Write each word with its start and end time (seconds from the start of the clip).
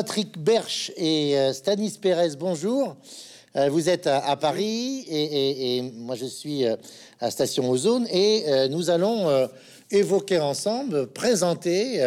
Patrick 0.00 0.38
Berch 0.38 0.90
et 0.96 1.36
euh, 1.36 1.52
Stanis 1.52 1.98
Pérez, 2.00 2.30
bonjour. 2.38 2.96
Euh, 3.54 3.68
vous 3.68 3.90
êtes 3.90 4.06
à, 4.06 4.34
Paris 4.36 5.04
et, 5.10 5.82
moi 5.94 6.16
je 6.16 6.24
suis 6.24 6.64
euh, 6.64 6.74
à 7.20 7.30
Station 7.30 7.68
Ozone 7.68 8.06
et 8.10 8.46
nous 8.70 8.88
allons 8.88 9.28
évoquer 9.90 10.38
ensemble, 10.38 11.08
présenter 11.08 12.02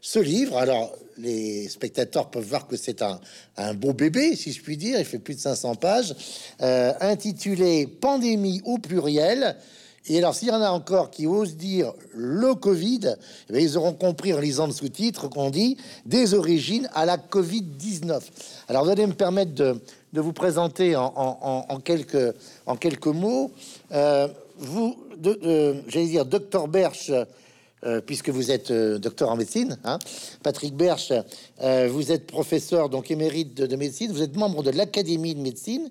ce 0.00 0.20
livre. 0.20 0.56
Alors 0.56 0.94
les 1.18 1.68
spectateurs 1.68 2.30
peuvent 2.30 2.44
voir 2.44 2.68
que 2.68 2.76
c'est 2.76 3.02
un, 3.02 3.20
un, 3.56 3.74
beau 3.74 3.92
bébé, 3.92 4.36
si 4.36 4.52
je 4.52 4.62
puis 4.62 4.76
dire, 4.76 5.00
il 5.00 5.04
fait 5.04 5.18
plus 5.18 5.34
de 5.34 5.40
500 5.40 5.74
pages, 5.74 6.14
intitulé 6.60 7.88
Pandémie 7.88 8.62
au 8.64 8.78
pluriel 8.78 9.56
et 10.08 10.18
alors, 10.18 10.34
s'il 10.34 10.48
y 10.48 10.50
en 10.50 10.60
a 10.60 10.70
encore 10.70 11.10
qui 11.10 11.26
osent 11.26 11.56
dire 11.56 11.92
le 12.14 12.54
Covid, 12.54 13.16
eh 13.52 13.62
ils 13.62 13.78
auront 13.78 13.92
compris 13.92 14.34
en 14.34 14.40
lisant 14.40 14.66
le 14.66 14.72
sous-titre 14.72 15.28
qu'on 15.28 15.50
dit 15.50 15.76
des 16.06 16.34
origines 16.34 16.88
à 16.92 17.06
la 17.06 17.18
Covid-19. 17.18 18.20
Alors, 18.68 18.84
vous 18.84 18.90
allez 18.90 19.06
me 19.06 19.12
permettre 19.12 19.52
de, 19.52 19.80
vous 20.12 20.32
présenter 20.32 20.96
en, 20.96 21.80
quelques, 21.84 22.34
en 22.66 22.76
quelques 22.76 23.06
mots. 23.06 23.52
Euh, 23.92 24.26
vous, 24.58 24.96
j'allais 25.88 26.06
dire, 26.06 26.24
docteur 26.24 26.66
Berche, 26.66 27.12
euh, 27.84 28.00
puisque 28.00 28.28
vous 28.28 28.52
êtes 28.52 28.70
euh, 28.70 28.98
docteur 28.98 29.28
en 29.28 29.36
médecine, 29.36 29.76
hein. 29.82 29.98
Patrick 30.44 30.76
Berche, 30.76 31.12
euh, 31.62 31.88
vous 31.90 32.12
êtes 32.12 32.28
professeur 32.28 32.88
donc 32.88 33.10
émérite 33.10 33.54
de, 33.54 33.76
médecine, 33.76 34.12
vous 34.12 34.22
êtes 34.22 34.36
membre 34.36 34.62
de 34.62 34.70
l'Académie 34.70 35.34
de 35.34 35.40
médecine, 35.40 35.90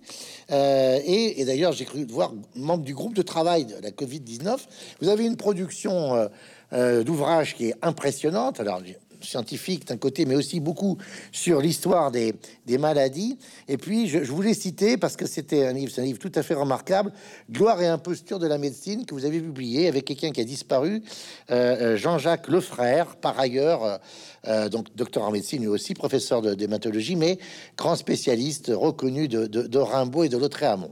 et, 0.50 1.42
et 1.42 1.46
d'ailleurs 1.46 1.74
j'ai 1.74 1.84
cru 1.84 2.06
voir 2.06 2.34
membre 2.56 2.86
du 2.86 2.94
groupe 2.94 3.14
de 3.14 3.22
travail 3.22 3.66
de 3.66 3.76
la 3.82 3.92
Covid-19. 3.92 4.58
Vous 5.02 5.10
avez 5.10 5.26
une 5.26 5.36
production 5.36 6.30
d'ouvrages 6.72 7.56
qui 7.56 7.68
est 7.68 7.76
impressionnante. 7.82 8.60
Alors 8.60 8.82
scientifique 9.26 9.88
d'un 9.88 9.98
côté, 9.98 10.26
mais 10.26 10.36
aussi 10.36 10.60
beaucoup 10.60 10.98
sur 11.32 11.62
l'histoire 11.62 12.12
des, 12.12 12.34
des, 12.66 12.78
maladies. 12.78 13.38
Et 13.68 13.78
puis, 13.78 14.08
je, 14.08 14.20
voulais 14.20 14.54
citer, 14.54 14.98
parce 14.98 15.16
que 15.16 15.26
c'était 15.26 15.66
un 15.66 15.74
livre, 15.74 15.92
un 15.98 16.04
livre 16.04 16.20
tout 16.20 16.32
à 16.36 16.44
fait 16.44 16.54
remarquable, 16.54 17.12
Gloire 17.50 17.82
et 17.82 17.88
imposture 17.88 18.40
de 18.40 18.48
la 18.48 18.58
médecine, 18.58 19.06
que 19.06 19.14
vous 19.14 19.26
avez 19.26 19.40
publié 19.40 19.88
avec 19.88 20.06
quelqu'un 20.06 20.32
qui 20.32 20.42
a 20.42 20.44
disparu, 20.44 21.04
euh, 21.50 21.94
euh, 21.94 21.98
Jean-Jacques 21.98 22.48
Lefrère, 22.48 23.16
par 23.18 23.40
ailleurs, 23.40 24.00
euh, 24.48 24.70
donc 24.70 24.88
docteur 24.96 25.24
en 25.24 25.32
médecine, 25.32 25.62
lui 25.62 25.68
aussi 25.68 25.94
professeur 25.94 26.42
de 26.42 26.54
d'hématologie, 26.54 27.16
mais 27.16 27.38
grand 27.78 27.96
spécialiste 27.96 28.72
reconnu 28.74 29.28
de, 29.28 29.48
de, 29.48 29.64
de 29.64 29.78
Rimbaud 29.78 30.24
et 30.24 30.30
de 30.30 30.38
Lautréamont. 30.38 30.92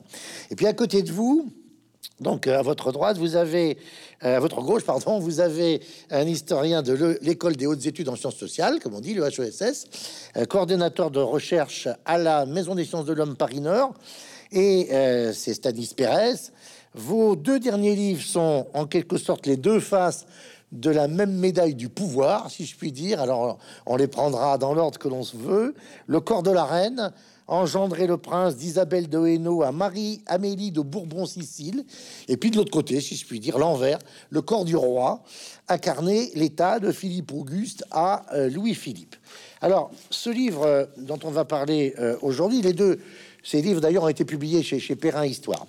Et 0.51 0.55
puis, 0.55 0.67
à 0.67 0.73
côté 0.73 1.01
de 1.01 1.11
vous, 1.11 1.51
donc 2.19 2.47
à 2.47 2.61
votre 2.61 2.91
droite, 2.91 3.17
vous 3.17 3.35
avez 3.35 3.77
euh, 4.23 4.37
à 4.37 4.39
votre 4.39 4.61
gauche, 4.61 4.83
pardon, 4.83 5.19
vous 5.19 5.39
avez 5.39 5.81
un 6.11 6.27
historien 6.27 6.81
de 6.81 7.17
l'école 7.21 7.55
des 7.55 7.65
hautes 7.65 7.85
études 7.85 8.09
en 8.09 8.15
sciences 8.15 8.35
sociales, 8.35 8.79
comme 8.81 8.93
on 8.93 8.99
dit, 8.99 9.13
le 9.13 9.25
HESS, 9.25 9.85
euh, 10.35 10.45
coordonnateur 10.45 11.11
de 11.11 11.19
recherche 11.19 11.87
à 12.05 12.17
la 12.17 12.45
Maison 12.45 12.75
des 12.75 12.83
sciences 12.83 13.05
de 13.05 13.13
l'homme 13.13 13.37
Paris 13.37 13.61
Nord, 13.61 13.93
et 14.51 14.89
euh, 14.91 15.31
c'est 15.33 15.53
Stanis 15.53 15.93
Pérez. 15.95 16.35
Vos 16.93 17.35
deux 17.35 17.59
derniers 17.59 17.95
livres 17.95 18.23
sont 18.23 18.67
en 18.73 18.85
quelque 18.85 19.17
sorte 19.17 19.45
les 19.45 19.57
deux 19.57 19.79
faces 19.79 20.25
de 20.71 20.89
la 20.89 21.07
même 21.07 21.31
médaille 21.31 21.75
du 21.75 21.87
pouvoir, 21.89 22.51
si 22.51 22.65
je 22.65 22.75
puis 22.75 22.91
dire. 22.91 23.21
Alors, 23.21 23.57
on 23.85 23.95
les 23.95 24.07
prendra 24.07 24.57
dans 24.57 24.73
l'ordre 24.73 24.99
que 24.99 25.07
l'on 25.07 25.23
se 25.23 25.37
veut. 25.37 25.73
Le 26.07 26.19
corps 26.19 26.43
de 26.43 26.51
la 26.51 26.65
reine, 26.65 27.11
engendré 27.49 28.07
le 28.07 28.17
prince 28.17 28.55
d'Isabelle 28.55 29.09
de 29.09 29.25
Hainaut 29.25 29.63
à 29.63 29.71
Marie-Amélie 29.71 30.71
de 30.71 30.81
Bourbon-Sicile. 30.81 31.83
Et 32.27 32.37
puis 32.37 32.51
de 32.51 32.57
l'autre 32.57 32.71
côté, 32.71 33.01
si 33.01 33.15
je 33.15 33.25
puis 33.25 33.39
dire, 33.39 33.57
l'envers, 33.57 33.99
le 34.29 34.41
corps 34.41 34.65
du 34.65 34.75
roi, 34.75 35.21
incarné 35.67 36.31
l'état 36.35 36.79
de 36.79 36.91
Philippe 36.91 37.33
Auguste 37.33 37.83
à 37.91 38.25
euh, 38.33 38.49
Louis-Philippe. 38.49 39.15
Alors, 39.61 39.91
ce 40.09 40.29
livre 40.29 40.65
euh, 40.65 40.85
dont 40.97 41.19
on 41.23 41.31
va 41.31 41.45
parler 41.45 41.93
euh, 41.99 42.17
aujourd'hui, 42.21 42.61
les 42.61 42.73
deux, 42.73 42.99
ces 43.43 43.61
livres 43.61 43.81
d'ailleurs 43.81 44.03
ont 44.03 44.09
été 44.09 44.25
publiés 44.25 44.63
chez, 44.63 44.95
Perrin 44.95 45.25
Histoire. 45.25 45.65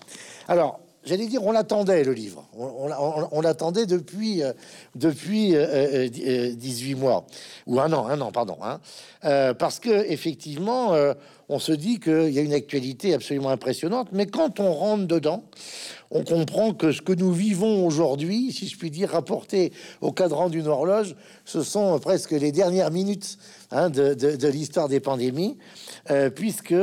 Alors, 0.49 0.81
j'allais 1.05 1.27
dire, 1.27 1.45
on 1.45 1.53
l'attendait 1.53 2.05
le 2.05 2.13
livre. 2.13 2.45
On, 2.57 3.41
l'attendait 3.41 3.87
depuis, 3.87 4.43
depuis 4.95 5.51
18 5.51 5.55
euh, 5.57 6.09
euh, 6.17 6.97
mois 6.97 7.27
ou 7.67 7.81
un 7.81 7.93
an, 7.93 8.07
un 8.07 8.21
an, 8.21 8.33
pardon. 8.33 8.59
Hein. 8.63 8.81
parce 9.55 9.79
que 9.79 10.11
effectivement, 10.11 10.95
on 11.51 11.59
se 11.59 11.73
dit 11.73 11.99
qu'il 11.99 12.31
y 12.31 12.39
a 12.39 12.43
une 12.43 12.53
actualité 12.53 13.13
absolument 13.13 13.51
impressionnante. 13.51 14.09
Mais 14.13 14.27
quand 14.27 14.61
on 14.61 14.73
rentre 14.73 15.07
dedans, 15.07 15.43
on 16.13 16.23
comprend 16.23 16.73
que 16.73 16.93
ce 16.93 17.03
que 17.03 17.13
nous 17.13 17.33
vivons 17.33 17.85
aujourd'hui, 17.85 18.53
si 18.53 18.69
je 18.69 18.79
puis 18.79 18.91
dire, 18.91 19.11
rapporté 19.11 19.73
au 20.01 20.13
cadran 20.13 20.49
d'une 20.49 20.69
horloge, 20.69 21.17
ce 21.45 21.63
sont 21.63 21.99
presque 21.99 22.31
les 22.31 22.53
dernières 22.53 22.93
minutes 22.93 23.37
hein, 23.73 23.91
de, 23.91 24.47
l'histoire 24.47 24.89
des 24.89 25.01
pandémies, 25.01 25.59
puisque 26.37 26.75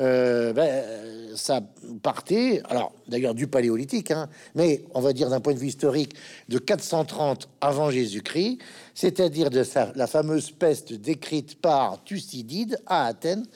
euh, 0.00 0.52
ben, 0.52 0.84
ça 1.36 1.60
partait, 2.02 2.62
alors 2.68 2.92
d'ailleurs 3.08 3.34
du 3.34 3.46
paléolithique, 3.46 4.10
hein, 4.10 4.28
mais 4.54 4.84
on 4.94 5.00
va 5.00 5.12
dire 5.12 5.30
d'un 5.30 5.40
point 5.40 5.52
de 5.52 5.58
vue 5.58 5.68
historique, 5.68 6.14
de 6.48 6.58
430 6.58 7.48
avant 7.60 7.90
Jésus-Christ, 7.90 8.58
c'est-à-dire 9.00 9.48
de 9.48 9.64
la 9.94 10.06
fameuse 10.06 10.50
peste 10.50 10.92
décrite 10.92 11.58
par 11.58 12.04
Thucydide 12.04 12.78
à 12.84 13.06
Athènes 13.06 13.46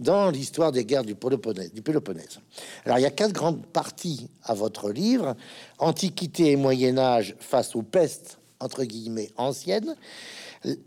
dans 0.00 0.30
l'histoire 0.30 0.72
des 0.72 0.86
guerres 0.86 1.04
du 1.04 1.14
Péloponnèse. 1.14 2.40
Alors 2.86 2.98
il 2.98 3.02
y 3.02 3.04
a 3.04 3.10
quatre 3.10 3.34
grandes 3.34 3.66
parties 3.66 4.28
à 4.44 4.54
votre 4.54 4.90
livre 4.90 5.36
Antiquité 5.78 6.52
et 6.52 6.56
Moyen 6.56 6.96
Âge 6.96 7.36
face 7.38 7.76
aux 7.76 7.82
pestes 7.82 8.38
entre 8.60 8.84
guillemets 8.84 9.30
anciennes. 9.36 9.94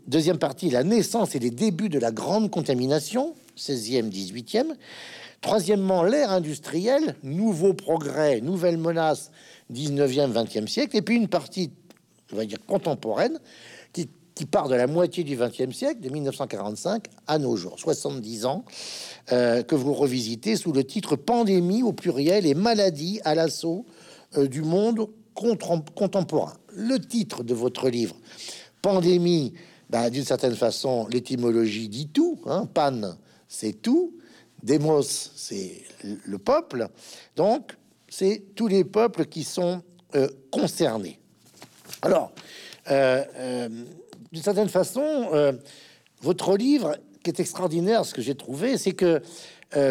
Deuxième 0.08 0.38
partie, 0.38 0.68
la 0.68 0.82
naissance 0.82 1.36
et 1.36 1.38
les 1.38 1.52
débuts 1.52 1.88
de 1.88 2.00
la 2.00 2.10
grande 2.10 2.50
contamination, 2.50 3.36
16e, 3.56 4.10
18e. 4.10 4.74
Troisièmement, 5.42 6.02
l'ère 6.02 6.32
industrielle, 6.32 7.14
nouveaux 7.22 7.74
progrès, 7.74 8.40
nouvelles 8.40 8.78
menaces, 8.78 9.30
19e, 9.72 10.32
20e 10.32 10.66
siècle. 10.66 10.96
Et 10.96 11.02
puis 11.02 11.14
une 11.14 11.28
partie, 11.28 11.70
on 12.32 12.36
va 12.36 12.44
dire, 12.44 12.58
contemporaine, 12.66 13.38
qui, 14.38 14.46
part 14.46 14.68
de 14.68 14.76
la 14.76 14.86
moitié 14.86 15.24
du 15.24 15.36
20e 15.36 15.72
siècle, 15.72 16.00
de 16.00 16.10
1945 16.10 17.06
à 17.26 17.38
nos 17.38 17.56
jours, 17.56 17.76
70 17.76 18.46
ans, 18.46 18.64
euh, 19.32 19.64
que 19.64 19.74
vous 19.74 19.92
revisitez 19.92 20.54
sous 20.54 20.70
le 20.70 20.84
titre 20.84 21.16
Pandémie 21.16 21.82
au 21.82 21.92
pluriel 21.92 22.46
et 22.46 22.54
maladie 22.54 23.20
à 23.24 23.34
l'assaut 23.34 23.84
euh, 24.36 24.46
du 24.46 24.62
monde 24.62 25.08
contemporain. 25.34 26.54
Le 26.72 26.98
titre 26.98 27.42
de 27.42 27.52
votre 27.52 27.88
livre, 27.88 28.14
Pandémie, 28.80 29.54
bah, 29.90 30.08
d'une 30.08 30.24
certaine 30.24 30.54
façon, 30.54 31.08
l'étymologie 31.08 31.88
dit 31.88 32.06
tout. 32.06 32.38
Hein, 32.46 32.66
pan, 32.72 33.16
c'est 33.48 33.82
tout. 33.82 34.14
Demos, 34.62 35.02
c'est 35.02 35.82
le 36.02 36.38
peuple. 36.38 36.86
Donc, 37.34 37.76
c'est 38.08 38.54
tous 38.54 38.68
les 38.68 38.84
peuples 38.84 39.26
qui 39.26 39.42
sont 39.42 39.82
euh, 40.14 40.28
concernés. 40.52 41.18
Alors, 42.02 42.30
d'une 44.32 44.42
certaine 44.42 44.68
façon, 44.68 45.30
votre 46.20 46.56
livre, 46.56 46.96
qui 47.22 47.30
est 47.30 47.40
extraordinaire, 47.40 48.04
ce 48.04 48.14
que 48.14 48.22
j'ai 48.22 48.34
trouvé, 48.34 48.76
c'est 48.78 48.92
que 48.92 49.22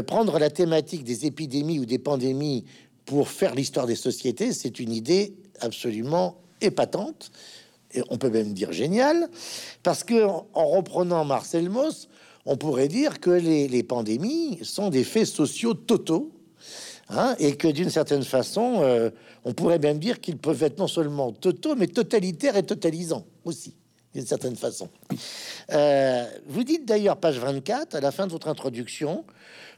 prendre 0.05 0.37
la 0.39 0.49
thématique 0.49 1.03
des 1.03 1.25
épidémies 1.25 1.79
ou 1.79 1.85
des 1.85 1.99
pandémies 1.99 2.65
pour 3.05 3.29
faire 3.29 3.55
l'histoire 3.55 3.87
des 3.87 3.95
sociétés, 3.95 4.51
c'est 4.51 4.79
une 4.79 4.91
idée 4.91 5.33
absolument 5.61 6.37
épatante, 6.61 7.31
et 7.93 8.01
on 8.09 8.17
peut 8.17 8.29
même 8.29 8.53
dire 8.53 8.73
géniale, 8.73 9.29
parce 9.83 10.03
que 10.03 10.25
en 10.25 10.67
reprenant 10.67 11.23
Marcel 11.23 11.69
Mauss, 11.69 12.09
on 12.45 12.57
pourrait 12.57 12.87
dire 12.87 13.19
que 13.19 13.29
les, 13.29 13.83
pandémies 13.83 14.59
sont 14.63 14.89
des 14.89 15.03
faits 15.03 15.25
sociaux 15.25 15.73
totaux, 15.73 16.31
hein, 17.09 17.35
et 17.39 17.55
que 17.55 17.67
d'une 17.67 17.89
certaine 17.89 18.23
façon, 18.23 18.79
euh, 18.81 19.09
on 19.45 19.53
pourrait 19.53 19.79
même 19.79 19.99
dire 19.99 20.19
qu'ils 20.19 20.37
peuvent 20.37 20.63
être 20.63 20.79
non 20.79 20.87
seulement 20.87 21.31
totaux, 21.31 21.75
mais 21.75 21.87
totalitaires 21.87 22.57
et 22.57 22.63
totalisants 22.63 23.25
aussi, 23.45 23.75
d'une 24.13 24.25
certaine 24.25 24.55
façon. 24.55 24.89
Euh, 25.71 26.25
vous 26.47 26.63
dites 26.63 26.85
d'ailleurs, 26.85 27.17
page 27.17 27.39
24, 27.39 27.95
à 27.95 27.99
la 27.99 28.11
fin 28.11 28.27
de 28.27 28.31
votre 28.31 28.47
introduction, 28.47 29.25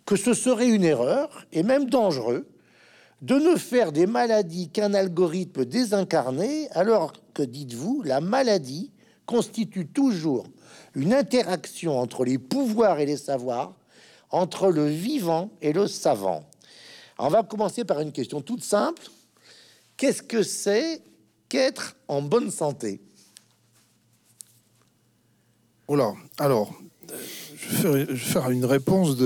que 0.05 0.15
ce 0.15 0.33
serait 0.33 0.69
une 0.69 0.83
erreur, 0.83 1.45
et 1.51 1.63
même 1.63 1.89
dangereux, 1.89 2.47
de 3.21 3.35
ne 3.35 3.55
faire 3.55 3.91
des 3.91 4.07
maladies 4.07 4.69
qu'un 4.69 4.93
algorithme 4.93 5.65
désincarné, 5.65 6.69
alors 6.71 7.13
que, 7.33 7.43
dites-vous, 7.43 8.01
la 8.03 8.21
maladie 8.21 8.91
constitue 9.25 9.87
toujours 9.87 10.47
une 10.95 11.13
interaction 11.13 11.99
entre 11.99 12.25
les 12.25 12.37
pouvoirs 12.37 12.99
et 12.99 13.05
les 13.05 13.17
savoirs, 13.17 13.75
entre 14.31 14.69
le 14.69 14.87
vivant 14.87 15.49
et 15.61 15.73
le 15.73 15.87
savant. 15.87 16.43
on 17.17 17.29
va 17.29 17.43
commencer 17.43 17.83
par 17.83 17.99
une 17.99 18.11
question 18.11 18.41
toute 18.41 18.63
simple. 18.63 19.03
Qu'est-ce 19.97 20.23
que 20.23 20.43
c'est 20.43 21.01
qu'être 21.49 21.95
en 22.07 22.21
bonne 22.21 22.51
santé? 22.51 23.01
Alors, 26.37 26.71
je 27.57 27.87
vais, 27.87 28.15
faire, 28.15 28.51
une 28.51 28.65
réponse 28.65 29.17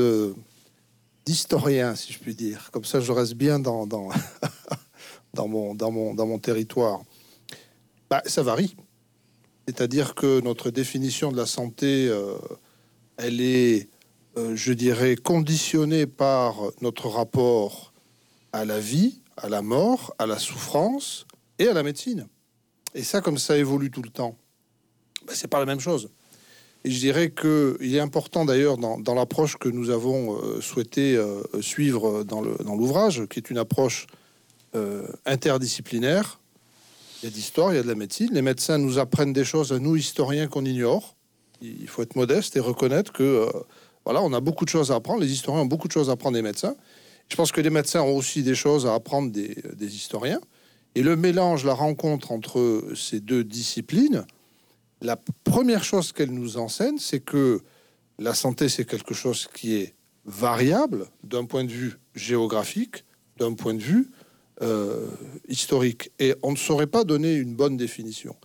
d'historien, 1.25 1.93
si 1.95 2.13
je 2.13 2.19
puis 2.19 2.35
dire. 2.35 2.69
Comme 2.71 2.85
ça, 2.85 3.01
je 3.01 3.11
reste 3.11 3.33
bien 3.33 3.59
dans, 3.59 3.85
dans, 5.33 5.47
mon, 5.47 5.75
dans, 5.75 5.91
mon, 5.91 6.13
dans 6.13 6.25
mon 6.25 6.39
territoire. 6.39 7.01
Bah, 8.09 8.21
ça 8.25 8.43
varie. 8.43 8.77
C'est-à-dire 9.67 10.15
que 10.15 10.39
notre 10.39 10.69
définition 10.69 11.33
de 11.33 11.37
la 11.37 11.45
santé 11.45 12.07
euh, 12.07 12.37
elle 13.17 13.41
est, 13.41 13.89
euh, 14.37 14.55
je 14.55 14.71
dirais, 14.71 15.17
conditionnée 15.17 16.05
par 16.05 16.55
notre 16.81 17.09
rapport 17.09 17.93
à 18.53 18.63
la 18.63 18.79
vie, 18.79 19.21
à 19.35 19.49
la 19.49 19.61
mort, 19.61 20.13
à 20.17 20.25
la 20.25 20.39
souffrance 20.39 21.25
et 21.59 21.67
à 21.67 21.73
la 21.73 21.83
médecine. 21.83 22.27
Et 22.93 23.03
ça, 23.03 23.19
comme 23.19 23.37
ça 23.37 23.57
évolue 23.57 23.91
tout 23.91 24.01
le 24.01 24.09
temps, 24.09 24.37
ben, 25.25 25.33
c'est 25.35 25.47
pas 25.47 25.59
la 25.59 25.65
même 25.65 25.81
chose. 25.81 26.09
Et 26.85 26.91
je 26.91 26.99
dirais 26.99 27.31
qu'il 27.31 27.95
est 27.95 27.99
important 27.99 28.43
d'ailleurs 28.43 28.77
dans, 28.77 29.13
l'approche 29.15 29.57
que 29.57 29.69
nous 29.69 29.89
avons 29.89 30.37
euh, 30.37 30.59
souhaité 30.59 31.15
euh, 31.15 31.41
suivre 31.61 32.23
dans 32.23 32.41
l'ouvrage, 32.41 33.25
qui 33.29 33.39
est 33.39 33.49
une 33.49 33.57
approche 33.57 34.07
euh, 34.75 35.07
interdisciplinaire. 35.25 36.39
Il 37.21 37.25
y 37.25 37.31
a 37.31 37.31
d'histoire, 37.31 37.71
il 37.71 37.77
y 37.77 37.79
a 37.79 37.83
de 37.83 37.87
la 37.87 37.95
médecine. 37.95 38.29
Les 38.33 38.41
médecins 38.41 38.77
nous 38.77 38.99
apprennent 38.99 39.31
des 39.31 39.45
choses 39.45 39.71
à 39.71 39.79
nous, 39.79 39.95
historiens, 39.95 40.47
qu'on 40.47 40.65
ignore. 40.65 41.15
Il 41.61 41.87
faut 41.87 42.01
être 42.01 42.17
modeste 42.17 42.57
et 42.57 42.59
reconnaître 42.59 43.13
que 43.13 43.47
voilà, 44.03 44.21
on 44.21 44.33
a 44.33 44.41
beaucoup 44.41 44.65
de 44.65 44.69
choses 44.69 44.91
à 44.91 44.95
apprendre. 44.95 45.21
Les 45.21 45.31
historiens 45.31 45.61
ont 45.61 45.65
beaucoup 45.65 45.87
de 45.87 45.93
choses 45.93 46.09
à 46.09 46.13
apprendre 46.13 46.35
des 46.35 46.41
médecins. 46.41 46.75
Je 47.29 47.37
pense 47.37 47.53
que 47.53 47.61
les 47.61 47.69
médecins 47.69 48.01
ont 48.01 48.17
aussi 48.17 48.43
des 48.43 48.55
choses 48.55 48.85
à 48.85 48.93
apprendre 48.93 49.31
des 49.31 49.95
historiens. 49.95 50.41
Et 50.95 51.01
le 51.01 51.15
mélange, 51.15 51.63
la 51.63 51.73
rencontre 51.73 52.33
entre 52.33 52.83
ces 52.93 53.21
deux 53.21 53.45
disciplines, 53.45 54.25
la 55.03 55.17
première 55.43 55.83
chose 55.83 56.11
qu'elle 56.11 56.31
nous 56.31 56.57
enseigne, 56.57 56.97
c'est 56.97 57.19
que 57.19 57.61
la 58.19 58.33
santé, 58.33 58.69
c'est 58.69 58.85
quelque 58.85 59.13
chose 59.13 59.47
qui 59.53 59.75
est 59.75 59.93
variable 60.25 61.07
d'un 61.23 61.45
point 61.45 61.65
de 61.65 61.71
vue 61.71 61.99
géographique, 62.15 63.03
d'un 63.37 63.53
point 63.53 63.73
de 63.73 63.81
vue 63.81 64.09
euh, 64.61 65.07
historique. 65.47 66.11
Et 66.19 66.35
on 66.41 66.51
ne 66.51 66.57
saurait 66.57 66.87
pas 66.87 67.03
donner 67.03 67.35
une 67.35 67.53
bonne 67.53 67.75
définition. 67.75 68.35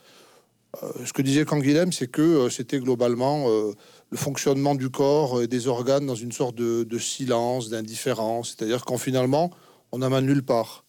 Euh, 0.82 0.92
ce 1.04 1.12
que 1.12 1.22
disait 1.22 1.44
Canguilhem, 1.44 1.92
c'est 1.92 2.08
que 2.08 2.22
euh, 2.22 2.50
c'était 2.50 2.80
globalement 2.80 3.46
le 3.48 4.16
fonctionnement 4.16 4.74
du 4.74 4.90
corps 4.90 5.42
et 5.42 5.46
des 5.46 5.68
organes 5.68 6.06
dans 6.06 6.14
une 6.14 6.32
sorte 6.32 6.56
de, 6.56 6.98
silence, 6.98 7.68
d'indifférence. 7.68 8.56
C'est-à-dire 8.56 8.84
qu'en 8.84 8.98
finalement, 8.98 9.50
on 9.92 9.98
n'a 9.98 10.08
mal 10.08 10.24
nulle 10.24 10.42
part. 10.42 10.84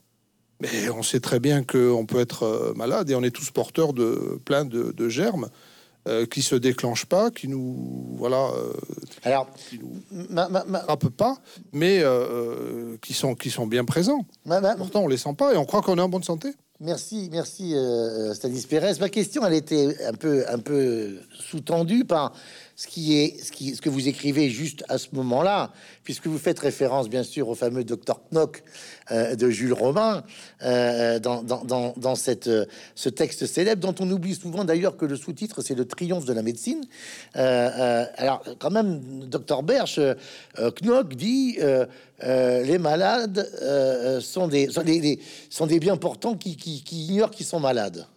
Mais 0.60 0.90
on 0.90 1.04
sait 1.04 1.20
très 1.20 1.40
bien 1.40 1.64
qu'on 1.64 2.06
peut 2.06 2.20
être 2.20 2.44
euh, 2.44 2.74
malade 2.76 3.10
et 3.10 3.16
on 3.16 3.24
est 3.24 3.32
tous 3.32 3.52
porteurs 3.52 3.94
de 3.94 4.40
plein 4.44 4.66
de, 4.66 5.10
germes 5.10 5.50
euh, 6.08 6.26
qui 6.26 6.42
se 6.42 6.56
déclenchent 6.56 7.06
pas, 7.06 7.32
qui 7.32 7.48
nous 7.48 8.16
voilà, 8.18 8.50
euh, 8.56 8.74
alors 9.24 9.48
qui 9.54 9.80
nous 9.80 10.02
pas, 11.12 11.38
mais 11.72 12.04
qui 13.02 13.14
sont 13.14 13.36
qui 13.36 13.50
sont 13.50 13.68
bien 13.68 13.86
présents. 13.86 14.26
Pourtant, 14.78 15.04
on 15.04 15.08
les 15.08 15.18
sent 15.18 15.34
pas 15.38 15.54
et 15.54 15.58
on 15.58 15.66
croit 15.66 15.82
qu'on 15.82 15.98
est 15.98 16.02
en 16.02 16.10
bonne 16.10 16.24
santé. 16.24 16.50
Merci, 16.82 17.28
merci 17.30 17.76
Stanis 18.34 18.66
Pérez. 18.66 18.94
Ma 19.02 19.10
question, 19.10 19.46
elle 19.46 19.56
était 19.56 20.02
un 20.06 20.14
peu 20.14 20.46
un 20.48 20.60
peu 20.60 21.18
sous-tendue 21.38 22.06
par 22.06 22.32
ce 22.80 22.88
qui 22.88 23.18
est 23.18 23.36
ce, 23.44 23.82
que 23.82 23.90
vous 23.90 24.08
écrivez 24.08 24.50
juste 24.50 24.86
à 24.88 24.98
ce 24.98 25.10
moment-là, 25.12 25.74
puisque 26.06 26.28
vous 26.28 26.38
faites 26.38 26.60
référence 26.60 27.10
bien 27.10 27.24
sûr 27.24 27.50
au 27.50 27.56
fameux 27.56 27.84
docteur 27.84 28.22
Knock 28.32 28.64
euh, 29.12 29.36
de 29.36 29.50
Jules 29.50 29.74
Romain 29.74 30.24
euh, 30.64 31.20
dans, 31.20 32.16
cette, 32.16 32.48
euh, 32.48 32.66
ce 32.96 33.10
texte 33.10 33.46
célèbre, 33.48 33.82
dont 33.82 33.96
on 34.00 34.10
oublie 34.10 34.34
souvent 34.34 34.64
d'ailleurs 34.64 34.96
que 34.96 35.06
le 35.06 35.18
sous-titre 35.18 35.62
c'est 35.62 35.76
le 35.76 35.84
triomphe 35.84 36.24
de 36.24 36.32
la 36.32 36.42
médecine. 36.42 36.86
alors 37.34 38.46
quand 38.60 38.72
même, 38.72 39.02
docteur 39.26 39.62
Berch, 39.62 40.00
Knock 40.82 41.16
dit 41.16 41.58
les 42.24 42.78
malades 42.78 44.22
sont 44.22 44.48
des 44.48 44.70
sont 44.70 44.84
des, 44.84 45.20
sont 45.50 45.68
des 45.68 45.80
bien 45.82 45.98
portants 45.98 46.36
qui, 46.36 46.56
qui 46.86 47.06
ignorent 47.06 47.32
qu'ils 47.32 47.46
sont 47.46 47.60
malades. 47.60 48.08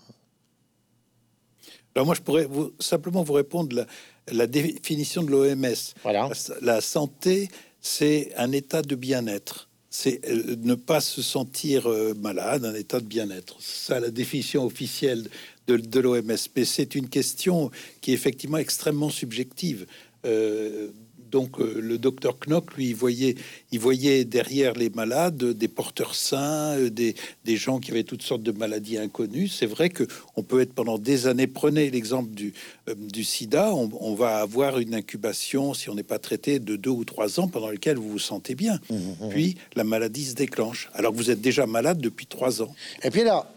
Alors 1.94 2.06
moi, 2.06 2.14
je 2.14 2.22
pourrais 2.22 2.46
vous, 2.46 2.72
simplement 2.78 3.22
vous 3.22 3.34
répondre 3.34 3.76
la, 3.76 3.86
la 4.30 4.46
définition 4.46 5.22
de 5.22 5.30
l'OMS. 5.30 5.74
Voilà. 6.02 6.30
La, 6.60 6.80
santé, 6.80 7.48
c'est 7.80 8.32
un 8.36 8.52
état 8.52 8.82
de 8.82 8.94
bien-être. 8.94 9.68
C'est 9.90 10.26
euh, 10.26 10.56
ne 10.58 10.74
pas 10.74 11.00
se 11.00 11.20
sentir 11.20 11.86
euh, 11.86 12.14
malade, 12.14 12.64
un 12.64 12.74
état 12.74 12.98
de 13.00 13.04
bien-être. 13.04 13.56
Ça, 13.60 14.00
la 14.00 14.10
définition 14.10 14.64
officielle 14.64 15.28
de, 15.66 15.76
de 15.76 16.00
l'OMS. 16.00 16.36
Mais 16.56 16.64
c'est 16.64 16.94
une 16.94 17.08
question 17.08 17.70
qui 18.00 18.12
est 18.12 18.14
effectivement 18.14 18.58
extrêmement 18.58 19.10
subjective. 19.10 19.86
Euh, 20.24 20.88
donc 21.32 21.58
euh, 21.58 21.80
le 21.80 21.98
docteur 21.98 22.36
Knock, 22.46 22.74
lui, 22.76 22.90
il 22.90 22.94
voyait, 22.94 23.34
il 23.72 23.80
voyait 23.80 24.24
derrière 24.24 24.74
les 24.74 24.90
malades 24.90 25.42
des 25.42 25.68
porteurs 25.68 26.14
sains, 26.14 26.76
euh, 26.76 26.90
des, 26.90 27.14
des 27.46 27.56
gens 27.56 27.80
qui 27.80 27.90
avaient 27.90 28.04
toutes 28.04 28.22
sortes 28.22 28.42
de 28.42 28.52
maladies 28.52 28.98
inconnues. 28.98 29.48
C'est 29.48 29.66
vrai 29.66 29.88
que 29.88 30.04
on 30.36 30.42
peut 30.42 30.60
être 30.60 30.74
pendant 30.74 30.98
des 30.98 31.26
années. 31.26 31.46
Prenez 31.46 31.90
l'exemple 31.90 32.30
du, 32.30 32.52
euh, 32.88 32.94
du 32.94 33.24
SIDA. 33.24 33.74
On, 33.74 34.14
va 34.14 34.40
avoir 34.40 34.78
une 34.78 34.94
incubation 34.94 35.72
si 35.72 35.88
on 35.88 35.94
n'est 35.94 36.02
pas 36.02 36.18
traité 36.18 36.58
de 36.58 36.76
deux 36.76 36.90
ou 36.90 37.04
trois 37.04 37.40
ans 37.40 37.48
pendant 37.48 37.70
lequel 37.70 37.96
vous 37.96 38.10
vous 38.10 38.18
sentez 38.18 38.54
bien. 38.54 38.78
Mmh, 38.90 38.94
mmh, 38.94 38.98
mmh. 38.98 39.28
Puis 39.30 39.56
la 39.74 39.84
maladie 39.84 40.26
se 40.26 40.34
déclenche. 40.34 40.90
Alors 40.92 41.12
que 41.12 41.16
vous 41.16 41.30
êtes 41.30 41.40
déjà 41.40 41.64
malade 41.66 41.98
depuis 41.98 42.26
trois 42.26 42.60
ans. 42.60 42.74
Et 43.02 43.10
puis 43.10 43.24
là, 43.24 43.50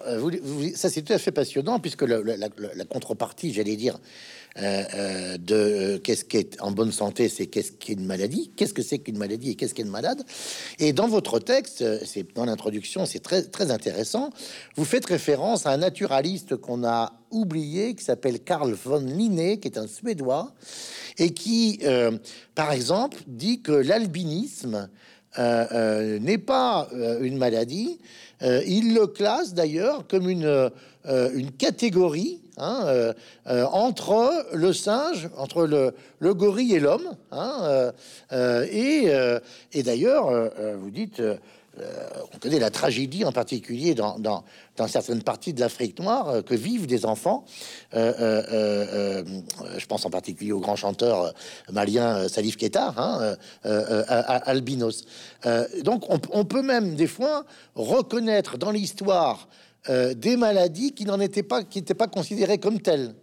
ça 0.75 0.89
c'est 0.89 1.01
tout 1.01 1.11
à 1.11 1.17
fait 1.17 1.33
passionnant 1.33 1.79
puisque 1.79 2.03
la 2.03 2.85
contrepartie, 2.87 3.53
j'allais 3.53 3.75
dire 3.75 3.99
euh, 4.57 4.83
euh, 4.93 5.37
de 5.37 5.53
euh, 5.53 5.99
qu'est-ce 5.99 6.23
qui 6.23 6.37
est 6.37 6.61
en 6.61 6.71
bonne 6.71 6.93
santé, 6.93 7.27
c'est 7.27 7.45
qu'est-ce 7.45 7.73
qui 7.73 7.91
est 7.91 7.95
une 7.95 8.05
maladie, 8.05 8.51
qu'est-ce 8.55 8.73
que 8.73 8.83
c'est 8.83 8.99
qu'une 8.99 9.17
maladie 9.17 9.49
et 9.49 9.55
qu'est-ce 9.55 9.73
qui 9.73 9.81
est 9.81 9.83
une 9.83 9.91
malade. 9.91 10.23
Et 10.79 10.93
dans 10.93 11.09
votre 11.09 11.39
texte, 11.39 11.83
c'est 12.05 12.33
dans 12.35 12.45
l'introduction, 12.45 13.05
c'est 13.05 13.19
très 13.19 13.43
très 13.43 13.69
intéressant. 13.69 14.29
Vous 14.77 14.85
faites 14.85 15.05
référence 15.07 15.65
à 15.65 15.71
un 15.71 15.77
naturaliste 15.77 16.55
qu'on 16.55 16.85
a 16.85 17.11
oublié, 17.31 17.95
qui 17.95 18.05
s'appelle 18.05 18.39
Carl 18.39 18.71
von 18.71 19.01
Linné, 19.01 19.59
qui 19.59 19.67
est 19.67 19.77
un 19.77 19.87
Suédois, 19.87 20.53
et 21.17 21.33
qui, 21.33 21.81
par 22.53 22.71
exemple, 22.71 23.17
dit 23.27 23.61
que 23.61 23.73
l'albinisme 23.73 24.89
n'est 25.37 26.37
pas 26.37 26.87
une 27.21 27.37
maladie. 27.37 27.99
il 28.41 28.93
le 28.93 29.07
classe 29.07 29.53
d'ailleurs 29.53 30.07
comme 30.07 30.29
une, 30.29 30.71
une 31.05 31.51
catégorie 31.51 32.39
Hein, 32.57 32.83
euh, 32.85 33.13
euh, 33.47 33.65
entre 33.65 34.47
le 34.53 34.71
singe, 34.71 35.29
entre 35.35 35.65
le, 35.65 35.93
le 36.19 36.33
gorille 36.33 36.75
et 36.75 36.79
l'homme. 36.79 37.15
Hein, 37.31 37.91
euh, 38.31 38.69
et, 39.73 39.83
d'ailleurs, 39.83 40.31
vous 40.77 40.89
dites, 40.89 41.21
on 41.77 42.37
connaît 42.39 42.59
la 42.59 42.69
tragédie 42.69 43.25
en 43.25 43.33
particulier 43.33 43.93
dans, 43.93 44.45
certaines 44.87 45.21
parties 45.21 45.51
de 45.51 45.59
l'Afrique 45.59 45.99
noire 45.99 46.45
que 46.45 46.55
vivent 46.55 46.87
des 46.87 47.05
enfants. 47.05 47.43
je 47.91 49.25
pense 49.87 50.05
en 50.05 50.09
particulier 50.09 50.53
au 50.53 50.61
grand 50.61 50.77
chanteur 50.77 51.33
malien 51.69 52.29
Salif 52.29 52.55
Keita, 52.55 52.93
hein, 52.95 53.35
albinos. 54.45 55.03
donc 55.83 56.09
on, 56.09 56.21
on, 56.31 56.45
peut 56.45 56.61
même 56.61 56.95
des 56.95 57.07
fois 57.07 57.43
reconnaître 57.75 58.57
dans 58.57 58.71
l'histoire 58.71 59.49
euh, 59.89 60.13
des 60.13 60.37
maladies 60.37 60.93
qui 60.93 61.05
n'en 61.05 61.19
étaient 61.19 61.43
pas, 61.43 61.63
qui 61.63 61.79
n'étaient 61.79 61.93
pas 61.93 62.07
considérées 62.07 62.57
comme 62.57 62.81
telles. 62.81 63.15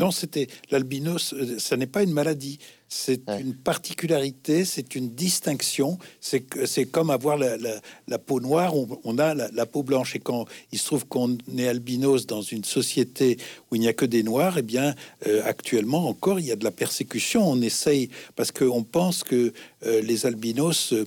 Non, 0.00 0.10
c'était 0.10 0.46
l'albinos. 0.70 1.34
Euh, 1.34 1.58
ça 1.58 1.76
n'est 1.76 1.86
pas 1.86 2.02
une 2.02 2.12
maladie. 2.12 2.58
C'est 2.88 3.20
une 3.38 3.54
particularité, 3.54 4.64
c'est 4.64 4.96
une 4.96 5.10
distinction. 5.10 5.98
C'est 6.20 6.42
c'est 6.66 6.86
comme 6.86 7.10
avoir 7.10 7.36
la, 7.36 8.18
peau 8.18 8.40
noire. 8.40 8.72
On, 9.04 9.18
a 9.18 9.34
la, 9.34 9.66
peau 9.66 9.84
blanche. 9.84 10.16
Et 10.16 10.18
quand 10.18 10.46
il 10.72 10.78
se 10.78 10.86
trouve 10.86 11.06
qu'on 11.06 11.36
est 11.56 11.68
albinos 11.68 12.26
dans 12.26 12.42
une 12.42 12.64
société 12.64 13.36
où 13.70 13.76
il 13.76 13.80
n'y 13.80 13.88
a 13.88 13.92
que 13.92 14.06
des 14.06 14.24
noirs, 14.24 14.58
eh 14.58 14.62
bien, 14.62 14.94
euh, 15.26 15.42
actuellement 15.44 16.08
encore, 16.08 16.40
il 16.40 16.46
y 16.46 16.50
a 16.50 16.56
de 16.56 16.64
la 16.64 16.72
persécution. 16.72 17.48
On 17.48 17.60
essaye 17.60 18.08
parce 18.34 18.50
qu'on 18.50 18.82
pense 18.82 19.22
que 19.22 19.52
les 19.82 20.26
albinos 20.26 20.92
euh, 20.92 21.06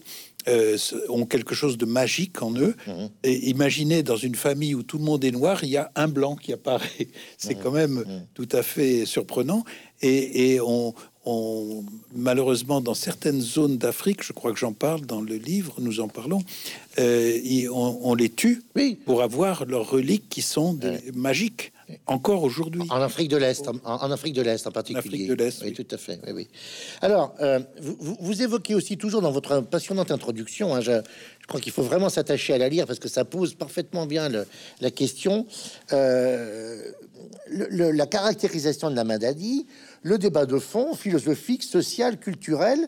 ont 1.09 1.25
quelque 1.25 1.55
chose 1.55 1.77
de 1.77 1.85
magique 1.85 2.41
en 2.41 2.53
eux. 2.55 2.75
Mhm. 2.87 3.09
Et 3.23 3.49
imaginez 3.49 4.03
dans 4.03 4.17
une 4.17 4.35
famille 4.35 4.75
où 4.75 4.83
tout 4.83 4.97
le 4.97 5.03
monde 5.03 5.23
est 5.23 5.31
noir, 5.31 5.63
il 5.63 5.69
y 5.69 5.77
a 5.77 5.91
un 5.95 6.07
blanc 6.07 6.35
qui 6.35 6.53
apparaît. 6.53 7.07
C'est 7.37 7.55
mhm. 7.55 7.63
quand 7.63 7.71
même 7.71 7.93
mhm. 7.93 8.27
tout 8.33 8.49
à 8.51 8.63
fait 8.63 9.05
surprenant. 9.05 9.63
Et, 10.01 10.59
on, 10.61 10.93
malheureusement, 12.13 12.81
dans 12.81 12.93
certaines 12.93 13.39
zones 13.39 13.77
d'Afrique, 13.77 14.23
je 14.23 14.33
crois 14.33 14.51
que 14.51 14.59
j'en 14.59 14.73
parle 14.73 15.05
dans 15.05 15.21
le 15.21 15.35
livre, 15.35 15.75
nous 15.79 16.01
en 16.01 16.09
parlons, 16.09 16.43
euh, 16.99 17.39
on, 17.71 18.13
les 18.13 18.29
tue 18.29 18.61
pour 19.05 19.21
avoir 19.21 19.65
leurs 19.65 19.89
reliques 19.89 20.27
qui 20.29 20.41
sont 20.41 20.77
magiques. 21.13 21.72
Encore 22.05 22.43
aujourd'hui. 22.43 22.83
En 22.89 23.01
Afrique 23.01 23.29
de 23.29 23.37
l'Est, 23.37 23.67
en, 23.83 24.11
Afrique 24.11 24.33
de 24.33 24.41
l'Est 24.41 24.65
en 24.67 24.71
particulier. 24.71 25.27
de 25.27 25.33
l'Est, 25.33 25.61
oui, 25.63 25.73
tout 25.73 25.87
à 25.91 25.97
fait. 25.97 26.19
Oui, 26.33 26.47
Alors, 27.01 27.33
euh, 27.41 27.59
vous, 27.79 28.41
évoquez 28.41 28.75
aussi 28.75 28.97
toujours 28.97 29.21
dans 29.21 29.31
votre 29.31 29.61
passionnante 29.61 30.11
introduction, 30.11 30.75
hein, 30.75 30.81
je, 30.81 31.01
crois 31.47 31.59
qu'il 31.59 31.71
faut 31.71 31.83
vraiment 31.83 32.09
s'attacher 32.09 32.53
à 32.53 32.57
la 32.57 32.69
lire 32.69 32.85
parce 32.85 32.99
que 32.99 33.09
ça 33.09 33.25
pose 33.25 33.53
parfaitement 33.53 34.05
bien 34.05 34.29
la 34.81 34.91
question, 34.91 35.45
euh, 35.91 36.91
la 37.49 38.05
caractérisation 38.05 38.89
de 38.89 38.95
la 38.95 39.03
maladie, 39.03 39.65
le 40.01 40.17
débat 40.17 40.45
de 40.45 40.59
fond, 40.59 40.93
philosophique, 40.95 41.63
social, 41.63 42.17
culturel, 42.17 42.87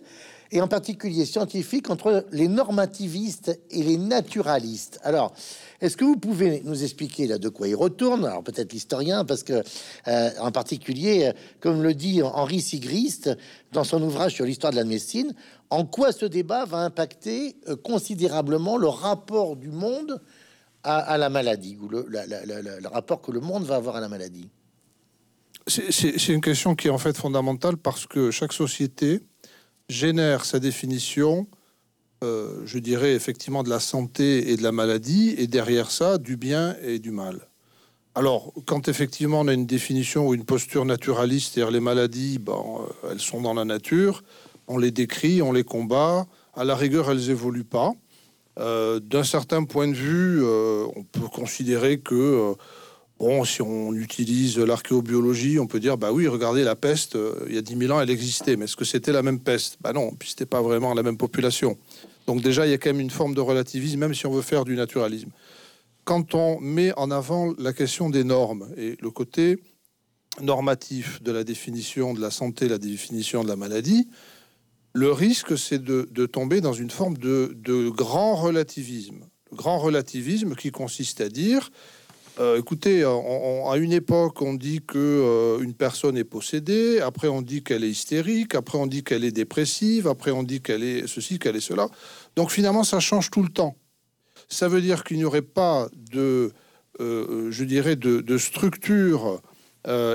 et 0.51 0.61
en 0.61 0.67
particulier 0.67 1.25
scientifique, 1.25 1.89
entre 1.89 2.25
les 2.31 2.47
normativistes 2.47 3.59
et 3.71 3.83
les 3.83 3.97
naturalistes. 3.97 4.99
Alors, 5.03 5.33
est-ce 5.81 5.97
que 5.97 6.05
vous 6.05 6.17
pouvez 6.17 6.61
nous 6.63 6.83
expliquer 6.83 7.27
là 7.27 7.37
de 7.37 7.49
quoi 7.49 7.67
il 7.67 7.75
retourne? 7.75 8.25
Alors 8.25 8.43
peut-être 8.43 8.73
l'historien, 8.73 9.25
parce 9.25 9.43
que 9.43 9.63
euh, 10.07 10.29
en 10.39 10.51
particulier, 10.51 11.31
comme 11.59 11.81
le 11.83 11.93
dit 11.93 12.21
Henri 12.21 12.61
Sigrist 12.61 13.29
dans 13.71 13.83
son 13.83 14.01
ouvrage 14.01 14.33
sur 14.33 14.45
l'histoire 14.45 14.71
de 14.71 14.77
la 14.77 14.85
médecine, 14.85 15.33
en 15.69 15.85
quoi 15.85 16.11
ce 16.11 16.25
débat 16.25 16.65
va 16.65 16.77
impacter 16.79 17.55
euh, 17.67 17.75
considérablement 17.75 18.77
le 18.77 18.87
rapport 18.87 19.55
du 19.55 19.69
monde 19.69 20.21
à, 20.83 21.17
la 21.17 21.29
maladie 21.29 21.77
ou 21.81 21.87
le, 21.87 22.05
le 22.07 22.87
rapport 22.87 23.19
que 23.19 23.31
le 23.31 23.39
monde 23.39 23.63
va 23.63 23.75
avoir 23.75 23.95
à 23.95 24.01
la 24.01 24.07
maladie? 24.07 24.49
C'est 25.67 26.27
une 26.27 26.41
question 26.41 26.75
qui 26.75 26.87
est 26.87 26.91
en 26.91 26.99
fait 26.99 27.17
fondamentale 27.17 27.77
parce 27.77 28.05
que 28.05 28.29
chaque 28.29 28.53
société 28.53 29.21
génère 29.89 30.45
sa 30.45 30.59
définition 30.59 31.47
euh, 32.23 32.61
je 32.65 32.79
dirais 32.79 33.13
effectivement 33.13 33.61
de 33.61 33.69
la 33.69 33.79
santé 33.79 34.51
et 34.51 34.57
de 34.57 34.63
la 34.63 34.71
maladie, 34.71 35.35
et 35.37 35.47
derrière 35.47 35.91
ça, 35.91 36.17
du 36.17 36.37
bien 36.37 36.75
et 36.81 36.97
du 36.97 37.11
mal. 37.11 37.47
Alors, 38.15 38.53
quand 38.65 38.87
effectivement 38.87 39.41
on 39.41 39.47
a 39.47 39.53
une 39.53 39.65
définition 39.65 40.27
ou 40.27 40.33
une 40.33 40.45
posture 40.45 40.85
naturaliste, 40.85 41.53
c'est-à-dire 41.53 41.71
les 41.71 41.81
maladies, 41.81 42.39
euh, 42.47 43.11
elles 43.11 43.19
sont 43.19 43.41
dans 43.41 43.53
la 43.53 43.65
nature, 43.65 44.23
on 44.67 44.77
les 44.77 44.91
décrit, 44.91 45.41
on 45.41 45.51
les 45.51 45.63
combat, 45.63 46.25
à 46.53 46.63
la 46.63 46.75
rigueur, 46.75 47.11
elles 47.11 47.29
évoluent 47.29 47.65
pas. 47.65 47.93
Euh, 48.57 48.99
d'un 49.01 49.25
certain 49.25 49.65
point 49.65 49.89
de 49.89 49.93
vue, 49.93 50.41
on 50.43 51.03
peut 51.03 51.27
considérer 51.27 51.99
que, 51.99 52.55
bon, 53.19 53.43
si 53.45 53.61
on 53.61 53.93
utilise 53.93 54.57
l'archéobiologie, 54.57 55.59
on 55.59 55.67
peut 55.67 55.79
dire, 55.79 55.97
bah 55.97 56.11
oui, 56.11 56.27
regardez, 56.27 56.63
la 56.63 56.75
peste, 56.75 57.17
il 57.47 57.55
y 57.55 57.57
a 57.57 57.61
10 57.61 57.77
000 57.77 57.93
ans, 57.93 58.01
elle 58.01 58.09
existait, 58.09 58.55
mais 58.55 58.65
est-ce 58.65 58.75
que 58.75 58.85
c'était 58.85 59.11
la 59.11 59.21
même 59.21 59.39
peste? 59.39 59.77
Bah 59.81 59.93
non, 59.93 60.11
puis 60.11 60.29
c'était 60.29 60.45
pas 60.45 60.61
vraiment 60.61 60.93
la 60.93 61.03
même 61.03 61.17
population. 61.17 61.77
Donc 62.27 62.41
déjà, 62.41 62.65
il 62.65 62.71
y 62.71 62.73
a 62.73 62.77
quand 62.77 62.89
même 62.89 62.99
une 62.99 63.09
forme 63.09 63.35
de 63.35 63.41
relativisme, 63.41 63.99
même 63.99 64.13
si 64.13 64.25
on 64.25 64.31
veut 64.31 64.41
faire 64.41 64.65
du 64.65 64.75
naturalisme. 64.75 65.29
Quand 66.03 66.35
on 66.35 66.59
met 66.59 66.93
en 66.97 67.11
avant 67.11 67.53
la 67.57 67.73
question 67.73 68.09
des 68.09 68.23
normes 68.23 68.69
et 68.77 68.95
le 68.99 69.09
côté 69.09 69.57
normatif 70.41 71.21
de 71.23 71.31
la 71.31 71.43
définition 71.43 72.13
de 72.13 72.21
la 72.21 72.31
santé, 72.31 72.67
la 72.67 72.77
définition 72.77 73.43
de 73.43 73.47
la 73.47 73.55
maladie, 73.55 74.07
le 74.93 75.11
risque, 75.11 75.57
c'est 75.57 75.83
de, 75.83 76.25
tomber 76.25 76.61
dans 76.61 76.73
une 76.73 76.89
forme 76.89 77.17
de, 77.17 77.55
de 77.55 77.89
grand 77.89 78.35
relativisme. 78.35 79.25
Grand 79.51 79.77
relativisme 79.77 80.55
qui 80.55 80.71
consiste 80.71 81.21
à 81.21 81.29
dire 81.29 81.69
euh, 82.39 82.59
écoutez, 82.59 83.03
à 83.03 83.77
une 83.77 83.93
époque, 83.93 84.41
on 84.41 84.53
dit 84.53 84.81
que 84.85 84.97
euh, 84.97 85.63
une 85.63 85.73
personne 85.73 86.17
est 86.17 86.25
possédée, 86.25 86.99
après 86.99 87.29
on 87.29 87.41
dit 87.41 87.63
qu'elle 87.63 87.83
est 87.83 87.89
hystérique, 87.89 88.55
après 88.55 88.77
on 88.77 88.87
dit 88.87 89.03
qu'elle 89.03 89.23
est 89.23 89.31
dépressive, 89.31 90.07
après 90.07 90.31
on 90.31 90.43
dit 90.43 90.61
qu'elle 90.61 90.83
est 90.83 91.07
ceci, 91.07 91.39
qu'elle 91.39 91.55
est 91.55 91.61
cela. 91.61 91.87
Donc 92.35 92.51
finalement, 92.51 92.83
ça 92.83 92.99
change 92.99 93.31
tout 93.31 93.41
le 93.41 93.49
temps. 93.49 93.77
Ça 94.49 94.67
veut 94.67 94.81
dire 94.81 95.03
qu'il 95.05 95.17
n'y 95.17 95.23
aurait 95.23 95.41
pas 95.41 95.87
de, 96.11 96.51
euh, 96.99 97.51
je 97.51 97.63
dirais, 97.63 97.95
de, 97.95 98.37
structure 98.37 99.41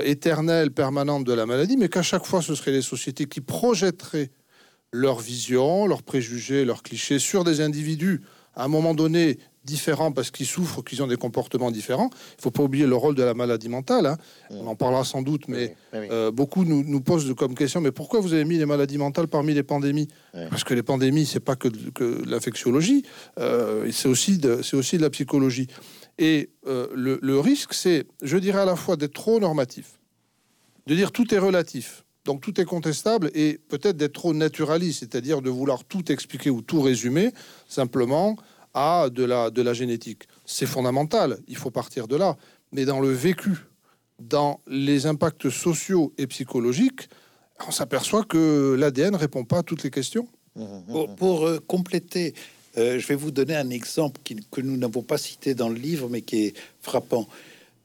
éternelle, 0.03 0.71
permanente 0.71 1.23
de 1.23 1.31
la 1.31 1.45
maladie, 1.45 1.77
mais 1.77 1.87
qu'à 1.87 2.01
chaque 2.01 2.25
fois, 2.25 2.41
ce 2.41 2.55
seraient 2.55 2.71
les 2.71 2.81
sociétés 2.81 3.25
qui 3.25 3.39
projetteraient 3.39 4.29
leur 4.91 5.19
vision, 5.19 5.87
leurs 5.87 6.03
préjugés, 6.03 6.65
leurs 6.65 6.83
clichés 6.83 7.19
sur 7.19 7.45
des 7.45 7.61
individus 7.61 8.21
à 8.53 8.65
un 8.65 8.67
moment 8.67 8.93
donné 8.93 9.37
différents 9.63 10.11
parce 10.11 10.31
qu'ils 10.31 10.45
souffrent, 10.45 10.83
qu'ils 10.83 11.03
ont 11.03 11.07
des 11.07 11.17
comportements 11.17 11.71
différents. 11.71 12.09
Il 12.37 12.41
faut 12.41 12.51
pas 12.51 12.63
oublier 12.63 12.87
le 12.87 12.95
rôle 12.95 13.15
de 13.15 13.23
la 13.23 13.33
maladie 13.33 13.69
mentale. 13.69 14.05
Hein. 14.05 14.17
On 14.49 14.67
en 14.67 14.75
parlera 14.75 15.03
sans 15.03 15.21
doute, 15.21 15.47
mais 15.47 15.75
euh, 15.93 16.31
beaucoup 16.31 16.65
nous, 16.65 16.83
nous, 16.83 17.01
posent 17.01 17.33
comme 17.35 17.55
question 17.55 17.81
mais 17.81 17.91
pourquoi 17.91 18.19
vous 18.19 18.33
avez 18.33 18.45
mis 18.45 18.57
les 18.57 18.65
maladies 18.65 18.97
mentales 18.97 19.27
parmi 19.27 19.53
les 19.53 19.63
pandémies 19.63 20.07
Parce 20.49 20.63
que 20.63 20.73
les 20.73 20.83
pandémies, 20.83 21.25
c'est 21.25 21.39
pas 21.39 21.55
que, 21.55 21.67
que 21.67 22.23
l'infectiologie, 22.27 23.03
euh, 23.39 23.89
c'est 23.91 24.07
aussi 24.07 24.37
de, 24.37 24.61
aussi 24.73 24.97
de 24.97 25.01
la 25.01 25.09
psychologie. 25.09 25.67
Et 26.17 26.49
euh, 26.67 26.87
le, 26.93 27.19
le 27.21 27.39
risque, 27.39 27.73
c'est, 27.73 28.05
je 28.21 28.37
dirais 28.37 28.61
à 28.61 28.65
la 28.65 28.75
fois 28.75 28.95
d'être 28.95 29.13
trop 29.13 29.39
normatif, 29.39 29.99
de 30.87 30.95
dire 30.95 31.11
tout 31.11 31.33
est 31.33 31.39
relatif. 31.39 32.03
Donc 32.25 32.41
tout 32.41 32.61
est 32.61 32.65
contestable 32.65 33.31
et 33.33 33.59
peut-être 33.67 33.97
d'être 33.97 34.13
trop 34.13 34.33
naturaliste, 34.33 34.99
c'est-à-dire 34.99 35.41
de 35.41 35.49
vouloir 35.49 35.83
tout 35.83 36.11
expliquer 36.11 36.51
ou 36.51 36.61
tout 36.61 36.81
résumer 36.81 37.31
simplement 37.67 38.35
à 38.73 39.09
de 39.09 39.23
la, 39.23 39.49
de 39.49 39.61
la 39.61 39.73
génétique. 39.73 40.23
C'est 40.45 40.65
fondamental, 40.65 41.37
il 41.47 41.57
faut 41.57 41.71
partir 41.71 42.07
de 42.07 42.15
là. 42.15 42.37
Mais 42.71 42.85
dans 42.85 42.99
le 42.99 43.09
vécu, 43.09 43.57
dans 44.19 44.61
les 44.67 45.05
impacts 45.05 45.49
sociaux 45.49 46.13
et 46.17 46.27
psychologiques, 46.27 47.09
on 47.67 47.71
s'aperçoit 47.71 48.23
que 48.23 48.75
l'ADN 48.77 49.13
ne 49.13 49.17
répond 49.17 49.43
pas 49.43 49.59
à 49.59 49.63
toutes 49.63 49.83
les 49.83 49.91
questions. 49.91 50.27
Pour, 51.17 51.47
euh, 51.47 51.59
compléter, 51.65 52.33
euh, 52.77 52.99
je 52.99 53.07
vais 53.07 53.15
vous 53.15 53.31
donner 53.31 53.55
un 53.55 53.69
exemple 53.69 54.19
que 54.51 54.61
nous 54.61 54.77
n'avons 54.77 55.01
pas 55.01 55.17
cité 55.17 55.53
dans 55.53 55.69
le 55.69 55.75
livre, 55.75 56.09
mais 56.09 56.21
qui 56.21 56.47
est 56.47 56.53
frappant. 56.81 57.27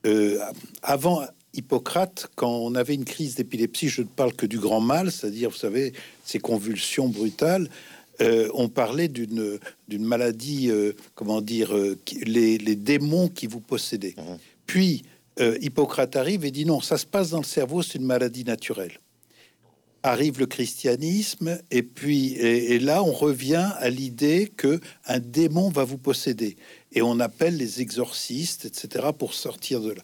Euh, 0.05 0.38
avant 0.83 1.25
Hippocrate, 1.55 2.28
quand 2.35 2.50
on 2.50 2.75
avait 2.75 2.95
une 2.95 3.05
crise 3.05 3.37
d'épilepsie, 3.37 3.88
je 3.88 4.02
ne 4.02 4.07
parle 4.07 4.33
que 4.33 4.47
du 4.47 4.59
grand 4.59 4.81
mal, 4.81 5.12
c'est-à-dire, 5.12 5.50
vous 5.50 5.57
savez, 5.57 5.93
ces 6.25 6.38
convulsions 6.38 7.09
brutales, 7.09 7.69
euh, 8.21 8.49
on 8.55 8.69
parlait 8.69 9.09
d'une 9.09 9.59
d'une 9.89 10.05
maladie, 10.05 10.71
euh, 10.71 10.93
comment 11.15 11.41
dire, 11.41 11.77
euh, 11.77 11.99
les, 12.23 12.59
démons 12.59 13.29
qui 13.29 13.47
vous 13.47 13.61
possédaient. 13.61 14.15
Mmh. 14.17 14.37
Puis 14.67 15.03
Hippocrate 15.39 16.17
arrive 16.17 16.45
et 16.47 16.51
dit 16.51 16.65
non, 16.65 16.81
ça 16.81 16.97
se 16.97 17.05
passe 17.05 17.31
dans 17.31 17.39
le 17.39 17.45
cerveau, 17.45 17.83
c'est 17.83 17.99
une 17.99 18.07
maladie 18.07 18.45
naturelle. 18.45 19.01
Arrive 20.03 20.39
le 20.39 20.47
christianisme 20.47 21.59
et 21.71 21.83
puis 21.83 22.35
et, 22.35 22.79
là 22.79 23.03
on 23.03 23.13
revient 23.13 23.71
à 23.79 23.91
l'idée 23.91 24.51
que 24.57 24.81
un 25.05 25.19
démon 25.19 25.69
va 25.69 25.85
vous 25.85 25.99
posséder 25.99 26.57
et 26.93 27.03
on 27.03 27.21
appelle 27.21 27.57
les 27.57 27.83
exorcistes, 27.83 28.65
etc. 28.65 29.09
pour 29.17 29.35
sortir 29.35 29.81
de 29.83 29.91
là. 29.91 30.03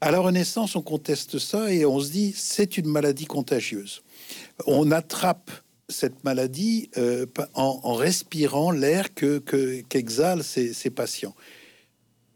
À 0.00 0.10
la 0.10 0.20
Renaissance, 0.20 0.76
on 0.76 0.82
conteste 0.82 1.38
ça 1.38 1.70
et 1.70 1.84
on 1.84 2.00
se 2.00 2.10
dit 2.10 2.32
c'est 2.34 2.78
une 2.78 2.86
maladie 2.86 3.26
contagieuse. 3.26 4.02
On 4.66 4.90
attrape 4.92 5.50
cette 5.90 6.24
maladie 6.24 6.90
euh, 6.96 7.26
en, 7.54 7.94
respirant 7.94 8.70
l'air 8.70 9.14
que 9.14 9.38
qu'exhalent 9.88 10.42
ces, 10.42 10.90
patients. 10.90 11.34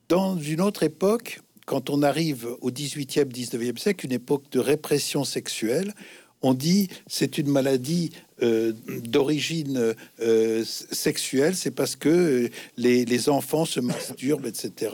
Dans 0.09 0.39
une 0.39 0.61
autre 0.61 0.83
époque, 0.83 1.41
quand 1.67 1.89
on 1.91 2.03
arrive 2.03 2.47
au 2.61 2.71
18e, 2.71 3.25
19e 3.25 3.79
siècle, 3.79 4.07
une 4.07 4.13
époque 4.13 4.45
de 4.51 4.61
répression 4.61 5.25
sexuelle, 5.25 5.95
on 6.43 6.53
dit 6.53 6.89
c'est 7.07 7.39
une 7.39 7.49
maladie 7.49 8.11
euh, 8.43 8.73
d'origine 8.87 9.95
euh, 10.21 10.65
sexuelle, 10.65 11.57
c'est 11.57 11.71
parce 11.71 11.97
que 11.97 12.51
les, 12.77 13.29
enfants 13.31 13.65
se 13.65 13.81
masturbent, 13.81 14.47
etc. 14.47 14.93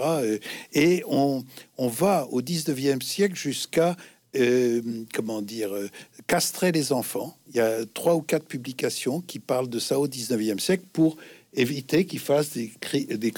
Et 0.72 1.02
on, 1.08 1.44
on 1.76 1.88
va 1.88 2.28
au 2.30 2.40
19e 2.40 3.02
siècle 3.02 3.34
jusqu'à 3.34 3.96
euh, 4.36 4.80
comment 5.14 5.42
dire, 5.42 5.72
euh, 5.72 5.88
castrer 6.26 6.72
les 6.72 6.92
enfants. 6.92 7.36
Il 7.48 7.56
y 7.56 7.60
a 7.60 7.84
trois 7.94 8.14
ou 8.14 8.22
quatre 8.22 8.46
publications 8.46 9.20
qui 9.20 9.38
parlent 9.38 9.68
de 9.68 9.78
ça 9.78 9.98
au 9.98 10.06
19e 10.06 10.58
siècle 10.58 10.84
pour 10.92 11.16
éviter 11.52 12.06
qu'ils 12.06 12.20
fassent 12.20 12.52
des, 12.52 12.70
des, 12.92 13.32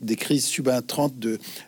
des 0.00 0.16
crises 0.16 0.44
subintrantes 0.46 1.14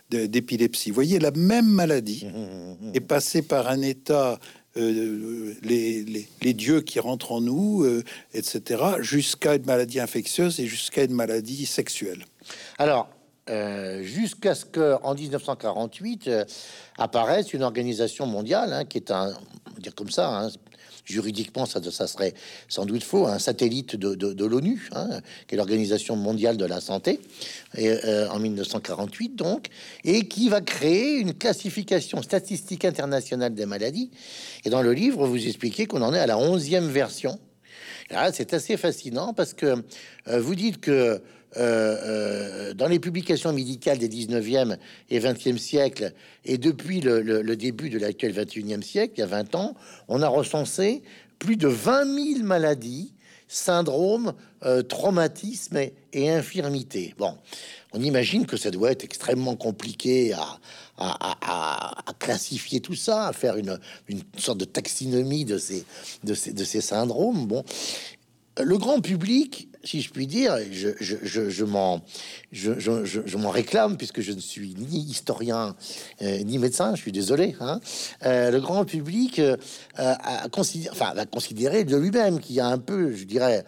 d'épilepsie. 0.09 0.89
De, 0.89 0.93
Vous 0.93 0.95
voyez, 0.95 1.19
la 1.19 1.29
même 1.31 1.67
maladie 1.67 2.25
mmh, 2.25 2.39
mmh, 2.39 2.89
mmh, 2.89 2.95
est 2.95 3.01
passée 3.01 3.43
par 3.43 3.69
un 3.69 3.81
état, 3.81 4.39
euh, 4.77 5.53
les, 5.61 6.27
les, 6.41 6.53
dieux 6.53 6.81
qui 6.81 6.99
rentrent 6.99 7.33
en 7.33 7.41
nous, 7.41 7.85
etc., 8.33 8.83
jusqu'à 9.01 9.55
une 9.55 9.65
maladie 9.65 9.99
infectieuse 9.99 10.59
et 10.59 10.65
jusqu'à 10.65 11.03
une 11.03 11.13
maladie 11.13 11.67
sexuelle. 11.67 12.25
Alors, 12.79 13.07
euh, 13.51 14.01
jusqu'à 14.03 14.55
ce 14.55 14.63
qu'en 14.63 15.13
1948 15.13 16.27
euh, 16.27 16.45
apparaisse 16.97 17.53
une 17.53 17.63
organisation 17.63 18.25
mondiale 18.25 18.71
hein, 18.71 18.85
qui 18.85 18.97
est 18.97 19.11
un, 19.11 19.33
dire 19.77 19.93
comme 19.93 20.09
ça, 20.09 20.29
hein, 20.29 20.49
juridiquement 21.03 21.65
ça, 21.65 21.81
serait 22.07 22.33
sans 22.69 22.85
doute 22.85 23.03
faux, 23.03 23.27
un 23.27 23.39
satellite 23.39 23.97
de, 23.97 24.45
l'ONU, 24.45 24.87
hein, 24.93 25.19
qui 25.47 25.55
est 25.55 25.57
l'Organisation 25.57 26.15
mondiale 26.15 26.55
de 26.55 26.63
la 26.63 26.79
santé, 26.79 27.19
et, 27.75 27.89
euh, 27.89 28.29
en 28.29 28.39
1948 28.39 29.35
donc, 29.35 29.67
et 30.05 30.29
qui 30.29 30.47
va 30.47 30.61
créer 30.61 31.17
une 31.17 31.33
classification 31.33 32.21
statistique 32.21 32.85
internationale 32.85 33.53
des 33.53 33.65
maladies. 33.65 34.11
Et 34.63 34.69
dans 34.69 34.81
le 34.81 34.93
livre, 34.93 35.27
vous 35.27 35.45
expliquez 35.45 35.87
qu'on 35.87 36.03
en 36.03 36.13
est 36.13 36.19
à 36.19 36.27
la 36.27 36.37
onzième 36.37 36.87
version. 36.87 37.37
C'est 38.33 38.53
assez 38.53 38.75
fascinant 38.75 39.33
parce 39.33 39.53
que 39.53 39.81
vous 40.25 40.53
dites 40.53 40.81
que 40.81 41.21
euh, 41.57 41.97
euh, 42.03 42.73
dans 42.73 42.87
les 42.87 42.99
publications 42.99 43.51
médicales 43.51 43.97
des 43.97 44.07
19e 44.07 44.77
et 45.09 45.19
20e 45.19 45.57
siècles, 45.57 46.13
et 46.45 46.57
depuis 46.57 47.01
le, 47.01 47.55
début 47.55 47.89
de 47.89 47.99
l'actuel 47.99 48.33
21e 48.33 48.81
siècle, 48.81 49.15
il 49.17 49.19
y 49.19 49.23
a 49.23 49.27
20 49.27 49.55
ans, 49.55 49.75
on 50.07 50.21
a 50.21 50.29
recensé 50.29 51.03
plus 51.39 51.57
de 51.57 51.67
20 51.67 52.35
000 52.35 52.45
maladies, 52.45 53.13
syndromes, 53.49 54.33
euh, 54.63 54.81
traumatismes 54.81 55.77
et, 56.13 56.29
infirmités. 56.29 57.13
Bon, 57.17 57.37
on 57.91 58.01
imagine 58.01 58.45
que 58.45 58.55
ça 58.55 58.71
doit 58.71 58.91
être 58.91 59.03
extrêmement 59.03 59.57
compliqué 59.57 60.33
à, 60.33 60.57
classifier 62.19 62.79
tout 62.79 62.95
ça, 62.95 63.27
à 63.27 63.33
faire 63.33 63.57
une, 63.57 63.77
sorte 64.37 64.59
de 64.59 64.65
taxinomie 64.65 65.43
de 65.43 65.57
ces, 65.57 65.83
de 66.23 66.33
ces, 66.33 66.81
syndromes. 66.81 67.47
Bon, 67.47 67.65
le 68.61 68.77
grand 68.77 69.01
public, 69.01 69.67
si 69.83 70.01
je 70.01 70.11
puis 70.11 70.27
dire, 70.27 70.57
je, 70.71 70.89
je, 70.99 71.15
je, 71.23 71.49
je 71.49 73.37
m'en 73.37 73.49
réclame 73.49 73.97
puisque 73.97 74.21
je 74.21 74.31
ne 74.31 74.39
suis 74.39 74.75
ni 74.75 74.99
historien 74.99 75.75
euh, 76.21 76.43
ni 76.43 76.57
médecin, 76.57 76.95
je 76.95 77.01
suis 77.01 77.11
désolé. 77.11 77.55
Hein, 77.59 77.79
euh, 78.25 78.51
le 78.51 78.59
grand 78.59 78.85
public 78.85 79.39
euh, 79.39 79.57
a 79.95 80.47
considéré, 80.49 80.91
enfin, 80.91 81.13
va 81.13 81.25
considérer 81.25 81.83
de 81.83 81.97
lui-même 81.97 82.39
qu'il 82.39 82.55
y 82.55 82.59
a 82.59 82.67
un 82.67 82.77
peu, 82.77 83.13
je 83.13 83.23
dirais, 83.23 83.65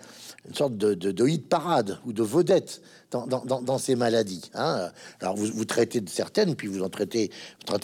une 0.48 0.56
sorte 0.56 0.78
de, 0.78 0.94
de, 0.94 1.12
de 1.12 1.28
hit 1.28 1.48
parade 1.48 2.00
ou 2.06 2.14
de 2.14 2.24
vedette 2.24 2.82
dans, 3.14 3.78
ces 3.78 3.96
maladies. 3.96 4.50
Hein. 4.54 4.90
Alors 5.22 5.36
vous, 5.36 5.66
traitez 5.66 6.02
de 6.02 6.10
certaines, 6.10 6.56
puis 6.56 6.68
vous 6.68 6.84
en 6.84 6.90
traitez, 6.90 7.30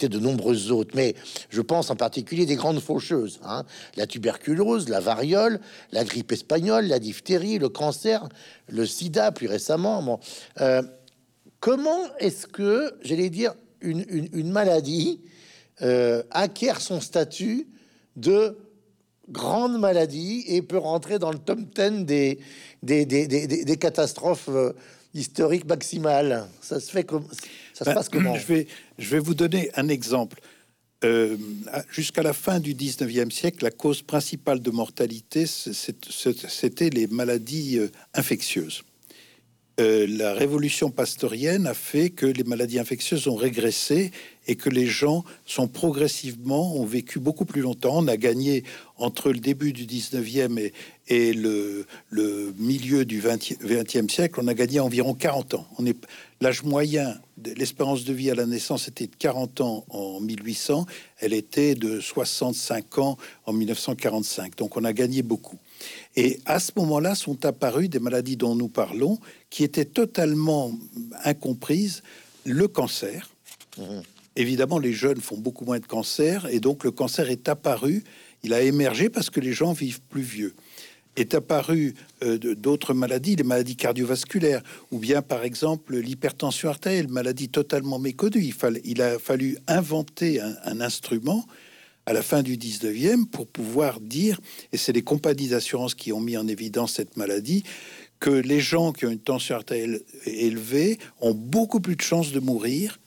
de 0.02 0.18
nombreuses 0.18 0.70
autres. 0.70 0.92
Mais 0.94 1.14
je 1.48 1.60
pense 1.60 1.90
en 1.90 1.96
particulier 1.96 2.46
des 2.46 2.56
grandes 2.56 2.80
faucheuses. 2.80 3.40
Hein. 3.44 3.64
La 3.96 4.06
tuberculose, 4.06 4.88
la 4.88 5.00
variole, 5.00 5.60
la 5.92 6.04
grippe 6.04 6.32
espagnole, 6.32 6.86
la 6.86 6.98
diphtérie, 6.98 7.58
le 7.58 7.68
cancer, 7.68 8.28
le 8.68 8.86
sida 8.86 9.32
plus 9.32 9.46
récemment. 9.46 10.20
Euh, 10.60 10.82
comment 11.60 12.00
est-ce 12.18 12.46
que, 12.46 12.94
j'allais 13.02 13.30
dire, 13.30 13.54
une, 13.80 14.50
maladie 14.50 15.20
euh, 15.82 16.22
acquiert 16.30 16.80
son 16.80 17.00
statut 17.00 17.66
de 18.16 18.56
grande 19.30 19.78
maladie 19.78 20.44
et 20.48 20.60
peut 20.60 20.78
rentrer 20.78 21.18
dans 21.18 21.30
le 21.30 21.38
top 21.38 21.60
10 21.60 22.04
des, 22.82 23.76
catastrophes 23.78 24.50
historiques 25.14 25.66
maximales. 25.66 26.46
Ça 26.60 26.80
se 26.80 26.90
fait 26.90 27.04
comme 27.04 27.26
ça 27.72 27.84
se 27.84 27.90
Ben, 27.90 27.94
passe 27.94 28.08
comment 28.08 28.36
je, 28.36 28.46
vais, 28.46 28.66
je 28.98 29.10
vais 29.10 29.18
vous 29.18 29.34
donner 29.34 29.70
un 29.74 29.88
exemple. 29.88 30.40
Euh, 31.02 31.36
Jusqu'à 31.90 32.22
la 32.22 32.34
fin 32.34 32.60
du 32.60 32.74
19e 32.74 33.30
siècle, 33.30 33.64
la 33.64 33.70
cause 33.70 34.02
principale 34.02 34.60
de 34.60 34.70
mortalité, 34.70 35.46
c'était 35.46 36.90
les 36.90 37.06
maladies 37.06 37.78
euh, 37.78 37.88
infectieuses. 38.14 38.82
Euh, 39.80 40.06
la 40.06 40.34
révolution 40.34 40.90
pastorienne 40.90 41.66
a 41.66 41.72
fait 41.72 42.10
que 42.10 42.26
les 42.26 42.44
maladies 42.44 42.78
infectieuses 42.78 43.28
ont 43.28 43.36
régressé 43.36 44.10
et 44.50 44.56
que 44.56 44.68
les 44.68 44.86
gens 44.86 45.24
sont 45.46 45.68
progressivement 45.68 46.74
ont 46.74 46.84
vécu 46.84 47.20
beaucoup 47.20 47.44
plus 47.44 47.60
longtemps. 47.60 47.98
On 47.98 48.08
a 48.08 48.16
gagné 48.16 48.64
entre 48.96 49.30
le 49.30 49.38
début 49.38 49.72
du 49.72 49.86
19e 49.86 50.72
et, 51.06 51.32
le, 51.32 51.86
milieu 52.58 53.04
du 53.04 53.22
20e, 53.22 53.58
20e 53.64 54.10
siècle, 54.10 54.40
on 54.42 54.48
a 54.48 54.54
gagné 54.54 54.80
environ 54.80 55.14
40 55.14 55.54
ans. 55.54 55.66
On 55.78 55.86
est 55.86 55.96
l'âge 56.40 56.64
moyen 56.64 57.14
l'espérance 57.56 58.04
de 58.04 58.12
vie 58.12 58.28
à 58.28 58.34
la 58.34 58.44
naissance 58.44 58.88
était 58.88 59.06
de 59.06 59.14
40 59.16 59.60
ans 59.60 59.84
en 59.88 60.18
1800, 60.18 60.84
elle 61.20 61.32
était 61.32 61.76
de 61.76 62.00
65 62.00 62.98
ans 62.98 63.18
en 63.46 63.52
1945. 63.52 64.56
Donc 64.56 64.76
on 64.76 64.82
a 64.82 64.92
gagné 64.92 65.22
beaucoup. 65.22 65.58
Et 66.16 66.40
à 66.44 66.58
ce 66.58 66.72
moment-là 66.76 67.14
sont 67.14 67.46
apparues 67.46 67.88
des 67.88 68.00
maladies 68.00 68.36
dont 68.36 68.56
nous 68.56 68.68
parlons 68.68 69.16
qui 69.48 69.62
étaient 69.62 69.84
totalement 69.84 70.72
incomprises. 71.24 72.02
Le 72.44 72.66
cancer. 72.66 73.30
Évidemment, 74.36 74.78
les 74.78 74.92
jeunes 74.92 75.20
font 75.20 75.36
beaucoup 75.36 75.64
moins 75.64 75.80
de 75.80 75.86
cancer 75.86 76.46
et 76.50 76.60
donc 76.60 76.84
le 76.84 76.90
cancer 76.90 77.30
est 77.30 77.48
apparu. 77.48 78.04
Il 78.42 78.54
a 78.54 78.62
émergé 78.62 79.10
parce 79.10 79.28
que 79.30 79.40
les 79.40 79.52
gens 79.52 79.72
vivent 79.72 80.00
plus 80.08 80.22
vieux. 80.22 80.54
Est 81.16 81.34
apparu 81.34 81.94
euh, 82.22 82.38
d'autres 82.38 82.94
maladies, 82.94 83.34
les 83.34 83.42
maladies 83.42 83.74
cardiovasculaires, 83.74 84.62
ou 84.92 84.98
bien 84.98 85.22
par 85.22 85.42
exemple 85.42 85.96
l'hypertension 85.96 86.68
artérielle, 86.68 87.08
maladie 87.08 87.48
totalement 87.48 87.98
méconnue. 87.98 88.54
Il 88.84 89.02
a 89.02 89.18
fallu 89.18 89.58
inventer 89.66 90.40
un, 90.40 90.54
un 90.64 90.80
instrument 90.80 91.44
à 92.06 92.12
la 92.12 92.22
fin 92.22 92.42
du 92.42 92.56
19e 92.56 93.26
pour 93.26 93.48
pouvoir 93.48 94.00
dire, 94.00 94.40
et 94.72 94.76
c'est 94.76 94.92
les 94.92 95.02
compagnies 95.02 95.48
d'assurance 95.48 95.94
qui 95.94 96.12
ont 96.12 96.20
mis 96.20 96.36
en 96.36 96.46
évidence 96.46 96.94
cette 96.94 97.16
maladie, 97.16 97.64
que 98.20 98.30
les 98.30 98.60
gens 98.60 98.92
qui 98.92 99.06
ont 99.06 99.10
une 99.10 99.18
tension 99.18 99.56
artérielle 99.56 100.02
élevée 100.24 100.98
ont 101.20 101.34
beaucoup 101.34 101.80
plus 101.80 101.96
de 101.96 102.02
chances 102.02 102.32
de 102.32 102.40
mourir 102.40 102.99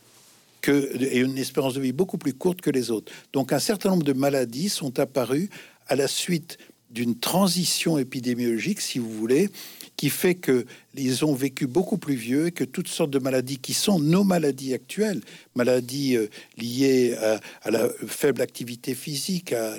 et 0.72 1.20
une 1.20 1.38
espérance 1.38 1.74
de 1.74 1.82
vie 1.82 1.92
beaucoup 1.92 2.18
plus 2.18 2.34
courte 2.34 2.62
que 2.62 2.70
les 2.70 2.92
autres. 2.92 3.12
Donc 3.34 3.54
un 3.54 3.60
certain 3.60 3.90
nombre 3.90 4.04
de 4.04 4.14
maladies 4.14 4.70
sont 4.70 5.00
apparues 5.00 5.50
à 5.88 5.96
la 5.96 6.08
suite 6.08 6.58
d'une 6.94 7.18
transition 7.18 7.98
épidémiologique, 7.98 8.80
si 8.80 9.00
vous 9.00 9.10
voulez, 9.10 9.50
qui 9.98 10.10
fait 10.10 10.36
que 10.36 10.66
ils 10.96 11.26
ont 11.26 11.34
vécu 11.34 11.66
beaucoup 11.66 11.98
plus 11.98 12.14
vieux 12.14 12.48
et 12.48 12.52
que 12.52 12.64
toutes 12.64 12.88
sortes 12.88 13.10
de 13.10 13.18
maladies 13.18 13.58
qui 13.58 13.74
sont 13.74 14.00
nos 14.00 14.24
maladies 14.24 14.74
actuelles, 14.74 15.22
maladies 15.56 16.16
euh, 16.16 16.28
liées 16.58 17.16
à, 17.64 17.72
la 17.72 17.90
faible 18.08 18.42
activité 18.42 18.94
physique, 18.94 19.54
à, 19.54 19.76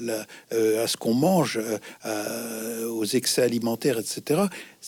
euh, 0.52 0.87
ce 0.87 0.96
qu'on 0.96 1.14
mange, 1.14 1.61
euh, 2.04 2.88
aux 2.88 3.04
excès 3.04 3.42
alimentaires, 3.42 3.98
etc. 3.98 4.42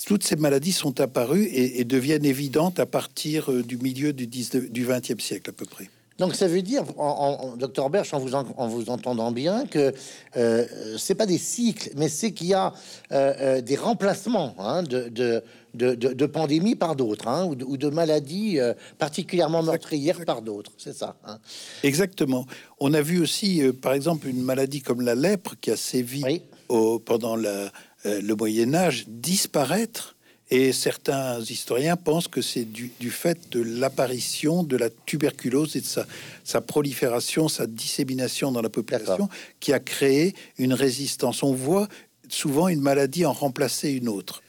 Toutes 0.06 0.24
ces 0.24 0.36
maladies 0.36 0.72
sont 0.72 1.00
apparues 1.00 1.48
et, 1.52 1.84
deviennent 1.84 2.24
évidentes 2.24 2.80
à 2.80 2.86
partir 2.86 3.52
du 3.52 3.76
milieu 3.78 4.12
du, 4.12 4.26
19 4.26 4.70
du 4.70 4.84
20e 4.84 5.20
siècle 5.20 5.50
à 5.50 5.52
peu 5.52 5.64
près. 5.64 5.88
Donc 6.18 6.34
ça 6.34 6.48
veut 6.48 6.62
dire, 6.62 6.82
en, 6.96 7.38
en- 7.52 7.56
docteur 7.56 7.90
Berch, 7.90 8.14
en 8.14 8.18
vous, 8.18 8.34
en, 8.34 8.44
en 8.56 8.68
vous 8.68 8.88
entendant 8.88 9.32
bien, 9.32 9.66
que 9.66 9.92
euh, 10.36 10.64
c'est 10.96 11.14
pas 11.14 11.26
des 11.26 11.36
cycles, 11.38 11.90
mais 11.96 12.08
c'est 12.08 12.32
qu'il 12.32 12.46
y 12.48 12.54
a 12.54 12.72
euh, 13.12 13.34
euh, 13.38 13.60
des 13.60 13.76
remplacements 13.76 14.54
hein, 14.58 14.82
de, 14.82 15.08
de, 15.10 15.42
de, 15.74 15.94
de- 15.94 16.14
de 16.14 16.26
pandémies 16.26 16.74
par 16.74 16.96
d'autres, 16.96 17.28
hein, 17.28 17.44
ou, 17.44 17.54
de, 17.54 17.64
ou 17.66 17.76
de 17.76 17.90
maladies 17.90 18.58
euh, 18.58 18.72
particulièrement 18.98 19.62
meurtrières 19.62 20.24
par 20.24 20.40
d'autres. 20.40 20.72
C'est 20.78 20.96
ça. 20.96 21.16
hein. 21.26 21.38
Exactement. 21.82 22.46
On 22.80 22.94
a 22.94 23.02
vu 23.02 23.20
aussi, 23.20 23.62
par 23.82 23.92
exemple, 23.92 24.26
une 24.26 24.40
maladie 24.42 24.80
comme 24.80 25.02
la 25.02 25.14
lèpre 25.14 25.54
qui 25.60 25.70
a 25.70 25.76
sévi 25.76 26.22
Oui. 26.24 26.42
au- 26.70 26.98
pendant 26.98 27.36
la- 27.36 27.70
le 28.04 28.32
Moyen 28.34 28.72
Âge 28.74 29.04
disparaître. 29.08 30.15
Et 30.50 30.72
certains 30.72 31.40
historiens 31.40 31.96
pensent 31.96 32.28
que 32.28 32.40
c'est 32.40 32.64
du, 32.64 32.92
du 33.00 33.10
fait 33.10 33.50
de 33.50 33.60
l'apparition 33.60 34.62
de 34.62 34.76
la 34.76 34.90
tuberculose 34.90 35.74
et 35.74 35.80
de 35.80 35.86
sa, 35.86 36.06
sa 36.44 36.60
prolifération, 36.60 37.48
sa 37.48 37.66
dissémination 37.66 38.52
dans 38.52 38.62
la 38.62 38.68
population 38.68 39.28
qui 39.58 39.72
a 39.72 39.80
créé 39.80 40.34
une 40.58 40.72
résistance. 40.72 41.42
On 41.42 41.52
voit 41.52 41.88
souvent 42.28 42.68
une 42.68 42.80
maladie 42.80 43.24
en 43.26 43.32
remplacer 43.32 43.90
une 43.90 44.08
autre. 44.08 44.42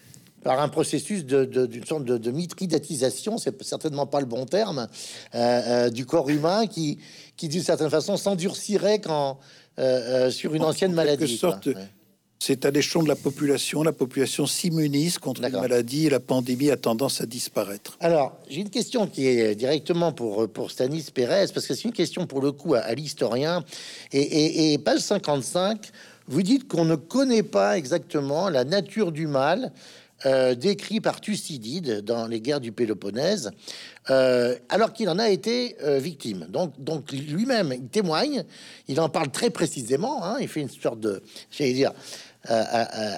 Par 0.43 0.61
un 0.61 0.69
processus 0.69 1.25
d'une 1.25 1.83
sorte 1.85 2.05
de, 2.05 2.17
de 2.17 2.31
mitridatisation, 2.31 3.37
c'est 3.39 3.61
certainement 3.63 4.05
pas 4.05 4.19
le 4.19 4.27
bon 4.27 4.45
terme, 4.45 4.87
euh, 5.33 5.37
euh, 5.87 5.89
du 5.89 6.05
corps 6.05 6.29
humain 6.29 6.67
qui, 6.67 6.99
qui 7.35 7.47
d'une 7.49 7.63
certaine 7.63 7.89
façon 7.89 8.17
s'endurcirait 8.17 8.99
quand 8.99 9.39
euh, 9.79 10.29
sur 10.31 10.53
une 10.53 10.61
En- 10.63 10.69
ancienne 10.69 10.91
en 10.91 10.95
maladie. 10.95 11.37
sorte, 11.37 11.65
Ouais. 11.65 11.73
C'est 12.39 12.65
à 12.65 12.71
l'échelon 12.71 13.01
de 13.03 13.07
la 13.07 13.15
population. 13.15 13.81
La 13.83 13.91
population 13.91 14.45
s'immunise 14.45 15.17
contre 15.17 15.41
les 15.41 15.47
D'accord. 15.47 15.61
maladies 15.63 16.05
et 16.05 16.09
la 16.09 16.19
pandémie 16.19 16.69
a 16.69 16.77
tendance 16.77 17.19
à 17.19 17.25
disparaître. 17.25 17.97
Alors, 17.99 18.37
j'ai 18.49 18.61
une 18.61 18.69
question 18.69 19.07
qui 19.07 19.25
est 19.27 19.55
directement 19.55 20.11
pour, 20.11 20.47
pour 20.47 20.69
Stanis 20.69 21.05
Pérez, 21.13 21.47
parce 21.53 21.65
que 21.65 21.73
c'est 21.73 21.85
une 21.85 21.93
question 21.93 22.27
pour 22.27 22.41
le 22.41 22.51
coup 22.51 22.75
à, 22.75 22.79
à 22.79 22.93
l'historien. 22.93 23.63
Et, 24.13 24.21
et- 24.21 24.73
et 24.73 24.77
page 24.77 24.99
55, 24.99 25.89
vous 26.27 26.43
dites 26.43 26.67
qu'on 26.67 26.85
ne 26.85 26.95
connaît 26.95 27.43
pas 27.43 27.77
exactement 27.77 28.49
la 28.49 28.63
nature 28.65 29.11
du 29.11 29.25
mal 29.27 29.71
euh, 30.25 30.55
décrit 30.55 30.99
par 30.99 31.21
Thucydide 31.21 32.01
dans 32.01 32.25
les 32.25 32.41
guerres 32.41 32.59
du 32.59 32.71
Péloponnèse, 32.71 33.51
euh, 34.09 34.55
alors 34.67 34.91
qu'il 34.91 35.09
en 35.09 35.19
a 35.19 35.29
été 35.29 35.75
euh, 35.83 35.99
victime. 35.99 36.47
Donc, 36.49 36.73
donc 36.79 37.11
lui-même, 37.11 37.71
il 37.71 37.87
témoigne, 37.87 38.43
il 38.87 38.99
en 38.99 39.09
parle 39.09 39.29
très 39.29 39.51
précisément, 39.51 40.25
hein, 40.25 40.37
il 40.41 40.47
fait 40.47 40.61
une 40.61 40.69
sorte 40.69 40.99
de, 40.99 41.21
j'allais 41.51 41.73
dire, 41.73 41.91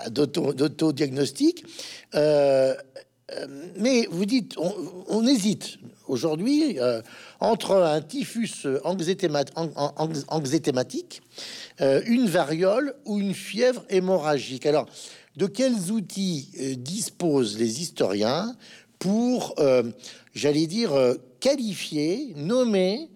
d'auto- 0.10 0.54
d'auto-diagnostic. 0.54 1.64
Euh, 2.16 2.76
euh, 3.32 3.46
mais 3.78 4.08
vous 4.10 4.26
dites, 4.26 4.56
on, 4.58 5.28
hésite 5.28 5.78
aujourd'hui 6.08 6.80
euh, 6.80 7.02
entre 7.40 7.76
un 7.76 8.02
typhus 8.02 8.66
anxétéma- 8.84 9.46
an- 9.56 9.70
an- 9.76 9.94
anx- 9.98 10.26
anxétématique, 10.30 11.22
euh, 11.82 12.02
une 12.08 12.26
variole 12.26 12.96
ou 13.06 13.20
une 13.20 13.36
fièvre 13.36 13.86
hémorragique. 13.90 14.66
Alors, 14.66 14.88
de 15.38 15.46
quels 15.46 15.92
outils 15.92 16.50
disposent 16.78 17.58
les 17.58 17.82
historiens 17.82 18.56
pour, 18.98 19.56
j'allais 20.34 20.68
dire, 20.68 20.92
qualifier, 21.40 22.34
nommer 22.36 23.10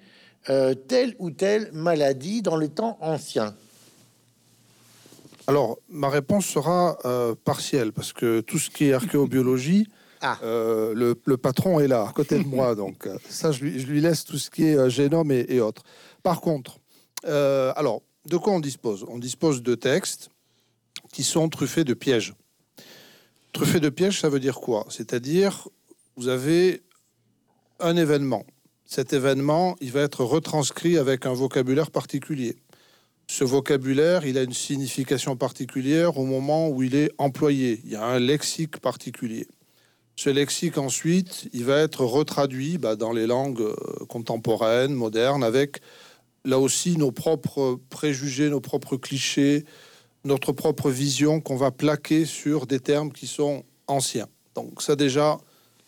telle 0.88 1.16
ou 1.20 1.32
telle 1.32 1.70
maladie 1.74 2.42
dans 2.42 2.56
le 2.56 2.70
temps 2.70 2.98
ancien? 3.02 3.56
Alors, 5.48 5.78
ma 5.90 6.10
réponse 6.10 6.46
sera 6.46 6.98
euh, 7.06 7.36
partielle, 7.36 7.92
parce 7.92 8.14
que 8.14 8.40
tout 8.42 8.60
ce 8.60 8.70
qui 8.70 8.86
est 8.86 8.94
archéobiologie, 8.94 9.88
Ah. 10.26 10.38
euh, 10.42 10.94
le, 10.96 11.22
le 11.26 11.36
patron 11.36 11.82
est 11.82 11.88
là, 11.90 12.08
à 12.08 12.14
côté 12.14 12.40
de 12.40 12.48
moi. 12.48 12.76
Donc, 12.76 13.08
euh, 13.08 13.18
ça, 13.28 13.52
je 13.52 13.62
lui, 13.66 13.78
je 13.78 13.86
lui 13.88 14.00
laisse 14.00 14.24
tout 14.24 14.38
ce 14.38 14.50
qui 14.50 14.64
est 14.64 14.90
génome 14.90 15.32
et, 15.34 15.46
et 15.50 15.60
autres. 15.60 15.84
Par 16.24 16.40
contre, 16.40 16.80
euh, 17.26 17.74
alors, 17.76 18.04
de 18.30 18.38
quoi 18.38 18.54
on 18.54 18.62
dispose? 18.62 19.04
On 19.10 19.20
dispose 19.20 19.62
de 19.64 19.76
textes 19.76 20.30
qui 21.12 21.24
sont 21.24 21.50
truffés 21.50 21.84
de 21.84 21.94
pièges. 21.94 22.36
Truffés 23.52 23.82
de 23.82 23.90
pièges, 23.90 24.22
ça 24.22 24.30
veut 24.30 24.40
dire 24.40 24.62
quoi? 24.62 24.86
C'est-à-dire, 24.88 25.68
vous 26.16 26.30
avez 26.30 26.84
un 27.82 27.98
événement. 27.98 28.46
Cet 28.86 29.12
événement, 29.12 29.76
il 29.82 29.92
va 29.92 30.00
être 30.04 30.24
retranscrit 30.24 30.98
avec 30.98 31.26
un 31.26 31.34
vocabulaire 31.34 31.92
particulier. 31.92 32.56
Ce 33.28 33.44
vocabulaire, 33.44 34.26
il 34.26 34.38
a 34.38 34.44
une 34.44 34.54
signification 34.54 35.36
particulière 35.36 36.18
au 36.18 36.26
moment 36.26 36.70
où 36.70 36.84
il 36.84 36.96
est 36.96 37.12
employé. 37.18 37.82
Il 37.86 37.92
y 37.92 37.96
a 37.96 38.06
un 38.06 38.20
lexique 38.20 38.80
particulier. 38.80 39.48
Ce 40.16 40.30
lexique, 40.30 40.78
ensuite, 40.78 41.50
il 41.54 41.66
va 41.66 41.80
être 41.80 42.06
retraduit 42.06 42.78
bah, 42.78 42.96
dans 42.96 43.12
les 43.12 43.26
langues 43.26 43.62
euh, 43.62 43.76
contemporaines, 44.08 44.94
modernes, 44.94 45.44
avec 45.44 45.80
là 46.46 46.60
aussi 46.60 46.98
nos 46.98 47.12
propres 47.12 47.80
préjugés, 47.90 48.50
nos 48.50 48.62
propres 48.62 48.98
clichés, 48.98 49.66
notre 50.24 50.52
propre 50.52 50.90
vision 50.90 51.42
qu'on 51.42 51.56
va 51.56 51.72
plaquer 51.72 52.26
sur 52.26 52.68
des 52.68 52.80
termes 52.80 53.12
qui 53.12 53.28
sont 53.28 53.64
anciens. 53.88 54.28
Donc 54.56 54.82
ça 54.82 54.96
déjà, 54.96 55.40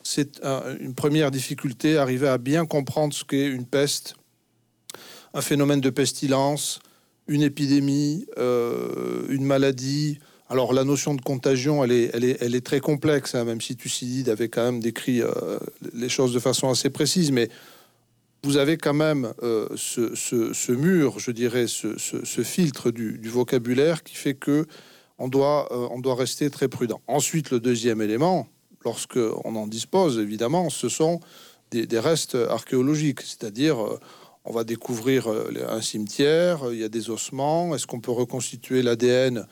c'est 0.04 0.42
une 0.80 0.96
première 0.96 1.32
difficulté, 1.32 1.98
arriver 1.98 2.28
à 2.28 2.38
bien 2.38 2.66
comprendre 2.66 3.14
ce 3.14 3.24
qu'est 3.24 3.48
une 3.48 3.66
peste, 3.66 4.16
un 5.34 5.42
phénomène 5.42 5.82
de 5.82 5.90
pestilence, 5.90 6.80
une 7.28 7.42
épidémie, 7.42 8.26
euh, 8.38 9.26
une 9.30 9.46
maladie. 9.46 10.20
Alors 10.48 10.74
la 10.74 10.84
notion 10.84 11.16
de 11.16 11.22
contagion, 11.22 11.84
elle 11.84 11.92
est, 11.92 12.66
très 12.66 12.80
complexe, 12.80 13.34
hein, 13.34 13.46
même 13.46 13.62
si 13.62 13.76
Thucydide 13.76 14.30
avait 14.30 14.50
quand 14.50 14.64
même 14.64 14.80
décrit 14.80 15.22
euh, 15.22 15.58
les 15.94 16.10
choses 16.10 16.34
de 16.34 16.40
façon 16.40 16.70
assez 16.70 16.90
précise, 16.90 17.32
mais 17.32 17.50
vous 18.44 18.58
avez 18.58 18.78
quand 18.78 18.94
même 18.94 19.34
euh, 19.42 19.68
ce, 19.76 20.72
mur, 20.72 21.18
je 21.18 21.32
dirais, 21.32 21.66
ce, 21.68 22.44
filtre 22.44 22.92
du, 22.92 23.20
vocabulaire 23.28 24.04
qui 24.04 24.16
fait 24.16 24.36
que 24.36 24.68
on 25.18 25.30
doit 25.30 25.68
rester 26.16 26.50
très 26.52 26.68
prudent. 26.68 27.02
Ensuite, 27.08 27.50
le 27.50 27.60
deuxième 27.60 28.02
élément, 28.02 28.48
lorsque 28.84 29.18
on 29.18 29.56
en 29.56 29.66
dispose, 29.66 30.20
évidemment, 30.20 30.70
ce 30.70 30.90
sont 30.90 31.22
des, 31.72 31.88
des 31.88 32.00
restes 32.00 32.36
archéologiques, 32.36 33.22
c'est-à-dire 33.22 33.78
on 34.46 34.52
va 34.52 34.64
découvrir 34.64 35.28
euh, 35.28 35.52
un 35.68 35.82
cimetière, 35.82 36.62
il 36.72 36.80
y 36.80 36.84
a 36.84 36.90
des 36.90 37.10
ossements, 37.10 37.76
est-ce 37.76 37.88
qu'on 37.88 38.00
peut 38.00 38.12
reconstituer 38.12 38.82
l'ADN 38.84 39.48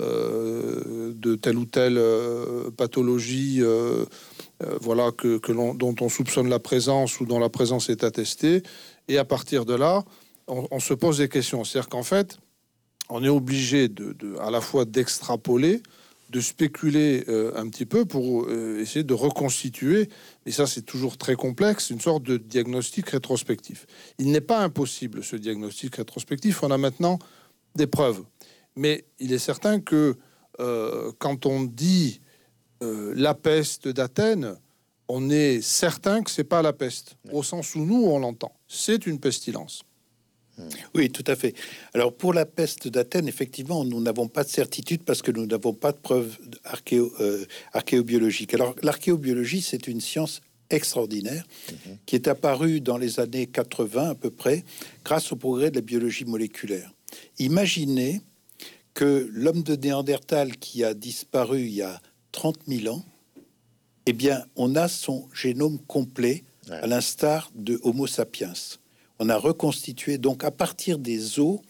euh, 0.00 1.12
de 1.14 1.34
telle 1.34 1.58
ou 1.58 1.66
telle 1.66 1.98
euh, 1.98 2.70
pathologie 2.70 3.62
voilà, 4.80 5.12
que, 5.12 5.40
dont 5.52 5.94
on 6.00 6.08
soupçonne 6.08 6.48
la 6.48 6.58
présence 6.58 7.20
ou 7.20 7.26
dont 7.26 7.38
la 7.38 7.48
présence 7.48 7.90
est 7.90 8.02
attestée. 8.02 8.64
Et 9.06 9.16
à 9.16 9.24
partir 9.24 9.64
de 9.64 9.74
là, 9.74 10.04
on, 10.48 10.80
se 10.80 10.94
pose 10.94 11.18
des 11.18 11.28
questions. 11.28 11.62
C'est-à-dire 11.62 11.88
qu'en 11.88 12.02
fait, 12.02 12.38
on 13.08 13.22
est 13.22 13.28
obligé 13.28 13.88
à 14.40 14.50
la 14.50 14.60
fois 14.60 14.84
d'extrapoler, 14.84 15.80
de 16.30 16.40
spéculer 16.40 17.24
euh, 17.28 17.52
un 17.56 17.68
petit 17.68 17.86
peu 17.86 18.04
pour 18.04 18.44
euh, 18.44 18.80
essayer 18.80 19.02
de 19.02 19.14
reconstituer, 19.14 20.08
et 20.46 20.50
ça 20.50 20.66
c'est 20.66 20.82
toujours 20.82 21.16
très 21.16 21.36
complexe, 21.36 21.90
une 21.90 22.00
sorte 22.00 22.22
de 22.22 22.36
diagnostic 22.36 23.10
rétrospectif. 23.10 23.86
Il 24.18 24.30
n'est 24.30 24.42
pas 24.42 24.60
impossible 24.60 25.24
ce 25.24 25.36
diagnostic 25.36 25.96
rétrospectif, 25.96 26.62
on 26.62 26.70
a 26.70 26.78
maintenant 26.78 27.18
des 27.74 27.86
preuves. 27.86 28.24
Mais 28.76 29.06
il 29.18 29.32
est 29.32 29.38
certain 29.38 29.80
que 29.80 30.16
euh, 30.60 31.12
quand 31.18 31.46
on 31.46 31.64
dit 31.64 32.20
la 32.80 33.34
peste 33.34 33.88
d'Athènes, 33.88 34.54
on 35.08 35.30
est 35.30 35.60
certain 35.60 36.22
que 36.22 36.30
c'est 36.30 36.44
pas 36.44 36.62
la 36.62 36.72
peste, 36.72 37.16
au 37.32 37.42
sens 37.42 37.74
où 37.74 37.80
nous 37.80 38.04
on 38.04 38.20
l'entend. 38.20 38.52
C'est 38.68 39.08
une 39.08 39.18
pestilence. 39.18 39.82
Oui, 40.94 41.10
tout 41.10 41.24
à 41.26 41.36
fait. 41.36 41.54
Alors 41.94 42.12
pour 42.12 42.32
la 42.32 42.46
peste 42.46 42.88
d'Athènes, 42.88 43.28
effectivement, 43.28 43.84
nous 43.84 44.00
n'avons 44.00 44.28
pas 44.28 44.44
de 44.44 44.48
certitude 44.48 45.02
parce 45.04 45.22
que 45.22 45.30
nous 45.30 45.46
n'avons 45.46 45.72
pas 45.72 45.92
de 45.92 45.98
preuves 45.98 46.36
archéo, 46.64 47.12
euh, 47.20 47.44
archéobiologiques. 47.72 48.54
Alors 48.54 48.74
l'archéobiologie, 48.82 49.62
c'est 49.62 49.86
une 49.86 50.00
science 50.00 50.40
extraordinaire 50.70 51.44
mhm. 51.70 51.98
qui 52.06 52.14
est 52.14 52.28
apparue 52.28 52.80
dans 52.80 52.98
les 52.98 53.20
années 53.20 53.46
80 53.46 54.10
à 54.10 54.14
peu 54.14 54.30
près 54.30 54.64
grâce 55.04 55.32
au 55.32 55.36
progrès 55.36 55.70
de 55.70 55.76
la 55.76 55.82
biologie 55.82 56.24
moléculaire. 56.24 56.92
Imaginez 57.38 58.20
que 58.94 59.28
l'homme 59.32 59.62
de 59.62 59.76
Néandertal 59.76 60.56
qui 60.56 60.84
a 60.84 60.92
disparu 60.92 61.60
il 61.60 61.74
y 61.74 61.82
a 61.82 62.00
30 62.32 62.58
000 62.66 62.94
ans, 62.94 63.04
eh 64.06 64.12
bien, 64.12 64.44
on 64.56 64.74
a 64.74 64.88
son 64.88 65.28
génome 65.32 65.78
complet 65.86 66.42
à 66.70 66.86
l'instar 66.86 67.50
de 67.54 67.78
Homo 67.82 68.06
sapiens 68.06 68.52
on 69.18 69.28
a 69.28 69.36
reconstitué, 69.36 70.18
donc 70.18 70.44
à 70.44 70.50
partir 70.50 70.98
des 70.98 71.38
os 71.40 71.60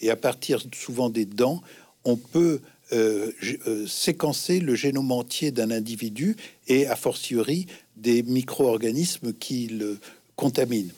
et 0.00 0.10
à 0.10 0.16
partir 0.16 0.62
souvent 0.74 1.10
des 1.10 1.24
dents, 1.24 1.62
on 2.04 2.16
peut 2.16 2.60
euh, 2.92 3.32
euh, 3.66 3.84
séquencer 3.88 4.60
le 4.60 4.76
génome 4.76 5.10
entier 5.10 5.50
d'un 5.50 5.72
individu 5.72 6.36
et 6.68 6.86
a 6.86 6.94
fortiori 6.94 7.66
des 7.96 8.22
micro-organismes 8.22 9.32
qui 9.32 9.66
le 9.66 9.98
contaminent. 10.36 10.92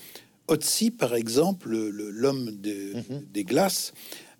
Otzi, 0.49 0.91
par 0.91 1.15
exemple, 1.15 1.75
l'homme 1.75 2.51
mhm. 2.51 3.23
des 3.33 3.45
glaces, 3.45 3.95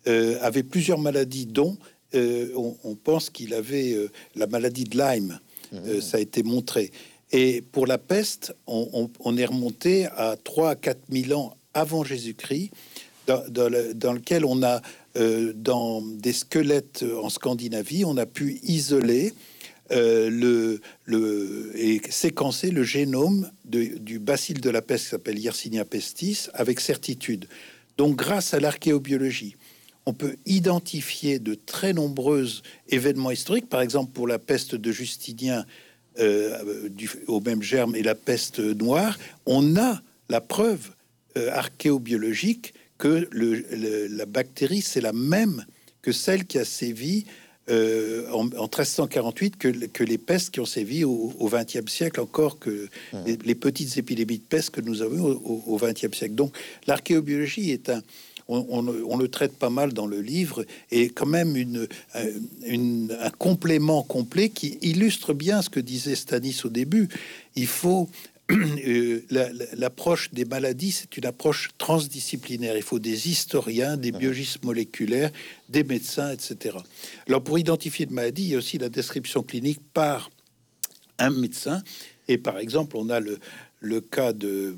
euh, 0.07 0.39
avait 0.43 0.63
plusieurs 0.63 0.99
maladies, 0.99 1.47
dont 1.47 1.79
on, 2.15 2.97
pense 3.03 3.31
qu'il 3.31 3.55
avait 3.55 3.97
la 4.35 4.47
maladie 4.47 4.85
de 4.85 4.99
Lyme. 4.99 5.41
Mhm. 5.73 6.01
ça 6.01 6.17
a 6.17 6.21
été 6.21 6.43
montré. 6.43 6.91
Et 7.33 7.63
pour 7.73 7.87
la 7.87 7.99
peste, 7.99 8.55
on, 8.67 9.11
on, 9.21 9.37
est 9.37 9.45
remonté 9.45 10.07
à 10.07 10.37
3 10.43 10.71
à 10.71 10.75
4 10.75 10.99
000 11.11 11.39
ans 11.39 11.55
avant 11.75 12.05
Jésus-Christ, 12.05 12.71
dans, 13.27 13.69
lequel 14.15 14.45
on 14.45 14.63
a, 14.63 14.81
euh, 15.17 15.53
dans 15.55 16.01
des 16.01 16.33
squelettes 16.33 17.05
en 17.23 17.29
Scandinavie, 17.29 18.05
on 18.05 18.17
a 18.17 18.27
pu 18.27 18.59
isoler 18.63 19.35
euh, 19.91 20.29
le, 20.31 20.81
le, 21.05 21.73
et 21.75 22.01
séquencer 22.11 22.71
le 22.71 22.83
génome 22.83 23.51
du 23.65 24.19
bacille 24.19 24.55
de 24.55 24.71
la 24.71 24.83
peste 24.83 25.05
qui 25.05 25.11
s'appelle 25.11 25.39
Yersinia 25.39 25.85
pestis 25.85 26.49
avec 26.55 26.81
certitude. 26.81 27.49
Donc, 27.97 28.17
grâce 28.17 28.55
à 28.55 28.61
l'archéobiologie, 28.61 29.57
on 30.05 30.13
peut 30.13 30.37
identifier 30.47 31.39
de 31.39 31.55
très 31.55 31.93
nombreux 31.93 32.47
événements 32.89 33.31
historiques. 33.31 33.69
Par 33.69 33.83
exemple, 33.83 34.13
pour 34.13 34.27
la 34.27 34.39
peste 34.39 34.75
de 34.75 34.93
Justinien, 34.93 35.67
euh, 36.19 36.89
du, 36.89 37.11
au 37.27 37.41
même 37.41 37.63
germe, 37.63 37.95
et 37.97 38.03
la 38.03 38.15
peste 38.15 38.59
noire, 38.59 39.19
on 39.47 39.77
a 39.77 40.01
la 40.29 40.41
preuve 40.41 40.91
euh, 41.37 41.51
archéobiologique 41.53 42.75
que 42.99 43.29
la 44.11 44.27
bactérie, 44.27 44.83
c'est 44.83 45.01
la 45.01 45.13
même 45.13 45.65
que 46.03 46.13
celle 46.13 46.47
qui 46.47 46.59
a 46.59 46.65
sévi 46.65 47.27
euh, 47.71 48.29
en, 48.33 48.45
1348 48.45 49.57
que, 49.59 50.05
les 50.05 50.19
pestes 50.19 50.51
qui 50.51 50.61
ont 50.61 50.67
sévi 50.67 51.05
au 51.05 51.51
XXe 51.53 51.91
siècle, 51.91 52.21
encore 52.21 52.59
que 52.59 52.89
les, 53.27 53.55
petites 53.55 53.97
épidémies 53.99 54.39
de 54.39 54.43
peste 54.43 54.71
que 54.71 54.81
nous 54.81 55.03
avons 55.03 55.41
au 55.45 55.77
XXe 55.77 56.17
siècle. 56.17 56.35
Donc 56.35 56.57
l'archéobiologie 56.87 57.71
est 57.71 57.89
un... 57.91 58.03
On, 58.51 59.19
le 59.19 59.29
traite 59.29 59.53
pas 59.59 59.69
mal 59.69 59.93
dans 59.93 60.07
le 60.07 60.23
livre, 60.23 60.65
et 60.91 61.11
quand 61.11 61.27
même 61.27 61.55
une, 61.55 61.87
un 62.65 63.31
complément 63.37 64.03
complet 64.03 64.49
qui 64.49 64.79
illustre 64.81 65.35
bien 65.35 65.61
ce 65.61 65.69
que 65.69 65.81
disait 65.81 66.15
Stanis 66.15 66.63
au 66.65 66.71
début. 66.71 67.11
Il 67.57 67.67
faut 67.67 68.09
Euh, 68.09 68.38
l'approche 69.77 70.31
des 70.33 70.45
maladies, 70.45 70.93
c'est 70.93 71.17
une 71.17 71.27
approche 71.27 71.71
transdisciplinaire. 71.77 72.77
Il 72.77 72.83
faut 72.83 72.99
des 72.99 73.29
historiens, 73.29 73.97
des 73.97 74.13
biologistes 74.13 74.65
moléculaires, 74.65 75.31
des 75.69 75.85
médecins, 75.85 76.31
etc. 76.31 76.77
Alors, 77.27 77.43
pour 77.43 77.59
identifier 77.59 78.07
une 78.07 78.15
maladie, 78.15 78.45
il 78.45 78.49
y 78.51 78.55
a 78.55 78.59
aussi 78.59 78.79
la 78.79 78.89
description 78.89 79.43
clinique 79.43 79.81
par 79.93 80.31
un 81.19 81.31
médecin. 81.31 81.83
Et 82.27 82.39
par 82.39 82.59
exemple, 82.59 82.97
on 82.97 83.11
a 83.11 83.21
le, 83.21 83.39
le 83.81 84.01
cas 84.01 84.33
de 84.33 84.77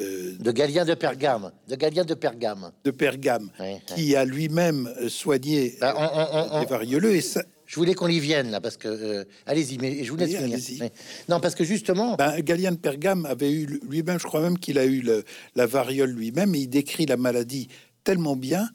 euh, 0.00 0.32
de 0.38 0.50
Galien 0.52 0.86
de 0.86 0.94
Pergame, 0.94 1.52
de 1.68 1.76
Galien 1.76 2.04
de 2.04 2.14
Pergame, 2.14 2.72
de 2.82 2.90
Pergame, 2.90 3.50
qui 3.94 4.16
a 4.16 4.24
lui-même 4.24 4.90
soigné 5.08 5.76
bah, 5.80 6.60
les 6.60 6.66
varioleux. 6.66 7.14
Et 7.14 7.20
ça, 7.20 7.42
je 7.72 7.76
voulais 7.76 7.94
qu'on 7.94 8.08
y 8.08 8.20
vienne 8.20 8.50
là 8.50 8.60
parce 8.60 8.76
que 8.76 8.86
euh, 8.86 9.24
allez-y, 9.46 9.78
mais 9.78 10.04
je 10.04 10.10
vous 10.10 10.18
laisse 10.18 10.36
finir. 10.36 10.90
Non, 11.30 11.40
parce 11.40 11.54
que 11.54 11.64
justement, 11.64 12.16
ben, 12.16 12.38
Galien 12.40 12.72
de 12.72 12.76
Pergame 12.76 13.24
avait 13.24 13.50
eu 13.50 13.80
lui-même, 13.88 14.18
je 14.18 14.24
crois 14.24 14.42
même 14.42 14.58
qu'il 14.58 14.78
a 14.78 14.84
eu 14.84 15.02
la 15.56 15.66
variole 15.66 16.10
lui-même, 16.10 16.54
et 16.54 16.58
il 16.58 16.68
décrit 16.68 17.06
la 17.06 17.16
maladie 17.16 17.68
tellement 18.04 18.36
bien 18.36 18.68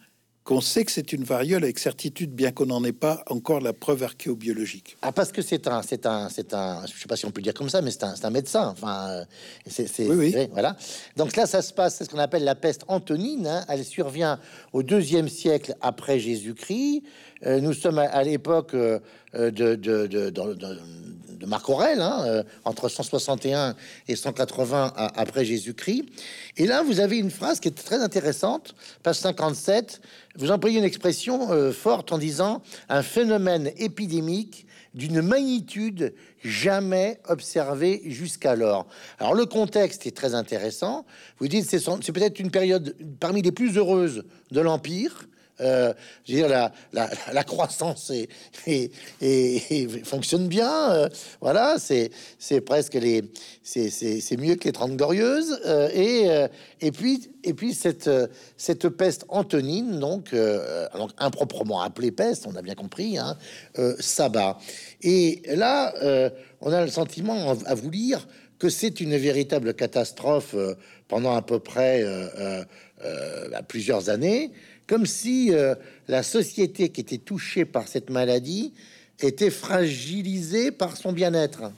qu'on 0.48 0.62
sait 0.62 0.86
que 0.86 0.94
c'est 0.94 1.12
une 1.12 1.26
variole 1.26 1.66
avec 1.66 1.78
certitude, 1.78 2.32
bien 2.34 2.52
qu'on 2.52 2.68
n'en 2.68 2.82
ait 2.86 2.94
pas 2.94 3.22
encore 3.28 3.60
la 3.60 3.74
preuve 3.74 4.04
archéobiologique. 4.04 4.96
Ah, 5.02 5.12
parce 5.12 5.34
que 5.34 5.42
c'est 5.42 5.68
un, 5.68 5.82
c'est 5.82 6.06
un, 6.06 6.30
c'est 6.30 6.54
un, 6.54 6.86
je 6.86 6.98
sais 6.98 7.08
pas 7.08 7.18
si 7.18 7.26
on 7.26 7.32
peut 7.32 7.42
le 7.42 7.44
dire 7.44 7.54
comme 7.54 7.70
ça, 7.70 7.82
mais 7.82 7.92
c'est 7.92 8.06
un, 8.06 8.16
un, 8.24 8.30
médecin. 8.30 8.70
Enfin, 8.70 9.10
euh, 9.10 9.26
c'est, 9.68 10.08
oui, 10.08 10.34
oui. 10.34 10.48
voilà. 10.54 10.78
Donc 11.18 11.36
là, 11.36 11.48
ça 11.48 11.62
se 11.62 11.74
passe, 11.74 11.96
c'est 11.98 12.06
ce 12.06 12.10
qu'on 12.10 12.18
appelle 12.18 12.46
la 12.46 12.56
peste 12.56 12.86
antonine. 12.88 13.46
Hein. 13.46 13.66
Elle 13.68 13.84
survient 13.84 14.40
au 14.72 14.84
deuxième 14.84 15.28
siècle 15.28 15.76
après 15.82 16.18
Jésus-Christ. 16.18 17.04
Euh, 17.46 17.60
nous 17.60 17.74
sommes 17.74 18.00
à, 18.00 18.24
l'époque 18.24 18.74
euh, 18.74 19.00
de, 19.34 19.76
de, 19.76 21.46
Marc 21.46 21.70
Aurèle, 21.70 22.02
hein, 22.02 22.44
entre 22.66 22.90
161 22.90 23.76
et 24.08 24.16
180 24.16 24.94
après 24.96 25.46
Jésus-Christ. 25.46 26.06
Et 26.58 26.66
là, 26.66 26.82
vous 26.82 27.00
avez 27.00 27.20
une 27.20 27.30
phrase 27.30 27.60
qui 27.60 27.68
est 27.68 27.72
très 27.72 28.02
intéressante, 28.02 28.74
page 29.04 29.18
57 29.18 30.02
vous 30.38 30.52
employez 30.52 30.78
une 30.78 30.86
expression 30.86 31.52
euh, 31.52 31.72
forte 31.72 32.12
en 32.12 32.20
disant 32.20 32.62
un 32.90 33.02
phénomène 33.02 33.72
épidémique 33.78 34.68
d'une 34.94 35.22
magnitude 35.22 36.14
jamais 36.44 37.20
observée 37.28 38.04
jusqu'alors. 38.06 38.86
Alors 39.20 39.34
le 39.34 39.46
contexte 39.46 40.06
est 40.06 40.16
très 40.16 40.36
intéressant. 40.36 41.06
Vous 41.40 41.48
dites 41.48 41.68
c'est 41.68 42.12
peut-être 42.12 42.40
une 42.40 42.52
période 42.52 42.96
parmi 43.20 43.42
les 43.42 43.52
plus 43.52 43.78
heureuses 43.78 44.26
de 44.52 44.62
l'Empire. 44.62 45.28
Euh, 45.62 45.94
je 46.28 46.34
veux 46.34 46.40
dire, 46.40 46.50
la, 46.50 47.10
la, 47.34 47.44
croissance 47.44 48.12
et, 48.12 48.30
et, 48.68 48.92
et, 49.22 49.88
fonctionne 50.04 50.48
bien. 50.48 50.92
Euh, 50.92 51.10
voilà, 51.42 51.78
c'est 51.80 52.62
presque 52.62 52.94
les 52.94 53.24
c'est 53.64 54.38
mieux 54.38 54.56
que 54.56 54.66
les 54.66 54.72
Trente 54.72 54.96
Glorieuses. 54.96 55.60
Euh, 55.66 55.90
et 55.94 56.86
et 56.86 56.92
puis 56.92 57.32
et 57.44 57.54
puis 57.54 57.74
cette 57.74 58.10
cette 58.56 58.90
peste 58.90 59.26
antonine, 59.30 60.00
donc, 60.00 60.36
donc 60.96 61.12
improprement 61.18 61.82
appelée 61.82 62.12
peste, 62.12 62.46
on 62.46 62.56
a 62.56 62.62
bien 62.62 62.76
compris, 62.76 63.18
hein, 63.18 63.36
s'abat. 64.00 64.60
Et 65.02 65.42
là, 65.48 65.94
on 66.62 66.72
a 66.72 66.82
le 66.82 66.92
sentiment 66.92 67.56
à 67.66 67.74
vous 67.74 67.90
lire 67.90 68.28
que 68.60 68.70
c'est 68.70 69.00
une 69.00 69.16
véritable 69.18 69.74
catastrophe 69.74 70.56
pendant 71.08 71.36
à 71.36 71.42
peu 71.42 71.60
près 71.60 72.04
bah, 73.02 73.62
plusieurs 73.68 74.10
années 74.10 74.52
comme 74.88 75.06
si 75.06 75.52
euh, 75.52 75.76
la 76.08 76.24
société 76.24 76.90
qui 76.90 77.02
était 77.02 77.18
touchée 77.18 77.66
par 77.66 77.88
cette 77.88 78.10
maladie 78.10 78.74
était 79.20 79.50
fragilisée 79.50 80.72
par 80.72 80.96
son 80.96 81.12
bien-être. 81.12 81.72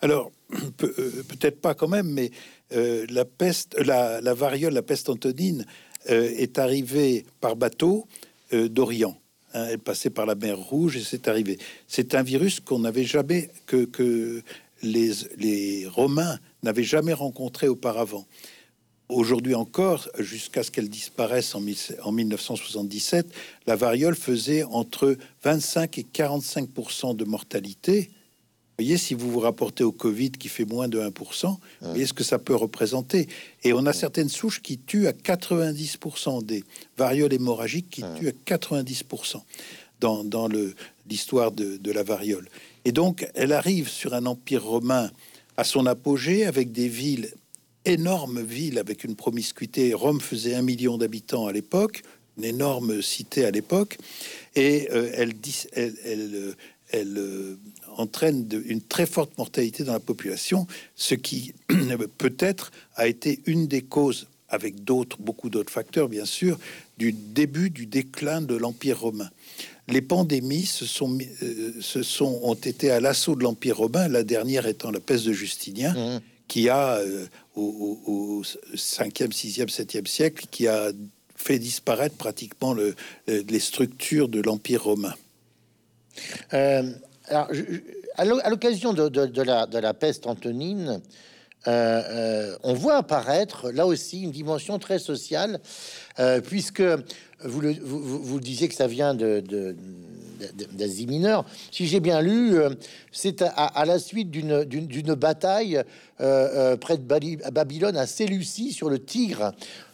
Alors, 0.00 0.32
euh, 0.52 1.22
peut-être 1.28 1.60
pas 1.60 1.74
quand 1.74 1.88
même, 1.88 2.08
mais 2.08 2.30
euh, 2.72 3.06
la 3.10 3.24
peste, 3.24 3.76
la, 3.78 4.20
variole, 4.34 4.72
la 4.72 4.82
peste 4.82 5.08
antonine, 5.08 5.64
est 6.08 6.60
arrivée 6.60 7.26
par 7.40 7.56
bateau 7.56 8.06
d'Orient. 8.52 9.18
Hein. 9.54 9.66
elle 9.70 9.80
passait 9.80 10.08
par 10.08 10.24
la 10.24 10.36
mer 10.36 10.56
Rouge 10.56 10.96
et 10.96 11.02
c'est 11.02 11.26
arrivé. 11.26 11.58
C'est 11.88 12.14
un 12.14 12.22
virus 12.22 12.60
qu'on 12.60 12.78
n'avait 12.78 13.02
jamais, 13.02 13.50
que, 13.66 14.40
les 14.84 15.86
Romains 15.88 16.38
n'avaient 16.62 16.84
jamais 16.84 17.12
rencontré 17.12 17.66
auparavant. 17.66 18.24
Aujourd'hui 19.08 19.54
encore, 19.54 20.08
jusqu'à 20.18 20.64
ce 20.64 20.72
qu'elle 20.72 20.88
disparaisse 20.88 21.54
en, 21.54 21.60
1977, 21.60 23.26
la 23.68 23.76
variole 23.76 24.16
faisait 24.16 24.64
entre 24.64 25.16
25 25.44 25.98
et 25.98 26.02
45 26.02 27.14
de 27.14 27.24
mortalité. 27.24 28.10
Vous 28.10 28.84
voyez, 28.84 28.98
si 28.98 29.14
vous 29.14 29.30
vous 29.30 29.38
rapportez 29.38 29.84
au 29.84 29.92
Covid 29.92 30.32
qui 30.32 30.48
fait 30.48 30.64
moins 30.64 30.88
de 30.88 30.98
1 30.98 31.10
vous 31.10 31.56
voyez 31.82 32.04
ce 32.04 32.12
que 32.12 32.24
ça 32.24 32.40
peut 32.40 32.56
représenter. 32.56 33.28
Et 33.62 33.72
on 33.72 33.86
a 33.86 33.92
certaines 33.92 34.28
souches 34.28 34.60
qui 34.60 34.76
tuent 34.76 35.06
à 35.06 35.12
90% 35.12 36.44
des 36.44 36.64
varioles 36.98 37.32
hémorragiques 37.32 37.90
qui 37.90 38.02
tuent 38.18 38.28
à 38.28 38.32
90 38.44 39.04
dans, 40.00 40.24
dans 40.24 40.48
l'histoire 41.08 41.52
de, 41.52 41.76
de 41.76 41.92
la 41.92 42.02
variole. 42.02 42.48
Et 42.84 42.90
donc, 42.90 43.30
elle 43.34 43.52
arrive 43.52 43.88
sur 43.88 44.14
un 44.14 44.26
empire 44.26 44.64
romain 44.64 45.10
à 45.56 45.62
son 45.62 45.86
apogée 45.86 46.44
avec 46.44 46.72
des 46.72 46.88
villes 46.88 47.32
énorme 47.86 48.42
ville 48.42 48.78
avec 48.78 49.04
une 49.04 49.16
promiscuité. 49.16 49.94
Rome 49.94 50.20
faisait 50.20 50.54
un 50.54 50.62
million 50.62 50.98
d'habitants 50.98 51.46
à 51.46 51.52
l'époque, 51.52 52.02
une 52.36 52.44
énorme 52.44 53.00
cité 53.00 53.44
à 53.44 53.50
l'époque, 53.50 53.96
et 54.54 54.88
euh, 54.92 55.10
elle, 55.14 55.32
elle, 55.72 56.54
elle 56.90 57.18
euh, 57.18 57.58
entraîne 57.96 58.46
une 58.66 58.82
très 58.82 59.06
forte 59.06 59.36
mortalité 59.38 59.84
dans 59.84 59.92
la 59.92 60.00
population, 60.00 60.66
ce 60.94 61.14
qui 61.14 61.54
peut-être 62.18 62.72
a 62.96 63.06
été 63.06 63.40
une 63.46 63.66
des 63.66 63.82
causes, 63.82 64.28
avec 64.48 64.84
d'autres, 64.84 65.16
beaucoup 65.20 65.50
d'autres 65.50 65.72
facteurs 65.72 66.08
bien 66.08 66.24
sûr, 66.24 66.58
du 66.98 67.12
début 67.12 67.70
du 67.70 67.86
déclin 67.86 68.40
de 68.42 68.54
l'Empire 68.54 69.00
romain. 69.00 69.30
Les 69.88 70.02
pandémies 70.02 70.66
se 70.66 70.84
sont, 70.84 71.18
euh, 71.42 71.72
se 71.80 72.02
sont, 72.02 72.40
ont 72.42 72.54
été 72.54 72.90
à 72.90 73.00
l'assaut 73.00 73.36
de 73.36 73.44
l'Empire 73.44 73.78
romain, 73.78 74.08
la 74.08 74.24
dernière 74.24 74.66
étant 74.66 74.90
la 74.90 75.00
peste 75.00 75.24
de 75.26 75.32
Justinien. 75.32 75.92
Mmh 75.94 76.20
qui 76.48 76.68
a, 76.68 76.96
euh, 76.98 77.26
au, 77.54 78.42
5e, 78.74 79.32
6e, 79.32 79.68
7e 79.68 80.06
siècle, 80.06 80.46
qui 80.50 80.68
a 80.68 80.90
fait 81.34 81.58
disparaître 81.58 82.16
pratiquement 82.16 82.72
le, 82.72 82.94
les 83.26 83.60
structures 83.60 84.28
de 84.28 84.40
l'Empire 84.40 84.84
romain. 84.84 85.14
Euh, 86.54 86.90
alors, 87.28 88.40
à 88.44 88.50
l'occasion 88.50 88.92
de, 88.92 89.08
de, 89.08 89.42
la, 89.42 89.66
de, 89.66 89.78
la, 89.78 89.92
peste 89.92 90.26
antonine, 90.26 91.02
euh, 91.66 92.56
on 92.62 92.72
voit 92.74 92.96
apparaître 92.96 93.70
là 93.70 93.86
aussi 93.86 94.22
une 94.22 94.30
dimension 94.30 94.78
très 94.78 94.98
sociale, 94.98 95.60
puisque 96.44 96.82
vous 97.44 97.60
le, 97.60 97.74
vous, 97.82 98.22
vous, 98.22 98.40
disiez 98.40 98.68
que 98.68 98.74
ça 98.74 98.86
vient 98.86 99.14
de, 99.14 99.76
d'Asie 100.72 101.06
mineure. 101.06 101.44
Si 101.70 101.86
j'ai 101.86 102.00
bien 102.00 102.20
lu, 102.20 102.56
euh, 102.56 102.70
c'est 103.12 103.42
à, 103.42 103.84
la 103.86 103.98
suite 103.98 104.30
d'une 104.30 105.14
bataille 105.14 105.76
euh, 105.76 105.82
euh, 106.20 106.76
près 106.76 106.98
de 106.98 107.02
Babylone 107.50 107.96
à 107.96 108.06
Séleucie 108.06 108.72
sur 108.72 108.88
le 108.88 108.98
Tigre. 108.98 109.52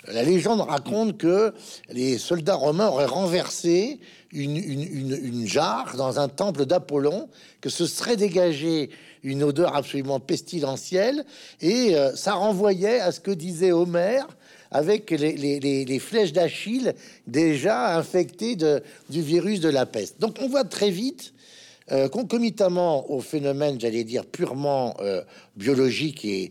La 0.08 0.22
légende 0.22 0.60
raconte 0.60 1.16
que 1.16 1.54
les 1.90 2.18
soldats 2.18 2.54
romains 2.54 2.88
auraient 2.88 3.06
renversé 3.06 4.00
une, 4.32 5.46
jarre 5.46 5.96
dans 5.96 6.18
un 6.18 6.28
temple 6.28 6.66
d'Apollon, 6.66 7.28
que 7.60 7.68
ce 7.68 7.86
serait 7.86 8.16
dégagé 8.16 8.90
une 9.22 9.44
odeur 9.44 9.76
absolument 9.76 10.18
pestilentielle, 10.18 11.24
et 11.60 11.94
ça 12.16 12.32
renvoyait 12.32 12.98
à 12.98 13.12
ce 13.12 13.20
que 13.20 13.30
disait 13.30 13.70
Homère 13.70 14.26
avec 14.72 15.10
les, 15.10 15.98
flèches 16.00 16.32
d'Achille 16.32 16.94
déjà 17.26 17.96
infectées 17.96 18.56
du 18.56 19.22
virus 19.22 19.60
de 19.60 19.68
la 19.68 19.86
peste. 19.86 20.20
Donc 20.20 20.38
on 20.40 20.48
voit 20.48 20.64
très 20.64 20.90
vite, 20.90 21.34
euh, 21.90 22.08
concomitamment 22.08 23.10
au 23.10 23.20
phénomène, 23.20 23.78
j'allais 23.78 24.04
dire, 24.04 24.24
purement 24.24 24.96
euh, 25.00 25.22
biologique 25.56 26.24
et, 26.24 26.50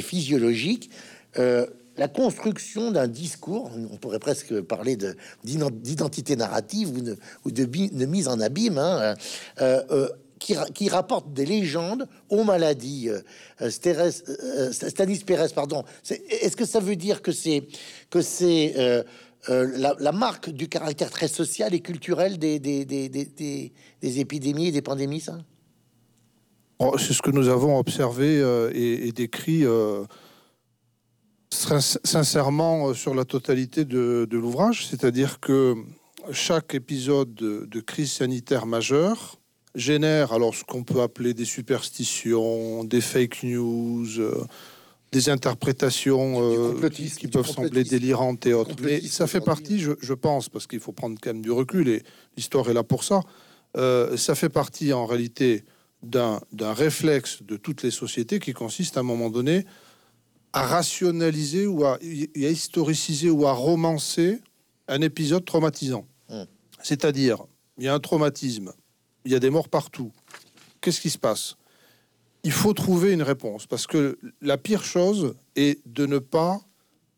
physiologique, 0.00 0.90
euh, 1.38 1.66
la 1.96 2.08
construction 2.08 2.90
d'un 2.90 3.08
discours, 3.08 3.70
on 3.90 3.96
pourrait 3.96 4.18
presque 4.18 4.60
parler 4.60 4.98
d'identité 5.44 6.36
narrative 6.36 7.16
ou 7.44 7.50
de, 7.50 8.04
mise 8.04 8.28
en 8.28 8.38
abîme, 8.38 8.76
hein, 8.76 9.14
qui, 10.38 10.88
rapporte 10.88 11.32
des 11.32 11.46
légendes 11.46 12.08
aux 12.28 12.44
maladies. 12.44 13.08
Euh, 13.08 13.20
euh, 13.62 14.10
euh, 14.28 14.72
Stanis 14.72 15.20
Pérez, 15.20 15.48
pardon. 15.54 15.84
Est-ce 16.08 16.56
que 16.56 16.64
ça 16.64 16.80
veut 16.80 16.96
dire 16.96 17.22
que 17.22 17.32
c'est 17.32 17.66
que 18.10 18.20
c'est 18.20 18.74
la, 19.48 20.12
marque 20.12 20.50
du 20.50 20.68
caractère 20.68 21.10
très 21.10 21.28
social 21.28 21.74
et 21.74 21.80
culturel 21.80 22.38
des, 22.38 22.58
des, 22.58 22.84
des, 22.84 23.08
des 23.08 24.20
épidémies 24.20 24.68
et 24.68 24.72
des 24.72 24.82
pandémies, 24.82 25.20
ça? 25.20 25.38
Oh, 26.78 26.96
C'est 26.98 27.14
ce 27.14 27.22
que 27.22 27.30
nous 27.30 27.48
avons 27.48 27.78
observé 27.78 28.40
et, 28.74 29.12
décrit 29.12 29.64
sincèrement 31.50 32.92
sur 32.92 33.14
la 33.14 33.24
totalité 33.24 33.84
de, 33.84 34.26
de 34.28 34.38
l'ouvrage, 34.38 34.86
c'est-à-dire 34.88 35.40
que 35.40 35.74
chaque 36.32 36.74
épisode 36.74 37.34
de, 37.34 37.66
de 37.70 37.80
crise 37.80 38.12
sanitaire 38.12 38.66
majeure 38.66 39.38
génère 39.76 40.32
alors 40.32 40.54
ce 40.54 40.64
qu'on 40.64 40.82
peut 40.82 41.02
appeler 41.02 41.34
des 41.34 41.44
superstitions, 41.44 42.82
des 42.82 43.00
fake 43.00 43.44
news, 43.44 44.18
euh, 44.18 44.44
des 45.12 45.28
interprétations 45.28 46.40
euh, 46.42 46.88
qui, 46.88 47.28
peuvent 47.28 47.46
sembler 47.46 47.84
délirantes 47.84 48.46
et 48.46 48.54
autres. 48.54 48.74
Mais 48.82 49.00
ça 49.02 49.26
fait 49.26 49.40
partie, 49.40 49.78
je, 49.78 50.12
pense, 50.14 50.48
parce 50.48 50.66
qu'il 50.66 50.80
faut 50.80 50.92
prendre 50.92 51.16
quand 51.20 51.32
même 51.32 51.42
du 51.42 51.52
recul 51.52 51.88
et 51.88 52.02
l'histoire 52.36 52.68
est 52.68 52.74
là 52.74 52.82
pour 52.82 53.04
ça. 53.04 53.20
Euh, 53.76 54.16
ça 54.16 54.34
fait 54.34 54.48
partie 54.48 54.92
en 54.92 55.06
réalité 55.06 55.64
d'un 56.02 56.40
réflexe 56.60 57.42
de 57.42 57.56
toutes 57.56 57.82
les 57.82 57.90
sociétés 57.90 58.38
qui 58.38 58.52
consiste 58.52 58.96
à 58.96 59.00
un 59.00 59.04
moment 59.04 59.30
donné 59.30 59.64
à 60.52 60.62
rationaliser 60.62 61.66
ou 61.66 61.84
à, 61.84 61.94
à 61.94 61.98
historiciser 62.36 63.28
ou 63.28 63.46
à 63.46 63.52
romancer 63.52 64.40
un 64.88 65.02
épisode 65.02 65.44
traumatisant. 65.44 66.06
Hum. 66.30 66.46
C'est-à-dire, 66.82 67.44
il 67.78 67.84
y 67.84 67.88
a 67.88 67.94
un 67.94 68.00
traumatisme 68.00 68.72
il 69.26 69.32
y 69.32 69.34
a 69.34 69.40
des 69.40 69.50
morts 69.50 69.68
partout. 69.68 70.12
Qu'est-ce 70.80 71.00
qui 71.00 71.10
se 71.10 71.18
passe? 71.18 71.56
Il 72.44 72.52
faut 72.52 72.72
trouver 72.72 73.12
une 73.12 73.22
réponse 73.22 73.66
parce 73.66 73.86
que 73.86 74.18
la 74.40 74.56
pire 74.56 74.84
chose 74.84 75.34
est 75.56 75.80
de 75.84 76.06
ne 76.06 76.18
pas 76.18 76.60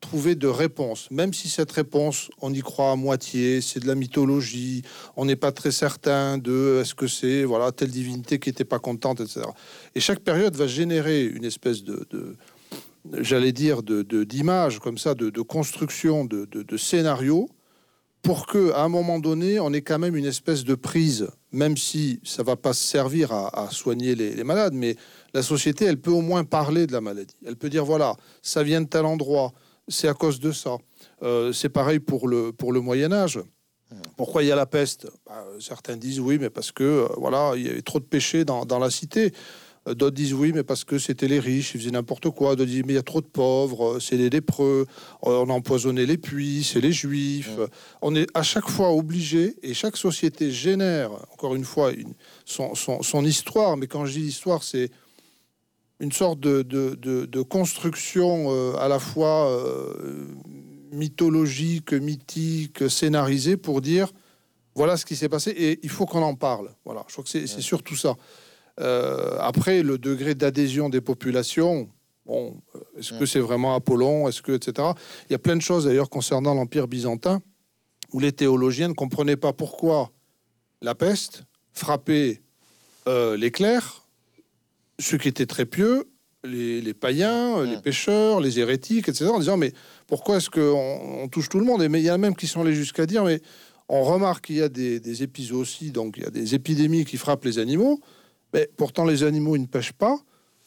trouver 0.00 0.36
de 0.36 0.46
réponse, 0.46 1.10
même 1.10 1.34
si 1.34 1.48
cette 1.48 1.72
réponse, 1.72 2.30
on 2.40 2.54
y 2.54 2.60
croit 2.60 2.92
à 2.92 2.96
moitié, 2.96 3.60
c'est 3.60 3.80
de 3.80 3.86
la 3.86 3.96
mythologie, 3.96 4.82
on 5.16 5.24
n'est 5.24 5.36
pas 5.36 5.52
très 5.52 5.72
certain 5.72 6.38
de 6.38 6.78
est-ce 6.80 6.94
que 6.94 7.08
c'est 7.08 7.44
voilà 7.44 7.72
telle 7.72 7.90
divinité 7.90 8.38
qui 8.38 8.48
n'était 8.48 8.64
pas 8.64 8.78
contente, 8.78 9.20
etc. 9.20 9.42
Et 9.94 10.00
chaque 10.00 10.20
période 10.20 10.54
va 10.54 10.66
générer 10.66 11.24
une 11.24 11.44
espèce 11.44 11.82
de, 11.82 12.06
j'allais 13.20 13.52
dire, 13.52 13.82
de 13.82 14.24
d'image 14.24 14.78
comme 14.78 14.98
ça, 14.98 15.14
de, 15.14 15.30
construction, 15.42 16.24
de, 16.24 16.44
de, 16.46 16.76
scénario 16.76 17.50
pour 18.22 18.46
que 18.46 18.72
à 18.72 18.82
un 18.82 18.88
moment 18.88 19.18
donné, 19.18 19.60
on 19.60 19.72
ait 19.72 19.82
quand 19.82 19.98
même 19.98 20.16
une 20.16 20.26
espèce 20.26 20.64
de 20.64 20.74
prise, 20.74 21.28
même 21.52 21.76
si 21.76 22.20
ça 22.24 22.42
va 22.42 22.56
pas 22.56 22.72
servir 22.72 23.32
à, 23.32 23.68
soigner 23.70 24.14
les, 24.14 24.44
malades, 24.44 24.74
mais 24.74 24.96
la 25.34 25.42
société, 25.42 25.84
elle 25.84 26.00
peut 26.00 26.10
au 26.10 26.20
moins 26.20 26.44
parler 26.44 26.86
de 26.86 26.92
la 26.92 27.00
maladie. 27.00 27.34
Elle 27.46 27.56
peut 27.56 27.70
dire 27.70 27.84
voilà, 27.84 28.16
ça 28.42 28.62
vient 28.62 28.80
de 28.80 28.86
tel 28.86 29.04
endroit, 29.04 29.52
c'est 29.86 30.08
à 30.08 30.14
cause 30.14 30.40
de 30.40 30.52
ça. 30.52 30.76
Euh, 31.22 31.52
c'est 31.52 31.68
pareil 31.68 32.00
pour 32.00 32.28
le 32.28 32.52
pour 32.52 32.72
le 32.72 32.80
Moyen 32.80 33.12
Âge. 33.12 33.40
Pourquoi 34.16 34.42
il 34.42 34.48
y 34.48 34.52
a 34.52 34.56
la 34.56 34.66
peste? 34.66 35.08
Bah, 35.26 35.46
Certains 35.60 35.96
disent 35.96 36.20
oui, 36.20 36.38
mais 36.38 36.50
parce 36.50 36.72
que 36.72 36.84
euh, 36.84 37.08
voilà, 37.16 37.52
il 37.56 37.66
y 37.66 37.70
avait 37.70 37.82
trop 37.82 38.00
de 38.00 38.04
péchés 38.04 38.44
dans, 38.44 38.66
dans 38.66 38.78
la 38.78 38.90
cité. 38.90 39.32
D'autres 39.94 40.16
disent 40.16 40.34
oui, 40.34 40.52
mais 40.54 40.62
parce 40.62 40.84
que 40.84 40.98
c'était 40.98 41.28
les 41.28 41.40
riches, 41.40 41.74
ils 41.74 41.80
faisaient 41.80 41.90
n'importe 41.90 42.30
quoi. 42.30 42.56
D'autres 42.56 42.70
disent 42.70 42.82
mais 42.86 42.94
il 42.94 42.96
y 42.96 43.00
a 43.00 43.02
trop 43.02 43.20
de 43.20 43.26
pauvres, 43.26 43.98
c'est 44.00 44.16
les 44.16 44.30
lépreux, 44.30 44.86
on 45.22 45.48
a 45.48 45.52
empoisonné 45.52 46.06
les 46.06 46.18
puits, 46.18 46.64
c'est 46.64 46.80
les 46.80 46.92
juifs. 46.92 47.58
On 48.02 48.14
est 48.14 48.26
à 48.34 48.42
chaque 48.42 48.68
fois 48.68 48.90
obligé, 48.92 49.56
et 49.62 49.74
chaque 49.74 49.96
société 49.96 50.50
génère, 50.50 51.10
encore 51.32 51.54
une 51.54 51.64
fois, 51.64 51.92
une, 51.92 52.14
son, 52.44 52.74
son, 52.74 53.24
histoire. 53.24 53.76
Mais 53.76 53.86
quand 53.86 54.04
je 54.06 54.12
dis 54.12 54.26
histoire, 54.26 54.62
c'est 54.62 54.90
une 56.00 56.12
sorte 56.12 56.40
de, 56.40 56.62
de, 56.62 56.94
de, 56.94 57.42
construction 57.42 58.48
euh, 58.50 58.76
à 58.78 58.88
la 58.88 58.98
fois 58.98 59.50
euh, 59.50 60.28
mythologique, 60.92 61.92
mythique, 61.92 62.88
scénarisée 62.88 63.56
pour 63.56 63.80
dire 63.80 64.12
voilà 64.74 64.96
ce 64.96 65.04
qui 65.04 65.16
s'est 65.16 65.28
passé 65.28 65.50
et 65.50 65.80
il 65.82 65.90
faut 65.90 66.06
qu'on 66.06 66.22
en 66.22 66.36
parle. 66.36 66.70
Voilà, 66.84 67.04
je 67.08 67.12
crois 67.12 67.24
que 67.24 67.30
c'est 67.30 67.46
surtout 67.60 67.96
ça. 67.96 68.16
Euh, 68.80 69.36
après, 69.40 69.82
le 69.82 69.98
degré 69.98 70.34
d'adhésion 70.34 70.88
des 70.88 71.00
populations, 71.00 71.88
bon, 72.26 72.60
est-ce 72.98 73.18
que 73.18 73.26
c'est 73.26 73.40
vraiment 73.40 73.74
Apollon 73.74 74.28
Est-ce 74.28 74.42
que, 74.42 74.52
etc. 74.52 74.88
Il 75.28 75.32
y 75.32 75.36
a 75.36 75.38
plein 75.38 75.56
de 75.56 75.62
choses 75.62 75.86
d'ailleurs 75.86 76.10
concernant 76.10 76.54
l'Empire 76.54 76.88
byzantin 76.88 77.40
où 78.12 78.20
les 78.20 78.32
théologiens 78.32 78.88
ne 78.88 78.94
comprenaient 78.94 79.36
pas 79.36 79.52
pourquoi 79.52 80.10
la 80.80 80.94
peste 80.94 81.42
frappait 81.72 82.42
euh, 83.06 83.36
les 83.36 83.50
clercs, 83.50 84.06
ceux 84.98 85.18
qui 85.18 85.28
étaient 85.28 85.46
très 85.46 85.66
pieux, 85.66 86.04
les, 86.44 86.94
païens, 86.94 87.64
les 87.64 87.78
pêcheurs, 87.78 88.40
les 88.40 88.60
hérétiques, 88.60 89.08
etc. 89.08 89.26
En 89.26 89.38
disant 89.38 89.56
mais 89.56 89.72
pourquoi 90.06 90.36
est-ce 90.36 90.48
qu'on 90.48 91.22
on 91.22 91.28
touche 91.28 91.48
tout 91.48 91.58
le 91.58 91.64
monde? 91.64 91.82
Et 91.82 91.88
mais 91.88 92.00
il 92.00 92.04
y 92.04 92.10
a 92.10 92.16
même 92.16 92.34
qui 92.34 92.46
sont 92.46 92.62
allés 92.62 92.74
jusqu'à 92.74 93.06
dire 93.06 93.24
mais 93.24 93.40
on 93.88 94.02
remarque 94.04 94.46
qu'il 94.46 94.56
y 94.56 94.62
a 94.62 94.68
des, 94.68 95.00
des 95.00 95.22
épisodes 95.22 95.58
aussi, 95.58 95.90
donc 95.90 96.16
il 96.16 96.22
y 96.22 96.26
a 96.26 96.30
des 96.30 96.54
épidémies 96.54 97.04
qui 97.04 97.16
frappent 97.16 97.44
les 97.44 97.58
animaux. 97.58 98.00
Mais 98.54 98.68
pourtant, 98.76 99.04
les 99.04 99.22
animaux, 99.22 99.56
ils 99.56 99.62
ne 99.62 99.66
pêchent 99.66 99.92
pas. 99.92 100.18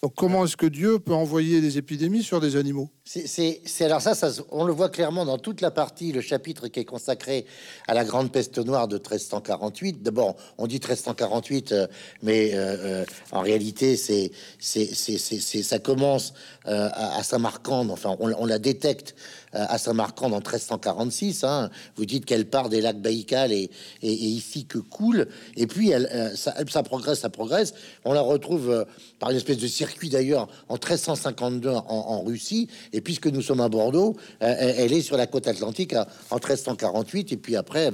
Donc 0.01 0.15
comment 0.15 0.45
est-ce 0.45 0.57
que 0.57 0.65
Dieu 0.65 0.97
peut 0.97 1.13
envoyer 1.13 1.61
des 1.61 1.77
épidémies 1.77 2.23
sur 2.23 2.41
des 2.41 2.55
animaux? 2.55 2.89
C'est 3.05 3.61
alors 3.81 4.01
ça, 4.01 4.15
on 4.49 4.63
le 4.63 4.73
voit 4.73 4.89
clairement 4.89 5.25
dans 5.25 5.37
toute 5.37 5.61
la 5.61 5.69
partie, 5.69 6.11
le 6.11 6.21
chapitre 6.21 6.69
qui 6.69 6.79
est 6.79 6.85
consacré 6.85 7.45
à 7.87 7.93
la 7.93 8.03
grande 8.03 8.31
peste 8.31 8.57
noire 8.57 8.87
de 8.87 8.95
1348. 8.95 10.01
D'abord, 10.01 10.37
on 10.57 10.65
dit 10.65 10.75
1348, 10.75 11.71
euh, 11.71 11.87
mais 12.23 12.55
euh, 12.55 12.77
euh, 12.79 13.05
en 13.31 13.41
réalité, 13.41 13.95
c'est 13.95 14.31
ça 14.59 15.79
commence 15.79 16.33
à, 16.65 17.21
Saint-Marcande. 17.21 17.91
Enfin, 17.91 18.15
on, 18.19 18.33
on, 18.33 18.45
la 18.47 18.57
détecte 18.57 19.15
à 19.53 19.77
Saint-Marcande 19.77 20.33
en 20.33 20.37
1346. 20.37 21.43
Hein. 21.43 21.69
Vous 21.95 22.05
dites 22.05 22.25
qu'elle 22.25 22.45
part 22.45 22.69
des 22.69 22.81
lacs 22.81 23.01
Baïkal 23.01 23.51
et, 23.51 23.69
et, 24.01 24.11
ici 24.11 24.65
que 24.65 24.77
coule. 24.77 25.27
Et 25.57 25.67
puis, 25.67 25.89
elle, 25.89 26.31
ça, 26.35 26.55
ça, 26.69 26.83
progresse, 26.83 27.19
ça 27.19 27.29
progresse. 27.29 27.73
On 28.05 28.13
la 28.13 28.21
retrouve 28.21 28.85
par 29.19 29.31
une 29.31 29.37
espèce 29.37 29.57
de 29.57 29.67
circuit 29.67 30.09
d'ailleurs 30.09 30.47
en 30.69 30.75
1352 30.75 31.69
en, 31.69 32.21
Russie. 32.21 32.67
Et 32.93 33.01
puisque 33.01 33.27
nous 33.27 33.41
sommes 33.41 33.61
à 33.61 33.69
Bordeaux, 33.69 34.15
elle 34.39 34.93
est 34.93 35.01
sur 35.01 35.17
la 35.17 35.27
côte 35.27 35.47
atlantique 35.47 35.93
en 35.93 36.35
1348. 36.35 37.31
Et 37.31 37.37
puis 37.37 37.55
après, 37.55 37.91
elle 37.91 37.93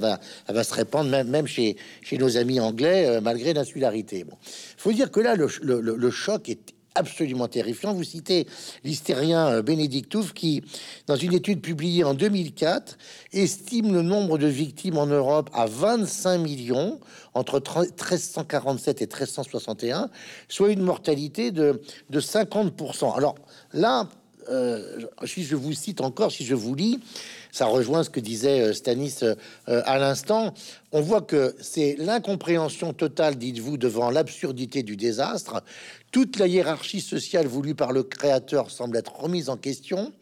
va, 0.54 0.64
se 0.64 0.74
répandre 0.74 1.10
même, 1.10 1.46
chez, 1.46 1.76
nos 2.12 2.36
amis 2.36 2.60
anglais, 2.60 3.06
euh, 3.06 3.20
malgré 3.20 3.52
l'insularité. 3.52 4.24
Bon, 4.24 4.36
faut 4.76 4.92
dire 4.92 5.10
que 5.10 5.20
là, 5.20 5.34
le 5.36 6.10
choc 6.10 6.48
est 6.48 6.77
absolument 6.98 7.48
terrifiant. 7.48 7.94
Vous 7.94 8.04
citez 8.04 8.46
l'hystérien 8.84 9.46
euh, 9.46 9.62
Bénédictouf 9.62 10.32
qui, 10.32 10.62
dans 11.06 11.16
une 11.16 11.32
étude 11.32 11.60
publiée 11.60 12.04
en 12.04 12.14
2004, 12.14 12.98
estime 13.32 13.92
le 13.94 14.02
nombre 14.02 14.36
de 14.36 14.46
victimes 14.46 14.98
en 14.98 15.06
Europe 15.06 15.48
à 15.52 15.66
25 15.66 16.38
millions 16.38 16.98
entre 17.34 17.60
1347 17.60 19.02
et 19.02 19.06
1361, 19.06 20.10
soit 20.48 20.70
une 20.70 20.82
mortalité 20.82 21.52
de, 21.52 21.80
de 22.10 22.20
50%. 22.20 23.16
Alors 23.16 23.36
là, 23.72 24.08
euh, 24.50 25.00
si 25.24 25.44
je 25.44 25.56
vous 25.56 25.72
cite 25.72 26.00
encore, 26.00 26.32
si 26.32 26.44
je 26.44 26.54
vous 26.54 26.74
lis, 26.74 27.00
ça 27.52 27.66
rejoint 27.66 28.04
ce 28.04 28.10
que 28.10 28.20
disait 28.20 28.60
euh, 28.60 28.72
Stanis 28.72 29.18
euh, 29.22 29.34
à 29.66 29.98
l'instant. 29.98 30.54
On 30.92 31.00
voit 31.00 31.22
que 31.22 31.54
c'est 31.60 31.96
l'incompréhension 31.98 32.92
totale, 32.92 33.36
dites-vous, 33.36 33.76
devant 33.76 34.10
l'absurdité 34.10 34.82
du 34.82 34.96
désastre. 34.96 35.62
Toute 36.12 36.38
la 36.38 36.46
hiérarchie 36.46 37.00
sociale 37.00 37.46
voulue 37.46 37.74
par 37.74 37.92
le 37.92 38.02
Créateur 38.02 38.70
semble 38.70 38.96
être 38.96 39.20
remise 39.20 39.48
en 39.48 39.56
question. 39.56 40.12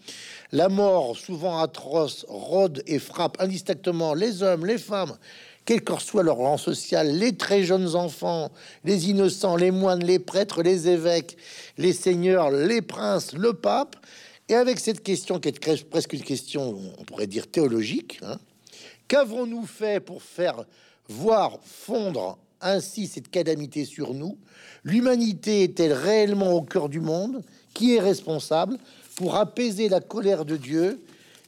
La 0.53 0.69
mort, 0.69 1.17
souvent 1.17 1.59
atroce, 1.59 2.25
rôde 2.29 2.83
et 2.87 2.99
frappe 2.99 3.41
indistinctement 3.41 4.15
les 4.15 4.43
hommes, 4.43 4.65
les 4.65 4.79
femmes, 4.79 5.17
quel 5.67 5.83
que 5.83 6.01
soit 6.01 6.23
leur 6.23 6.37
rang 6.37 6.57
social, 6.57 7.11
les 7.19 7.37
très 7.37 7.65
jeunes 7.65 7.97
enfants, 7.97 8.51
les 8.85 9.11
innocents, 9.11 9.57
les 9.57 9.73
moines, 9.73 10.03
les 10.03 10.21
prêtres, 10.21 10.63
les 10.63 10.89
évêques, 10.89 11.37
les 11.77 11.93
seigneurs, 11.93 12.51
les 12.51 12.81
princes, 12.81 13.35
le 13.35 13.53
pape. 13.53 13.97
Et 14.49 14.55
avec 14.55 14.79
cette 14.79 15.03
question 15.03 15.41
qui 15.41 15.49
est 15.49 15.85
presque 15.85 16.13
une 16.13 16.23
question, 16.23 16.79
on 16.99 17.05
pourrait 17.05 17.27
dire 17.27 17.49
théologique, 17.49 18.21
hein, 18.23 18.39
qu'avons-nous 19.09 19.67
fait 19.67 19.99
pour 19.99 20.23
faire 20.23 20.65
voir 21.09 21.59
fondre 21.65 22.39
ainsi 22.61 23.09
cette 23.09 23.29
calamité 23.29 23.85
sur 23.85 24.15
nous? 24.15 24.39
L'humanité 24.85 25.65
est-elle 25.65 25.93
réellement 25.93 26.53
au 26.53 26.63
cœur 26.63 26.89
du 26.89 27.01
monde? 27.01 27.43
Qui 27.75 27.97
est 27.97 28.01
responsable 28.01 28.79
Pour 29.17 29.35
apaiser 29.35 29.89
la 29.89 30.01
colère 30.01 30.45
de 30.45 30.57
Dieu, 30.57 31.03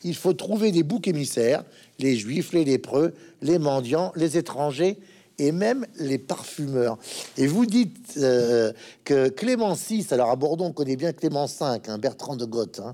il 0.04 0.14
faut 0.14 0.32
trouver 0.32 0.72
des 0.72 0.82
boucs 0.82 1.08
émissaires, 1.08 1.64
les 1.98 2.16
juifs, 2.16 2.52
les 2.52 2.64
lépreux, 2.64 3.14
les 3.42 3.58
mendiants, 3.58 4.12
les 4.16 4.36
étrangers 4.36 4.98
et 5.38 5.52
même 5.52 5.86
les 5.98 6.18
parfumeurs. 6.18 6.98
Et 7.36 7.46
vous 7.46 7.64
dites 7.64 8.14
euh, 8.16 8.72
que 9.04 9.28
Clément 9.28 9.74
VI, 9.74 10.06
alors 10.10 10.30
à 10.30 10.36
Bordeaux, 10.36 10.64
on 10.64 10.72
connaît 10.72 10.96
bien 10.96 11.12
Clément 11.12 11.46
V, 11.46 11.80
hein, 11.86 11.98
Bertrand 11.98 12.36
de 12.36 12.44
Goth, 12.44 12.80
hein, 12.80 12.92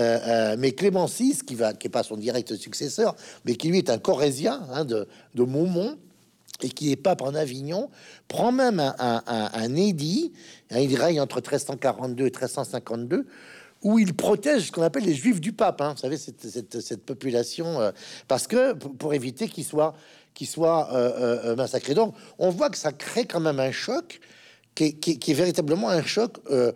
euh, 0.00 0.18
euh, 0.26 0.56
mais 0.58 0.72
Clément 0.72 1.06
VI, 1.06 1.38
qui 1.46 1.54
va, 1.54 1.74
qui 1.74 1.88
est 1.88 1.90
pas 1.90 2.02
son 2.02 2.16
direct 2.16 2.54
successeur, 2.56 3.14
mais 3.44 3.54
qui 3.56 3.68
lui 3.68 3.78
est 3.78 3.90
un 3.90 3.98
corésien 3.98 4.62
hein, 4.72 4.84
de, 4.84 5.06
de 5.34 5.42
Maumont, 5.42 5.98
et 6.62 6.68
qui 6.68 6.92
est 6.92 6.96
pape 6.96 7.22
en 7.22 7.34
Avignon, 7.34 7.90
prend 8.28 8.52
même 8.52 8.78
un, 8.78 8.94
un, 8.98 9.50
un, 9.52 9.74
édit, 9.74 10.32
il 10.70 10.94
règne 10.96 11.20
entre 11.20 11.38
1342 11.38 12.22
et 12.22 12.30
1352, 12.30 13.26
où 13.82 13.98
il 13.98 14.14
protège 14.14 14.66
ce 14.66 14.72
qu'on 14.72 14.82
appelle 14.82 15.04
les 15.04 15.14
juifs 15.14 15.40
du 15.40 15.52
pape, 15.52 15.82
vous 15.82 15.96
savez, 15.96 16.16
cette, 16.16 17.04
population, 17.04 17.92
parce 18.28 18.46
que 18.46 18.72
pour, 18.74 19.14
éviter 19.14 19.48
qu'il 19.48 19.64
soit 19.64 19.94
qui 20.34 20.46
soit 20.46 20.92
euh, 20.92 21.40
euh, 21.44 21.56
massacré. 21.56 21.94
Donc, 21.94 22.14
on 22.38 22.50
voit 22.50 22.70
que 22.70 22.78
ça 22.78 22.92
crée 22.92 23.26
quand 23.26 23.40
même 23.40 23.60
un 23.60 23.72
choc 23.72 24.20
qui 24.74 24.96
est, 25.06 25.34
véritablement 25.34 25.90
un 25.90 26.02
choc 26.02 26.38
euh, 26.50 26.72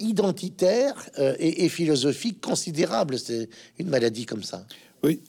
identitaire 0.00 0.94
et, 1.38 1.68
philosophique 1.68 2.40
considérable. 2.40 3.18
C'est 3.18 3.50
une 3.78 3.90
maladie 3.90 4.24
comme 4.24 4.42
ça. 4.42 4.66
Oui, 5.02 5.20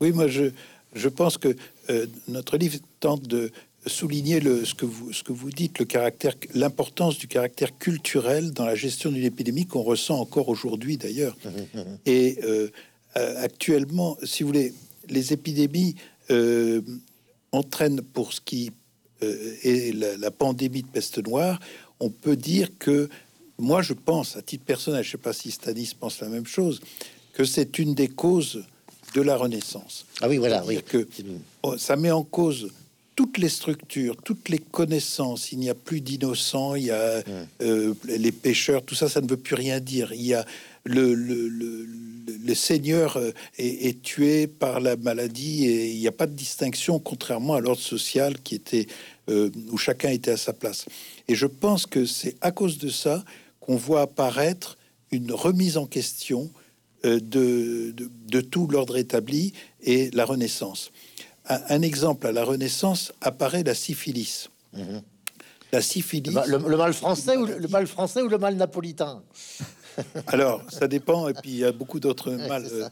oui, 0.00 0.12
moi 0.12 0.28
je 0.28 1.08
pense 1.08 1.38
que 1.38 1.56
notre 2.28 2.56
livre 2.56 2.78
tente 3.00 3.26
de 3.26 3.50
souligner 3.86 4.40
le, 4.40 4.64
ce, 4.64 4.74
que 4.74 4.84
vous, 4.84 5.12
ce 5.12 5.22
que 5.22 5.32
vous 5.32 5.50
dites, 5.50 5.78
le 5.78 5.84
caractère, 5.84 6.34
l'importance 6.54 7.18
du 7.18 7.28
caractère 7.28 7.76
culturel 7.78 8.52
dans 8.52 8.64
la 8.64 8.74
gestion 8.74 9.10
d'une 9.10 9.24
épidémie 9.24 9.66
qu'on 9.66 9.82
ressent 9.82 10.18
encore 10.18 10.48
aujourd'hui 10.48 10.96
d'ailleurs. 10.96 11.36
et 12.06 12.38
actuellement, 13.14 14.16
si 14.22 14.42
vous 14.42 14.48
voulez, 14.48 14.74
les 15.08 15.32
épidémies 15.32 15.96
euh, 16.30 16.80
entraîne 17.52 18.00
pour 18.02 18.32
ce 18.32 18.40
qui 18.40 18.70
euh, 19.22 19.56
est 19.64 19.94
la, 19.94 20.30
pandémie 20.30 20.82
de 20.82 20.86
peste 20.86 21.18
noire, 21.26 21.58
on 21.98 22.10
peut 22.10 22.36
dire 22.36 22.68
que 22.78 23.08
moi 23.58 23.82
je 23.82 23.92
pense, 23.92 24.36
à 24.36 24.42
titre 24.42 24.64
personnel, 24.64 25.02
je 25.02 25.08
ne 25.08 25.12
sais 25.12 25.18
pas 25.18 25.32
si 25.32 25.50
Stanis 25.50 25.92
pense 25.98 26.20
la 26.20 26.28
même 26.28 26.46
chose, 26.46 26.80
que 27.32 27.44
c'est 27.44 27.78
une 27.78 27.94
des 27.94 28.08
causes 28.08 28.64
de 29.14 29.20
la 29.20 29.36
Renaissance. 29.36 30.06
Ah 30.20 30.28
oui, 30.28 30.36
voilà, 30.38 30.64
oui. 30.64 30.80
Que 30.86 31.08
oh, 31.64 31.76
ça 31.76 31.96
met 31.96 32.12
en 32.12 32.22
cause 32.22 32.70
toutes 33.20 33.36
les 33.36 33.50
structures, 33.50 34.16
toutes 34.16 34.48
les 34.48 34.58
connaissances. 34.58 35.52
Il 35.52 35.58
n'y 35.58 35.68
a 35.68 35.74
plus 35.74 36.00
d'innocents, 36.00 36.74
il 36.74 36.84
y 36.84 36.90
a 36.90 37.22
euh, 37.60 37.92
les 38.04 38.32
pêcheurs, 38.32 38.82
tout 38.82 38.94
ça, 38.94 39.10
ça 39.10 39.20
ne 39.20 39.28
veut 39.28 39.36
plus 39.36 39.56
rien 39.56 39.78
dire. 39.78 40.14
Il 40.14 40.22
y 40.22 40.32
a 40.32 40.46
le, 40.84 41.12
le, 41.12 41.46
le, 41.46 42.54
Seigneur 42.54 43.18
euh, 43.18 43.32
est, 43.58 44.00
tué 44.00 44.46
par 44.46 44.80
la 44.80 44.96
maladie 44.96 45.66
et 45.66 45.90
il 45.90 46.00
n'y 46.00 46.08
a 46.08 46.12
pas 46.12 46.26
de 46.26 46.32
distinction, 46.32 46.98
contrairement 46.98 47.52
à 47.52 47.60
l'ordre 47.60 47.82
social 47.82 48.40
qui 48.40 48.54
était 48.54 48.86
euh, 49.28 49.50
où 49.70 49.76
chacun 49.76 50.08
était 50.08 50.30
à 50.30 50.38
sa 50.38 50.54
place. 50.54 50.86
Et 51.28 51.34
je 51.34 51.44
pense 51.44 51.84
que 51.84 52.06
c'est 52.06 52.36
à 52.40 52.52
cause 52.52 52.78
de 52.78 52.88
ça 52.88 53.22
qu'on 53.60 53.76
voit 53.76 54.00
apparaître 54.00 54.78
une 55.10 55.32
remise 55.32 55.76
en 55.76 55.84
question 55.84 56.50
de, 57.04 57.94
de, 57.94 58.40
tout 58.40 58.66
l'ordre 58.66 58.96
établi 58.96 59.52
et 59.82 60.10
la 60.12 60.24
Renaissance. 60.24 60.90
Un, 61.50 61.82
exemple 61.82 62.26
à 62.26 62.32
la 62.32 62.44
Renaissance 62.44 63.12
apparaît 63.20 63.62
la 63.62 63.74
syphilis. 63.74 64.48
Mhm. 64.72 65.02
La 65.72 65.82
syphilis. 65.82 66.34
Le, 66.46 66.58
mal 66.76 66.92
français 66.94 67.36
ou 67.36 67.46
le 67.46 67.68
mal 67.68 67.86
français 67.86 68.22
ou 68.22 68.28
le 68.28 68.38
mal 68.38 68.56
napolitain 68.56 69.22
alors, 70.28 70.62
ça 70.70 70.86
dépend, 70.86 71.28
et 71.28 71.34
puis 71.34 71.50
il 71.50 71.58
y 71.58 71.64
a 71.64 71.72
beaucoup 71.72 71.98
d'autres 71.98 72.30
mal. 72.30 72.64
Euh. 72.70 72.88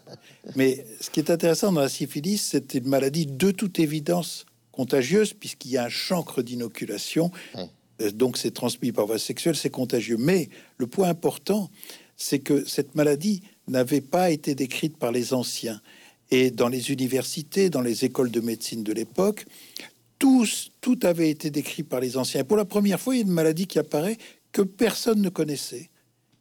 Mais 0.56 0.84
ce 1.00 1.08
qui 1.10 1.20
est 1.20 1.30
intéressant 1.30 1.70
dans 1.70 1.80
la 1.80 1.88
syphilis, 1.88 2.38
c'est 2.38 2.74
une 2.74 2.88
maladie 2.88 3.24
de 3.24 3.52
toute 3.52 3.78
évidence 3.78 4.46
contagieuse, 4.72 5.32
puisqu'il 5.32 5.70
y 5.70 5.78
a 5.78 5.84
un 5.84 5.88
chancre 5.88 6.42
d'inoculation 6.42 7.30
donc 8.14 8.36
c'est 8.36 8.52
transmis 8.52 8.92
par 8.92 9.06
voie 9.06 9.18
sexuelle, 9.18 9.56
c'est 9.56 9.70
contagieux. 9.70 10.16
Mais 10.18 10.48
le 10.76 10.86
point 10.86 11.08
important, 11.08 11.70
c'est 12.16 12.38
que 12.38 12.64
cette 12.64 12.94
maladie 12.94 13.42
n'avait 13.66 14.00
pas 14.00 14.30
été 14.30 14.54
décrite 14.54 14.96
par 14.96 15.12
les 15.12 15.34
anciens. 15.34 15.80
Et 16.30 16.50
dans 16.50 16.68
les 16.68 16.90
universités, 16.90 17.70
dans 17.70 17.80
les 17.80 18.04
écoles 18.04 18.30
de 18.30 18.40
médecine 18.40 18.82
de 18.82 18.92
l'époque, 18.92 19.46
tous, 20.18 20.72
tout 20.80 20.98
avait 21.02 21.30
été 21.30 21.50
décrit 21.50 21.82
par 21.82 22.00
les 22.00 22.16
anciens. 22.16 22.44
pour 22.44 22.56
la 22.56 22.64
première 22.64 23.00
fois, 23.00 23.14
il 23.14 23.18
y 23.18 23.22
a 23.22 23.24
une 23.24 23.32
maladie 23.32 23.66
qui 23.66 23.78
apparaît 23.78 24.18
que 24.52 24.62
personne 24.62 25.22
ne 25.22 25.28
connaissait. 25.28 25.90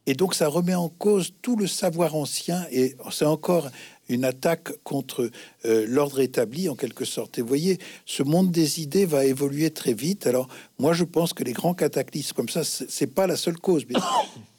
Et 0.06 0.14
donc 0.14 0.34
ça 0.34 0.48
remet 0.48 0.74
en 0.74 0.88
cause 0.88 1.34
tout 1.42 1.54
le 1.54 1.66
savoir 1.66 2.14
ancien 2.14 2.64
et 2.70 2.96
c'est 3.10 3.26
encore 3.26 3.70
une 4.08 4.24
attaque 4.24 4.72
contre 4.84 5.30
euh, 5.64 5.84
l'ordre 5.88 6.20
établi 6.20 6.68
en 6.68 6.74
quelque 6.74 7.04
sorte. 7.04 7.38
Et 7.38 7.42
vous 7.42 7.48
voyez, 7.48 7.78
ce 8.06 8.22
monde 8.22 8.50
des 8.50 8.80
idées 8.80 9.06
va 9.06 9.24
évoluer 9.24 9.70
très 9.70 9.92
vite. 9.92 10.26
Alors 10.26 10.48
moi 10.78 10.92
je 10.92 11.04
pense 11.04 11.32
que 11.32 11.44
les 11.44 11.52
grands 11.52 11.74
cataclysmes 11.74 12.34
comme 12.34 12.48
ça, 12.48 12.62
c'est 12.64 13.06
pas 13.06 13.26
la 13.26 13.36
seule 13.36 13.58
cause. 13.58 13.84
Mais 13.88 13.96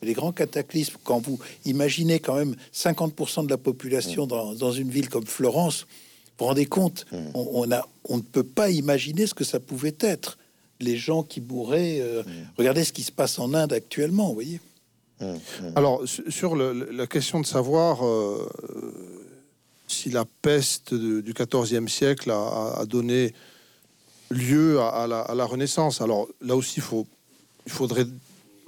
les 0.01 0.13
grands 0.13 0.31
cataclysmes, 0.31 0.97
quand 1.03 1.19
vous 1.19 1.39
imaginez 1.65 2.19
quand 2.19 2.35
même 2.35 2.55
50% 2.73 3.45
de 3.45 3.49
la 3.49 3.57
population 3.57 4.27
dans, 4.27 4.53
dans, 4.53 4.71
une 4.71 4.89
ville 4.89 5.09
comme 5.09 5.25
Florence, 5.25 5.81
vous 5.81 6.45
vous 6.45 6.45
rendez 6.45 6.65
compte, 6.67 7.05
mm. 7.11 7.17
on, 7.33 7.71
a, 7.71 7.87
on 8.05 8.17
ne 8.17 8.21
peut 8.21 8.43
pas 8.43 8.69
imaginer 8.69 9.27
ce 9.27 9.33
que 9.33 9.43
ça 9.43 9.59
pouvait 9.59 9.95
être. 9.99 10.37
Les 10.79 10.95
gens 10.95 11.23
qui 11.23 11.41
mourraient, 11.41 11.99
euh, 11.99 12.23
mm. 12.23 12.29
regardez 12.57 12.83
ce 12.83 12.93
qui 12.93 13.03
se 13.03 13.11
passe 13.11 13.39
en 13.39 13.53
Inde 13.53 13.73
actuellement, 13.73 14.27
vous 14.27 14.35
voyez. 14.35 14.61
Alors, 15.75 16.01
sur 16.07 16.55
la 16.55 17.07
question 17.07 17.41
de 17.41 17.45
savoir 17.45 18.05
euh, 18.05 18.49
si 19.91 20.09
la 20.09 20.25
peste 20.25 20.93
du 20.93 21.33
XIVe 21.33 21.87
siècle 21.87 22.31
a, 22.31 22.83
donné 22.87 23.33
lieu 24.29 24.79
à, 24.79 25.07
la, 25.07 25.45
Renaissance, 25.45 26.01
alors 26.01 26.27
là 26.41 26.55
aussi, 26.55 26.81
il, 27.65 27.71
faudrait 27.71 28.05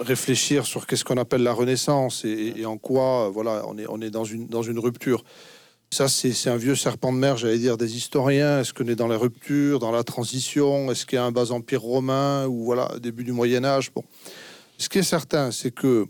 réfléchir 0.00 0.66
sur 0.66 0.86
qu'est-ce 0.86 1.04
qu'on 1.04 1.16
appelle 1.16 1.42
la 1.42 1.52
Renaissance 1.52 2.24
et, 2.24 2.64
en 2.66 2.78
quoi, 2.78 3.30
voilà, 3.30 3.64
on 3.66 4.00
est, 4.00 4.10
dans, 4.10 4.24
une, 4.24 4.46
dans 4.48 4.62
une 4.62 4.78
rupture. 4.78 5.24
Ça, 5.90 6.08
c'est 6.08 6.48
un 6.48 6.56
vieux 6.56 6.74
serpent 6.74 7.12
de 7.12 7.18
mer, 7.18 7.36
j'allais 7.36 7.58
dire, 7.58 7.76
des 7.76 7.96
historiens. 7.96 8.60
Est-ce 8.60 8.72
qu'on 8.72 8.88
est 8.88 8.96
dans 8.96 9.08
la 9.08 9.18
rupture, 9.18 9.78
dans 9.78 9.90
la 9.90 10.02
transition? 10.02 10.90
Est-ce 10.90 11.04
qu'il 11.04 11.16
y 11.16 11.18
a 11.18 11.24
un 11.24 11.32
bas 11.32 11.52
empire 11.52 11.82
romain 11.82 12.46
ou 12.46 12.64
voilà, 12.64 12.90
début 12.98 13.24
du 13.24 13.32
Moyen 13.32 13.62
Âge? 13.62 13.92
Bon, 13.94 14.02
ce 14.78 14.88
qui 14.88 14.98
est 14.98 15.02
certain, 15.02 15.50
c'est 15.50 15.70
que 15.70 16.06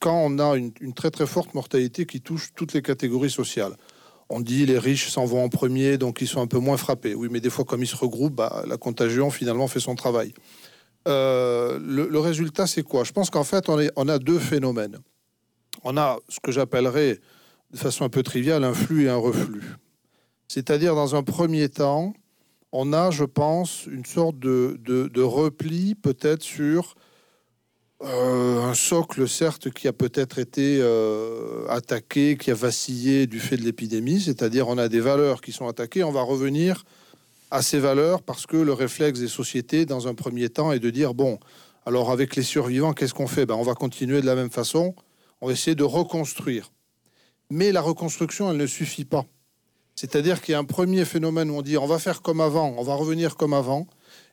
quand 0.00 0.22
on 0.24 0.38
a 0.38 0.56
une, 0.56 0.72
très 0.94 1.10
très 1.10 1.26
forte 1.26 1.54
mortalité 1.54 2.06
qui 2.06 2.20
touche 2.20 2.50
toutes 2.54 2.72
les 2.72 2.82
catégories 2.82 3.30
sociales. 3.30 3.76
On 4.28 4.40
dit 4.40 4.66
les 4.66 4.78
riches 4.78 5.08
s'en 5.10 5.24
vont 5.24 5.44
en 5.44 5.48
premier, 5.48 5.98
donc 5.98 6.20
ils 6.20 6.26
sont 6.26 6.40
un 6.40 6.48
peu 6.48 6.58
moins 6.58 6.76
frappés. 6.76 7.14
Oui, 7.14 7.28
mais 7.30 7.40
des 7.40 7.50
fois, 7.50 7.64
comme 7.64 7.82
ils 7.82 7.88
se 7.88 7.94
regroupent, 7.94 8.34
bah, 8.34 8.64
la 8.66 8.76
contagion 8.76 9.30
finalement 9.30 9.68
fait 9.68 9.78
son 9.78 9.94
travail. 9.94 10.34
Euh, 11.06 11.78
le, 11.80 12.18
résultat, 12.18 12.66
c'est 12.66 12.82
quoi? 12.82 13.04
Je 13.04 13.12
pense 13.12 13.30
qu'en 13.30 13.44
fait, 13.44 13.68
on, 13.68 14.08
a 14.08 14.18
deux 14.18 14.40
phénomènes. 14.40 14.98
On 15.84 15.96
a 15.96 16.18
ce 16.28 16.40
que 16.40 16.50
j'appellerais, 16.50 17.20
de 17.70 17.76
façon 17.76 18.04
un 18.04 18.08
peu 18.08 18.24
triviale, 18.24 18.64
un 18.64 18.74
flux 18.74 19.04
et 19.04 19.08
un 19.08 19.16
reflux. 19.16 19.62
C'est-à-dire, 20.48 20.96
dans 20.96 21.14
un 21.14 21.22
premier 21.22 21.68
temps, 21.68 22.12
on 22.72 22.92
a, 22.92 23.12
je 23.12 23.24
pense, 23.24 23.86
une 23.86 24.04
sorte 24.04 24.40
de 24.40 25.22
repli 25.22 25.94
peut-être 25.94 26.42
sur 26.42 26.96
euh, 28.02 28.62
un 28.62 28.74
socle, 28.74 29.26
certes, 29.26 29.70
qui 29.70 29.88
a 29.88 29.92
peut-être 29.92 30.38
été 30.38 30.78
euh, 30.80 31.66
attaqué, 31.68 32.36
qui 32.36 32.50
a 32.50 32.54
vacillé 32.54 33.26
du 33.26 33.40
fait 33.40 33.56
de 33.56 33.62
l'épidémie, 33.62 34.20
c'est-à-dire 34.20 34.68
on 34.68 34.76
a 34.76 34.88
des 34.88 35.00
valeurs 35.00 35.40
qui 35.40 35.52
sont 35.52 35.66
attaquées, 35.66 36.04
on 36.04 36.12
va 36.12 36.22
revenir 36.22 36.84
à 37.50 37.62
ces 37.62 37.78
valeurs 37.78 38.22
parce 38.22 38.46
que 38.46 38.56
le 38.56 38.72
réflexe 38.72 39.20
des 39.20 39.28
sociétés, 39.28 39.86
dans 39.86 40.08
un 40.08 40.14
premier 40.14 40.50
temps, 40.50 40.72
est 40.72 40.78
de 40.78 40.90
dire, 40.90 41.14
bon, 41.14 41.38
alors 41.86 42.10
avec 42.10 42.36
les 42.36 42.42
survivants, 42.42 42.92
qu'est-ce 42.92 43.14
qu'on 43.14 43.28
fait? 43.28 43.46
Ben, 43.46 43.54
On 43.54 43.62
va 43.62 43.74
continuer 43.74 44.20
de 44.20 44.26
la 44.26 44.34
même 44.34 44.50
façon, 44.50 44.94
on 45.40 45.46
va 45.46 45.52
essayer 45.52 45.74
de 45.74 45.84
reconstruire. 45.84 46.72
Mais 47.48 47.72
la 47.72 47.80
reconstruction, 47.80 48.50
elle 48.50 48.56
ne 48.58 48.66
suffit 48.66 49.04
pas. 49.04 49.24
C'est-à-dire 49.94 50.42
qu'il 50.42 50.52
y 50.52 50.54
a 50.54 50.58
un 50.58 50.64
premier 50.64 51.06
phénomène 51.06 51.50
où 51.50 51.54
on 51.54 51.62
dit, 51.62 51.78
on 51.78 51.86
va 51.86 51.98
faire 51.98 52.20
comme 52.20 52.40
avant, 52.42 52.74
on 52.76 52.82
va 52.82 52.94
revenir 52.94 53.36
comme 53.36 53.54
avant, 53.54 53.86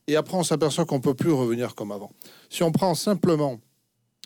et 0.07 0.15
après 0.15 0.37
on 0.37 0.43
s'aperçoit 0.43 0.85
qu'on 0.85 1.01
peut 1.01 1.13
plus 1.13 1.31
revenir 1.31 1.75
comme 1.75 1.91
avant. 1.91 2.11
Si 2.49 2.63
on 2.63 2.71
prend 2.71 2.95
simplement, 2.95 3.59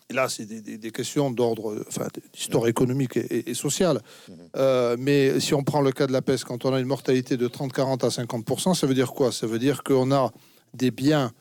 et 0.09 0.13
là 0.13 0.29
c'est 0.29 0.45
des, 0.45 0.91
questions 0.91 1.31
d'ordre, 1.31 1.83
enfin 1.87 2.07
d'histoire 2.33 2.67
économique 2.67 3.17
et, 3.17 3.53
sociale, 3.53 4.01
mhm. 4.27 4.35
euh, 4.55 4.95
mais 4.99 5.39
si 5.39 5.53
on 5.53 5.63
prend 5.63 5.81
le 5.81 5.91
cas 5.91 6.07
de 6.07 6.13
la 6.13 6.21
peste, 6.21 6.45
quand 6.45 6.65
on 6.65 6.73
a 6.73 6.79
une 6.79 6.87
mortalité 6.87 7.37
de 7.37 7.47
30, 7.47 7.73
40 7.73 8.03
à 8.03 8.07
50%, 8.07 8.73
ça 8.73 8.87
veut 8.87 8.93
dire 8.93 9.11
quoi? 9.11 9.31
Ça 9.31 9.47
veut 9.47 9.59
dire 9.59 9.83
qu'on 9.83 10.11
a 10.11 10.31
des 10.73 10.91
biens 10.91 11.31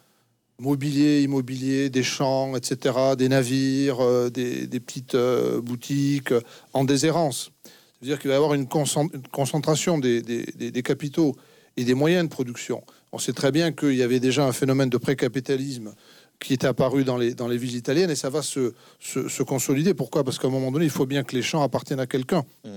mobiliers, 0.58 1.22
immobiliers, 1.22 1.90
des 1.90 2.02
champs, 2.02 2.56
etc., 2.56 2.94
des 3.16 3.28
navires, 3.28 4.00
euh, 4.00 4.30
des, 4.30 4.80
petites 4.80 5.14
euh, 5.14 5.60
boutiques 5.60 6.32
en 6.72 6.84
déshérence. 6.84 7.50
Ça 7.64 7.70
veut 8.02 8.08
dire 8.08 8.18
qu'il 8.18 8.28
va 8.28 8.34
y 8.34 8.36
avoir 8.36 8.54
une, 8.54 8.66
concentration 8.66 9.98
des, 9.98 10.22
des 10.22 10.82
capitaux 10.82 11.36
et 11.76 11.84
des 11.84 11.94
moyens 11.94 12.24
de 12.24 12.30
production. 12.30 12.82
On 13.12 13.18
sait 13.18 13.32
très 13.32 13.52
bien 13.52 13.72
qu'il 13.72 13.94
y 13.94 14.02
avait 14.02 14.20
déjà 14.20 14.46
un 14.46 14.52
phénomène 14.52 14.90
de 14.90 14.98
précapitalisme 14.98 15.94
qui 16.38 16.54
était 16.54 16.66
apparu 16.66 17.04
dans 17.04 17.16
les, 17.16 17.34
dans 17.34 17.48
les 17.48 17.56
villes 17.56 17.76
italiennes 17.76 18.10
et 18.10 18.16
ça 18.16 18.30
va 18.30 18.42
se, 18.42 18.74
se, 19.00 19.42
consolider. 19.42 19.94
Pourquoi? 19.94 20.24
Parce 20.24 20.38
qu'à 20.38 20.48
un 20.48 20.50
moment 20.50 20.70
donné, 20.70 20.84
il 20.84 20.90
faut 20.90 21.06
bien 21.06 21.22
que 21.22 21.34
les 21.34 21.42
champs 21.42 21.62
appartiennent 21.62 22.00
à 22.00 22.06
quelqu'un. 22.06 22.44
Mmh. 22.64 22.70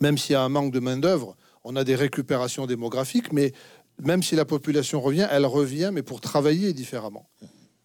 Même 0.00 0.16
s'il 0.16 0.32
y 0.32 0.36
a 0.36 0.42
un 0.42 0.48
manque 0.48 0.72
de 0.72 0.80
main-d'œuvre, 0.80 1.36
on 1.64 1.76
a 1.76 1.84
des 1.84 1.94
récupérations 1.94 2.66
démographiques, 2.66 3.32
mais 3.32 3.52
même 4.02 4.22
si 4.22 4.36
la 4.36 4.44
population 4.44 5.00
revient, 5.00 5.26
elle 5.30 5.44
revient, 5.44 5.90
mais 5.92 6.02
pour 6.02 6.20
travailler 6.20 6.72
différemment. 6.72 7.28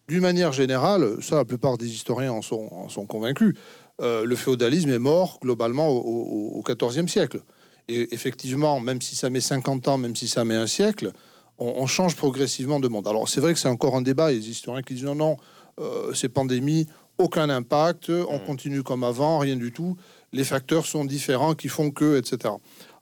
D'une 0.08 0.20
manière 0.20 0.52
générale, 0.52 1.16
ça, 1.20 1.36
la 1.36 1.44
plupart 1.44 1.76
des 1.76 1.88
historiens 1.88 2.32
en 2.32 2.42
sont, 2.42 2.68
en 2.72 2.88
sont 2.88 3.06
convaincus, 3.06 3.54
euh, 4.00 4.24
le 4.24 4.36
féodalisme 4.36 4.90
est 4.90 4.98
mort 4.98 5.38
globalement 5.42 5.88
au 5.90 6.62
XIVe 6.62 7.08
siècle. 7.08 7.40
Et 7.88 8.14
effectivement, 8.14 8.80
même 8.80 9.02
si 9.02 9.16
ça 9.16 9.28
met 9.30 9.40
50 9.40 9.88
ans, 9.88 9.98
même 9.98 10.16
si 10.16 10.28
ça 10.28 10.44
met 10.44 10.54
un 10.54 10.66
siècle, 10.66 11.12
on, 11.58 11.86
change 11.86 12.16
progressivement 12.16 12.80
de 12.80 12.88
monde. 12.88 13.06
Alors 13.06 13.28
c'est 13.28 13.40
vrai 13.40 13.52
que 13.52 13.58
c'est 13.58 13.68
encore 13.68 13.96
un 13.96 14.02
débat. 14.02 14.32
Il 14.32 14.36
y 14.36 14.38
a 14.38 14.42
des 14.42 14.50
historiens 14.50 14.82
qui 14.82 14.94
disent 14.94 15.04
non, 15.04 15.14
non, 15.14 15.36
euh, 15.80 16.12
ces 16.14 16.28
pandémies, 16.28 16.86
aucun 17.18 17.48
impact, 17.48 18.10
on 18.10 18.38
mm. 18.38 18.46
continue 18.46 18.82
comme 18.82 19.04
avant, 19.04 19.38
rien 19.38 19.56
du 19.56 19.72
tout. 19.72 19.96
Les 20.32 20.44
facteurs 20.44 20.86
sont 20.86 21.04
différents 21.04 21.54
qui 21.54 21.68
font 21.68 21.90
que, 21.90 22.18
etc. 22.18 22.54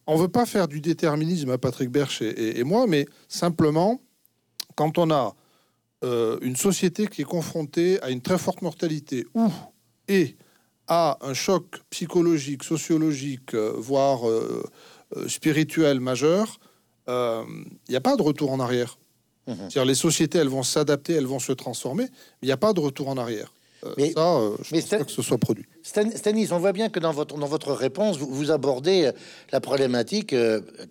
On 0.06 0.16
veut 0.16 0.28
pas 0.28 0.46
faire 0.46 0.68
du 0.68 0.80
déterminisme 0.80 1.50
à 1.50 1.58
Patrick 1.58 1.90
Berch 1.90 2.22
et, 2.22 2.64
moi, 2.64 2.86
mais 2.86 3.06
simplement, 3.28 4.00
quand 4.74 4.98
on 4.98 5.10
a 5.10 5.34
euh, 6.04 6.38
une 6.42 6.56
société 6.56 7.06
qui 7.06 7.22
est 7.22 7.26
confrontée 7.26 8.02
à 8.02 8.10
une 8.10 8.20
très 8.20 8.38
forte 8.38 8.62
mortalité 8.62 9.24
ou 9.34 9.48
et 10.08 10.36
à 10.88 11.18
un 11.22 11.32
choc 11.32 11.80
psychologique, 11.90 12.64
sociologique, 12.64 13.54
euh, 13.54 13.72
voire 13.76 14.20
spirituel 15.28 16.00
majeur, 16.00 16.58
il 17.06 17.12
euh, 17.12 17.44
n'y 17.88 17.96
a 17.96 18.00
pas 18.00 18.16
de 18.16 18.22
retour 18.22 18.52
en 18.52 18.60
arrière. 18.60 18.98
Mhm. 19.46 19.56
C'est-à-dire 19.58 19.84
les 19.84 19.94
sociétés, 19.94 20.38
elles 20.38 20.48
vont 20.48 20.62
s'adapter, 20.62 21.14
elles 21.14 21.26
vont 21.26 21.40
se 21.40 21.52
transformer, 21.52 22.04
mais 22.04 22.42
il 22.42 22.46
n'y 22.46 22.52
a 22.52 22.56
pas 22.56 22.72
de 22.72 22.80
retour 22.80 23.08
en 23.08 23.16
arrière. 23.16 23.52
Euh, 23.84 23.94
mais, 23.98 24.12
ça, 24.12 24.36
euh, 24.36 24.56
je 24.62 24.70
pense 24.70 24.84
pas 24.84 25.04
que 25.04 25.10
ce 25.10 25.22
soit 25.22 25.38
produit. 25.38 25.66
Stanis, 25.82 26.52
on 26.52 26.58
voit 26.58 26.70
bien 26.70 26.88
que 26.88 27.00
dans 27.00 27.10
votre, 27.10 27.36
dans 27.36 27.48
votre 27.48 27.72
réponse, 27.72 28.16
vous, 28.18 28.52
abordez 28.52 29.10
la 29.50 29.60
problématique 29.60 30.36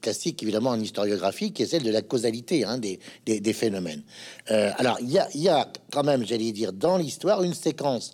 classique, 0.02 0.44
évidemment, 0.44 0.72
en 0.72 0.80
historiographie, 0.80 1.54
qui 1.54 1.64
est 1.64 1.68
celle 1.68 1.84
de 1.84 1.92
la 1.92 2.02
causalité 2.02 2.66
hein, 2.66 2.78
des, 2.78 3.00
des, 3.26 3.54
phénomènes. 3.54 4.04
alors, 4.48 4.98
il 5.00 5.10
y 5.10 5.20
a, 5.20 5.30
y 5.34 5.48
a 5.48 5.72
quand 5.94 6.04
même, 6.04 6.26
j'allais 6.26 6.52
dire, 6.52 6.74
dans 6.74 6.98
l'histoire, 6.98 7.44
une 7.44 7.54
séquence 7.54 8.14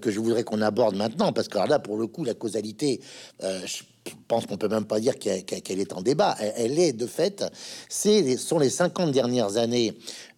que 0.00 0.10
je 0.10 0.18
voudrais 0.18 0.44
qu'on 0.44 0.62
aborde 0.62 0.96
maintenant, 0.96 1.34
parce 1.34 1.48
que 1.48 1.58
là, 1.58 1.78
pour 1.78 1.98
le 1.98 2.06
coup, 2.06 2.24
la 2.24 2.32
causalité, 2.32 3.02
je 3.42 3.82
pense 4.28 4.46
qu'on 4.46 4.56
peut 4.56 4.68
même 4.68 4.84
pas 4.84 5.00
dire 5.00 5.18
qu'elle 5.18 5.80
est 5.80 5.92
en 5.92 6.02
débat. 6.02 6.36
Elle, 6.56 6.78
est 6.78 6.92
de 6.92 7.06
fait, 7.06 7.44
c'est 7.88 8.36
sont 8.36 8.58
les 8.58 8.70
50 8.70 9.10
dernières 9.12 9.56
années 9.56 9.94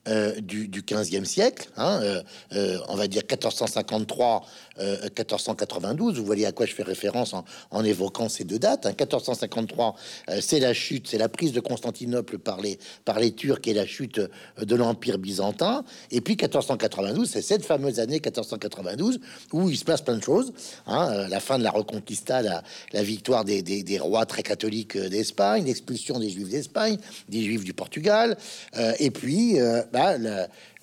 euh, 0.08 0.40
du, 0.40 0.68
du 0.68 0.82
15e 0.82 1.24
siècle, 1.24 1.68
hein, 1.76 2.00
euh, 2.02 2.22
euh, 2.54 2.78
on 2.88 2.96
va 2.96 3.08
dire 3.08 3.22
1453 3.28 4.46
1492. 4.78 6.14
Euh, 6.14 6.20
vous 6.20 6.26
voyez 6.26 6.46
à 6.46 6.52
quoi 6.52 6.66
je 6.66 6.74
fais 6.74 6.82
référence 6.82 7.34
en, 7.70 7.84
évoquant 7.84 8.28
ces 8.28 8.44
deux 8.44 8.58
dates. 8.58 8.86
1453, 8.86 9.86
hein. 9.86 9.92
euh, 10.30 10.38
c'est 10.40 10.60
la 10.60 10.72
chute, 10.72 11.08
c'est 11.08 11.18
la 11.18 11.28
prise 11.28 11.52
de 11.52 11.60
Constantinople 11.60 12.38
par 12.38 12.60
les, 12.60 12.78
Turcs 13.32 13.66
et 13.66 13.74
la 13.74 13.86
chute 13.86 14.18
euh, 14.18 14.64
de 14.64 14.74
l'Empire 14.74 15.18
byzantin. 15.18 15.84
Et 16.10 16.20
puis 16.20 16.34
1492, 16.34 17.28
c'est 17.28 17.42
cette 17.42 17.64
fameuse 17.64 18.00
année 18.00 18.20
1492 18.20 19.20
où 19.52 19.70
il 19.70 19.76
se 19.76 19.84
passe 19.84 20.02
plein 20.02 20.16
de 20.16 20.22
choses. 20.22 20.52
Hein, 20.86 21.28
la 21.28 21.40
fin 21.40 21.58
de 21.58 21.64
la 21.64 21.70
Reconquista, 21.70 22.42
la, 22.42 23.02
victoire 23.02 23.44
des, 23.44 23.62
des, 23.62 23.98
rois 23.98 24.26
très 24.26 24.42
catholiques 24.42 24.96
d'Espagne, 24.96 25.64
l'expulsion 25.64 26.18
des 26.18 26.30
Juifs 26.30 26.48
d'Espagne, 26.48 26.98
des 27.28 27.42
Juifs 27.42 27.64
du 27.64 27.72
Portugal, 27.72 28.36
et 28.98 29.10
puis 29.10 29.56
bah, 29.92 30.16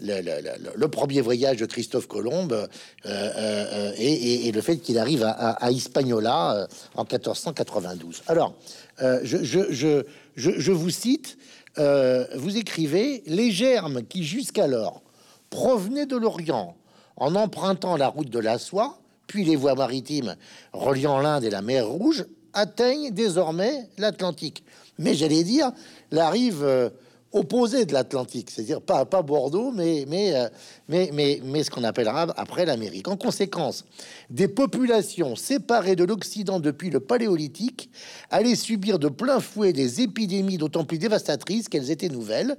le, 0.01 0.85
premier 0.87 1.21
voyage 1.21 1.57
de 1.57 1.65
Christophe 1.65 2.07
Colomb 2.07 2.49
euh, 2.51 2.67
euh, 3.05 3.31
euh, 3.37 3.91
et, 3.97 4.51
le 4.51 4.61
fait 4.61 4.77
qu'il 4.77 4.97
arrive 4.97 5.23
à, 5.23 5.71
Hispaniola 5.71 6.67
en 6.95 7.03
1492. 7.03 8.23
Alors, 8.27 8.53
je, 8.99 10.71
vous 10.71 10.89
cite, 10.89 11.37
vous 11.77 12.57
écrivez, 12.57 13.23
les 13.25 13.51
germes 13.51 14.03
qui 14.03 14.23
jusqu'alors 14.23 15.01
provenaient 15.49 16.05
de 16.05 16.17
l'Orient 16.17 16.75
en 17.17 17.35
empruntant 17.35 17.95
la 17.95 18.09
route 18.09 18.29
de 18.29 18.39
la 18.39 18.57
soie, 18.57 18.99
puis 19.27 19.45
les 19.45 19.55
voies 19.55 19.75
maritimes 19.75 20.35
reliant 20.73 21.19
l'Inde 21.19 21.45
et 21.45 21.49
la 21.49 21.61
mer 21.61 21.87
Rouge 21.87 22.25
atteignent 22.53 23.11
désormais 23.11 23.89
l'Atlantique. 23.97 24.63
Mais 24.97 25.13
j'allais 25.13 25.43
dire, 25.43 25.71
la 26.11 26.29
rive 26.29 26.91
opposée 27.35 27.85
de 27.85 27.91
l'Atlantique, 27.91 28.49
c'est-à-dire 28.49 28.81
pas, 28.81 29.03
pas 29.05 29.21
Bordeaux, 29.21 29.71
mais, 29.71 30.05
mais, 30.07 30.33
euh, 30.35 30.47
mais, 30.87 31.09
mais, 31.13 31.41
mais 31.43 31.63
ce 31.63 31.69
qu'on 31.69 31.83
appellera 31.83 32.27
après 32.37 32.65
l'Amérique. 32.65 33.09
En 33.09 33.17
conséquence, 33.17 33.83
des 34.29 34.47
populations 34.47 35.35
séparées 35.35 35.97
de 35.97 36.05
l'Occident 36.05 36.61
depuis 36.61 36.89
le 36.89 37.01
Paléolithique 37.01 37.89
allaient 38.31 38.55
subir 38.55 38.99
de 38.99 39.09
plein 39.09 39.41
fouet 39.41 39.73
des 39.73 40.01
épidémies 40.01 40.57
d'autant 40.57 40.85
plus 40.85 40.97
dévastatrices 40.97 41.67
qu'elles 41.67 41.91
étaient 41.91 42.09
nouvelles. 42.09 42.57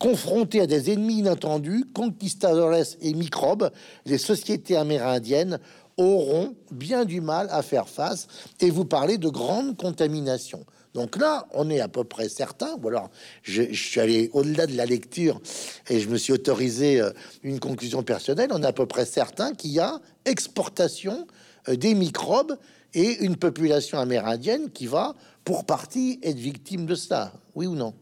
Confrontées 0.00 0.60
à 0.60 0.66
des 0.66 0.90
ennemis 0.90 1.20
inattendus, 1.20 1.84
conquistadores 1.94 2.84
et 3.00 3.14
microbes, 3.14 3.70
les 4.06 4.18
sociétés 4.18 4.76
amérindiennes 4.76 5.60
auront 5.96 6.54
bien 6.72 7.04
du 7.04 7.20
mal 7.20 7.46
à 7.50 7.62
faire 7.62 7.88
face 7.88 8.26
et 8.60 8.70
vous 8.70 8.84
parlez 8.84 9.18
de 9.18 9.28
grandes 9.28 9.76
contaminations. 9.76 10.66
Donc 10.96 11.18
là, 11.18 11.46
on 11.52 11.68
est 11.68 11.80
à 11.80 11.88
peu 11.88 12.04
près 12.04 12.30
certain, 12.30 12.74
ou 12.82 12.88
alors 12.88 13.10
je, 13.42 13.70
suis 13.74 14.00
allé 14.00 14.30
au-delà 14.32 14.66
de 14.66 14.74
la 14.74 14.86
lecture 14.86 15.42
et 15.90 16.00
je 16.00 16.08
me 16.08 16.16
suis 16.16 16.32
autorisé 16.32 17.02
euh, 17.02 17.10
une 17.42 17.60
conclusion 17.60 18.02
personnelle, 18.02 18.48
on 18.50 18.62
est 18.62 18.66
à 18.66 18.72
peu 18.72 18.86
près 18.86 19.04
certain 19.04 19.52
qu'il 19.52 19.72
y 19.72 19.78
a 19.78 20.00
exportation 20.24 21.26
euh, 21.68 21.76
des 21.76 21.92
microbes 21.92 22.56
et 22.94 23.22
une 23.22 23.36
population 23.36 23.98
amérindienne 23.98 24.70
qui 24.70 24.86
va, 24.86 25.14
pour 25.44 25.66
partie, 25.66 26.18
être 26.22 26.38
victime 26.38 26.86
de 26.86 26.94
ça. 26.94 27.30
Oui 27.54 27.66
ou 27.66 27.74
non? 27.74 27.92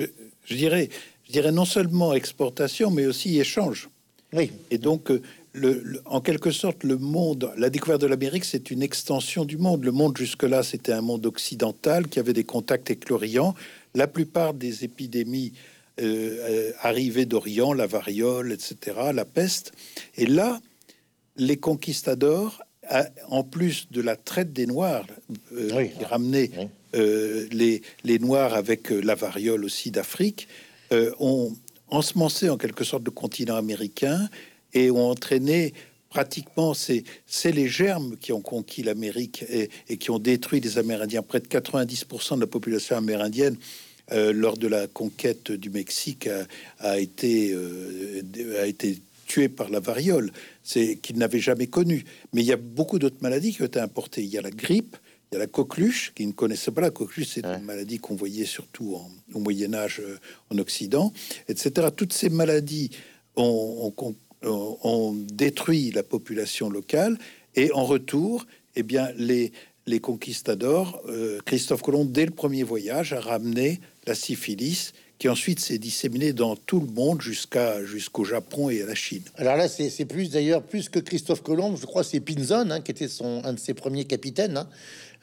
Je, 0.00 0.54
dirais, 0.54 0.88
je 1.26 1.32
dirais 1.32 1.52
non 1.52 1.66
seulement 1.66 2.14
exportation, 2.14 2.90
mais 2.90 3.04
aussi 3.04 3.38
échange. 3.38 3.90
Oui. 4.32 4.50
Et 4.70 4.78
donc, 4.78 5.12
euh, 5.66 6.02
en 6.04 6.20
quelque 6.20 6.50
sorte, 6.50 6.84
le 6.84 6.96
monde, 6.96 7.52
la 7.56 7.70
découverte 7.70 8.00
de 8.00 8.06
l'Amérique, 8.06 8.44
c'est 8.44 8.70
une 8.70 8.82
extension 8.82 9.44
du 9.44 9.56
monde. 9.56 9.84
Le 9.84 9.92
monde 9.92 10.16
jusque-là, 10.16 10.62
c'était 10.62 10.92
un 10.92 11.00
monde 11.00 11.26
occidental 11.26 12.08
qui 12.08 12.18
avait 12.18 12.32
des 12.32 12.44
contacts 12.44 12.90
avec 12.90 13.08
l'Orient. 13.08 13.54
La 13.94 14.06
plupart 14.06 14.54
des 14.54 14.84
épidémies 14.84 15.52
euh, 16.00 16.36
euh, 16.48 16.72
arrivaient 16.82 17.24
d'Orient, 17.24 17.72
la 17.72 17.88
variole, 17.88 18.52
etc., 18.52 18.96
la 19.12 19.24
peste. 19.24 19.72
Et 20.16 20.26
là, 20.26 20.60
les 21.36 21.56
conquistadors, 21.56 22.62
en 23.28 23.42
plus 23.42 23.88
de 23.90 24.00
la 24.00 24.14
traite 24.14 24.52
des 24.52 24.66
Noirs, 24.66 25.06
euh, 25.52 25.86
qui 25.86 26.04
ramenait 26.04 26.50
les, 26.94 27.82
les, 28.04 28.18
Noirs 28.20 28.54
avec 28.54 28.90
la 28.90 29.16
variole 29.16 29.64
aussi 29.64 29.90
d'Afrique, 29.90 30.46
ont 31.18 31.52
ensemencé 31.88 32.48
en 32.48 32.56
quelque 32.56 32.84
sorte 32.84 33.04
le 33.04 33.10
continent 33.10 33.56
américain 33.56 34.28
et 34.78 34.90
ont 34.90 35.10
entraîné 35.10 35.72
pratiquement, 36.08 36.74
c'est 36.74 37.04
les 37.52 37.68
germes 37.68 38.16
qui 38.16 38.32
ont 38.32 38.40
conquis 38.40 38.82
l'Amérique 38.82 39.44
et, 39.48 39.96
qui 39.98 40.10
ont 40.10 40.18
détruit 40.18 40.60
les 40.60 40.78
Amérindiens. 40.78 41.22
Près 41.22 41.40
de 41.40 41.46
90% 41.46 42.36
de 42.36 42.40
la 42.40 42.46
population 42.46 42.96
amérindienne 42.96 43.56
euh, 44.12 44.32
lors 44.32 44.56
de 44.56 44.66
la 44.68 44.86
conquête 44.86 45.52
du 45.52 45.70
Mexique 45.70 46.28
a, 46.78 46.98
été, 46.98 47.52
euh, 47.52 48.22
a 48.62 48.66
été 48.66 48.98
tuée 49.26 49.50
par 49.50 49.68
la 49.68 49.80
variole, 49.80 50.32
c'est 50.62 50.96
qu'ils 50.96 51.18
n'avaient 51.18 51.40
jamais 51.40 51.66
connu. 51.66 52.04
Mais 52.32 52.40
il 52.40 52.46
y 52.46 52.52
a 52.52 52.56
beaucoup 52.56 52.98
d'autres 52.98 53.20
maladies 53.20 53.52
qui 53.52 53.62
ont 53.62 53.66
été 53.66 53.80
importées. 53.80 54.22
Il 54.22 54.30
y 54.30 54.38
a 54.38 54.42
la 54.42 54.50
grippe, 54.50 54.96
il 55.30 55.34
y 55.34 55.36
a 55.36 55.40
la 55.40 55.46
coqueluche, 55.46 56.12
qui 56.14 56.26
ne 56.26 56.32
connaissait 56.32 56.70
pas 56.70 56.80
la 56.80 56.90
coqueluche, 56.90 57.28
c'est 57.34 57.44
une 57.44 57.64
maladie 57.64 57.98
qu'on 57.98 58.16
voyait 58.16 58.46
surtout 58.46 58.98
au 59.34 59.38
Moyen 59.38 59.74
Âge 59.74 60.00
euh, 60.02 60.16
en 60.50 60.56
Occident, 60.58 61.12
etc. 61.48 61.88
Toutes 61.94 62.14
ces 62.14 62.30
maladies 62.30 62.90
ont, 63.36 63.92
ont, 63.94 64.04
ont 64.06 64.14
détruit 65.32 65.90
la 65.90 66.02
population 66.02 66.70
locale 66.70 67.18
et 67.54 67.72
en 67.72 67.84
retour, 67.84 68.46
eh 68.76 68.82
bien, 68.82 69.08
les, 69.16 69.52
les 69.88 70.00
conquistadors, 70.00 71.02
euh, 71.08 71.40
Christophe 71.44 71.82
Colomb, 71.82 72.04
dès 72.04 72.26
le 72.26 72.30
premier 72.30 72.62
voyage, 72.62 73.12
a 73.12 73.20
ramené 73.20 73.80
la 74.06 74.14
syphilis 74.14 74.92
qui 75.18 75.28
ensuite 75.28 75.58
s'est 75.58 75.78
disséminée 75.78 76.32
dans 76.32 76.54
tout 76.54 76.78
le 76.78 76.86
monde 76.86 77.20
jusqu'à 77.20 77.84
jusqu'au 77.84 78.24
Japon 78.24 78.70
et 78.70 78.82
à 78.82 78.86
la 78.86 78.94
Chine. 78.94 79.24
Alors 79.34 79.56
là, 79.56 79.66
c'est 79.66 80.04
plus 80.04 80.30
d'ailleurs 80.30 80.62
plus 80.62 80.88
que 80.88 81.00
Christophe 81.00 81.42
Colomb, 81.42 81.74
je 81.74 81.86
crois, 81.86 82.04
c'est 82.04 82.20
Pinzon 82.20 82.70
hein, 82.70 82.80
qui 82.80 82.92
était 82.92 83.08
son 83.08 83.42
un 83.44 83.54
de 83.54 83.58
ses 83.58 83.74
premiers 83.74 84.04
capitaines. 84.04 84.58
Hein, 84.58 84.68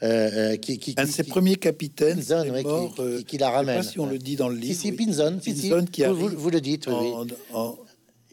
euh, 0.02 0.52
euh, 0.52 0.56
qui, 0.56 0.94
un 0.98 1.06
de 1.06 1.10
ses 1.10 1.24
premiers 1.24 1.56
capitaines 1.56 2.16
Pinzon, 2.16 2.92
qui, 3.26 3.38
la 3.38 3.48
ramène. 3.48 3.82
si 3.82 3.98
on 3.98 4.04
le 4.04 4.18
dit 4.18 4.36
dans 4.36 4.50
le 4.50 4.56
livre. 4.56 4.78
Si, 4.78 4.92
Pinzon, 4.92 5.38
Pinzon 5.42 5.86
qui 5.86 6.04
vous, 6.04 6.28
vous, 6.28 6.50
le 6.50 6.60
dites. 6.60 6.86
oui 6.88 7.12
en 7.54 7.78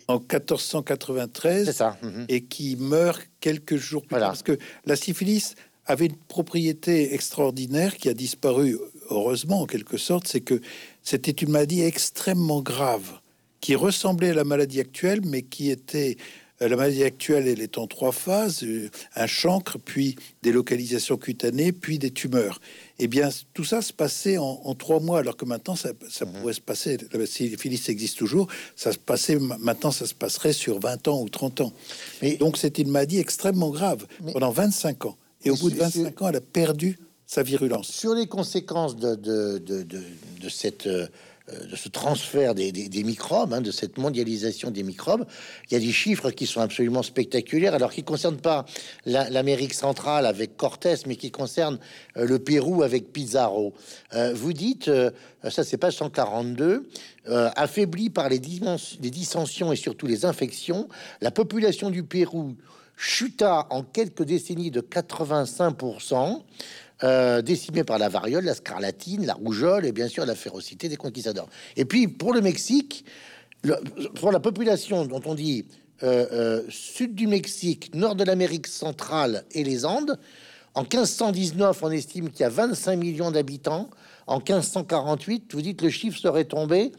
1493 0.10 1.72
ça. 1.72 1.97
Mhm. 2.01 2.26
et 2.30 2.43
qui 2.43 2.76
meurt 2.76 3.22
quelques 3.39 3.78
jours 3.78 4.01
plus 4.04 4.18
tard. 4.18 4.30
Parce 4.30 4.43
que 4.43 4.58
la 4.86 4.95
syphilis 4.95 5.56
avait 5.86 6.06
une 6.06 6.16
propriété 6.16 7.14
extraordinaire 7.14 7.97
qui 7.97 8.10
a 8.10 8.14
disparu, 8.14 8.78
heureusement 9.10 9.62
en 9.62 9.66
quelque 9.66 9.97
sorte, 9.97 10.28
c'est 10.28 10.41
que 10.41 10.62
c'était 11.01 11.32
une 11.32 11.51
maladie 11.51 11.82
extrêmement 11.82 12.62
grave 12.62 13.20
qui 13.60 13.76
ressemblait 13.76 14.30
à 14.30 14.34
la 14.34 14.43
maladie 14.43 14.80
actuelle, 14.80 15.22
mais 15.24 15.41
qui 15.41 15.70
était 15.70 16.18
euh, 16.62 16.68
la 16.68 16.76
maladie 16.76 17.04
actuelle, 17.04 17.47
elle 17.47 17.62
est 17.62 17.78
en 17.78 17.88
trois 17.88 18.12
phases 18.12 18.64
euh, 18.64 18.89
un 19.16 19.28
chancre, 19.28 19.78
puis 19.78 20.16
des 20.41 20.51
localisations 20.51 21.18
cutanées, 21.18 21.72
puis 21.72 21.99
des 21.99 22.12
tumeurs. 22.12 22.60
Eh 23.00 23.08
bien, 23.08 23.30
tout 23.54 23.64
ça 23.64 23.82
se 23.82 23.91
passait 23.91 24.38
en, 24.38 24.76
trois 24.76 25.00
mois, 25.00 25.20
alors 25.20 25.36
que 25.36 25.46
maintenant, 25.46 25.76
ça, 25.76 25.89
ça 26.10 26.26
mhm. 26.26 26.34
pourrait 26.34 26.54
se 26.54 26.62
passer. 26.62 26.98
Si 27.26 27.50
Phyllis 27.58 27.84
existe 27.88 28.18
toujours, 28.18 28.48
ça 28.76 28.91
se 28.91 29.00
passait 29.00 29.39
maintenant, 29.39 29.91
ça 29.91 30.06
se 30.06 30.14
passerait 30.14 30.54
sur 30.54 30.80
20 30.80 31.08
ans 31.08 31.22
ou 31.22 31.30
30 31.30 31.62
ans. 31.62 31.74
Mais, 32.22 32.36
Donc, 32.38 32.58
c'était 32.58 32.84
une 32.84 32.91
maladie 32.91 33.20
extrêmement 33.20 33.70
grave 33.70 34.06
pendant 34.32 34.52
25 34.52 35.06
ans. 35.06 35.18
Et 35.44 35.50
au 35.50 35.56
bout 35.56 35.72
de 35.72 35.76
25 35.76 36.22
ans, 36.22 36.30
elle 36.30 36.36
a 36.36 36.41
perdu 36.41 37.00
sa 37.26 37.41
virulence. 37.41 37.88
Sur 37.88 38.14
les 38.14 38.28
conséquences 38.28 38.96
de, 38.96 39.16
de, 39.16 39.58
de, 39.58 39.84
de 39.84 40.50
cette 40.50 40.88
euh, 40.88 41.08
de 41.48 41.76
ce 41.76 41.89
transfert 41.89 42.56
des, 42.56 43.04
microbes, 43.04 43.54
hein, 43.54 43.62
de 43.62 43.72
cette 43.72 43.98
mondialisation 43.98 44.72
des 44.72 44.84
microbes, 44.84 45.26
il 45.70 45.74
y 45.74 45.78
a 45.78 45.80
des 45.80 45.91
chiffres 45.91 46.32
qui 46.32 46.48
sont 46.48 46.62
absolument 46.62 47.04
spectaculaires, 47.04 47.74
alors 47.74 47.91
qui 47.91 48.02
ne 48.02 48.06
concernent 48.06 48.39
pas 48.39 48.66
l'Amérique 49.06 49.74
centrale 49.74 50.26
avec 50.26 50.56
Cortés, 50.56 50.96
mais 51.06 51.18
qui 51.18 51.32
concernent 51.32 51.80
euh, 52.16 52.26
le 52.26 52.39
Pérou 52.39 52.82
avec 52.82 53.12
Pizarro. 53.12 53.74
Euh, 54.14 54.34
vous 54.34 54.54
dites, 54.54 54.89
ça 55.50 55.64
c'est 55.64 55.78
page 55.78 55.98
142, 55.98 56.88
affaibli 57.26 58.10
par 58.10 58.30
les, 58.30 58.39
les 58.39 59.10
dissensions 59.12 59.74
et 59.74 59.76
surtout 59.76 60.08
les 60.08 60.26
infections, 60.26 60.88
la 61.22 61.32
population 61.32 61.89
du 61.89 62.04
Pérou 62.04 62.56
chuta 62.96 63.68
en 63.70 63.84
quelques 63.84 64.24
décennies 64.24 64.72
de 64.72 64.82
85%. 64.82 66.41
Euh, 67.04 67.41
par 67.86 67.97
la 67.97 68.08
variole, 68.08 68.45
la 68.45 68.54
scarlatine, 68.54 69.26
la 69.26 69.34
rougeole 69.34 69.86
et 69.86 69.91
bien 69.91 70.08
sûr 70.08 70.26
la 70.26 70.36
férocité 70.36 70.88
des 70.88 70.95
conquistadors. 70.95 71.49
Et 71.76 71.84
puis 71.84 72.08
pour 72.08 72.34
le 72.34 72.39
Mexique, 72.39 73.04
pour 74.16 74.32
la 74.32 74.39
population 74.39 75.06
dont 75.06 75.22
on 75.26 75.36
dit 75.36 75.66
euh, 76.04 76.26
euh, 76.32 76.62
sud 76.70 77.14
du 77.14 77.28
Mexique, 77.28 77.93
nord 77.93 78.16
de 78.16 78.24
l'Amérique 78.24 78.68
centrale 78.68 79.43
et 79.51 79.64
les 79.64 79.86
Andes, 79.86 80.18
en 80.76 80.82
1519, 80.82 81.84
on 81.84 81.91
estime 81.91 82.30
qu'il 82.30 82.41
y 82.41 82.45
a 82.45 82.49
25 82.49 82.95
millions 82.95 83.32
d'habitants. 83.32 83.89
En 84.26 84.38
1548, 84.38 85.54
vous 85.54 85.62
dites 85.62 85.82
le 85.82 85.89
chiffre 85.89 86.18
serait 86.18 86.45
tombé 86.45 86.91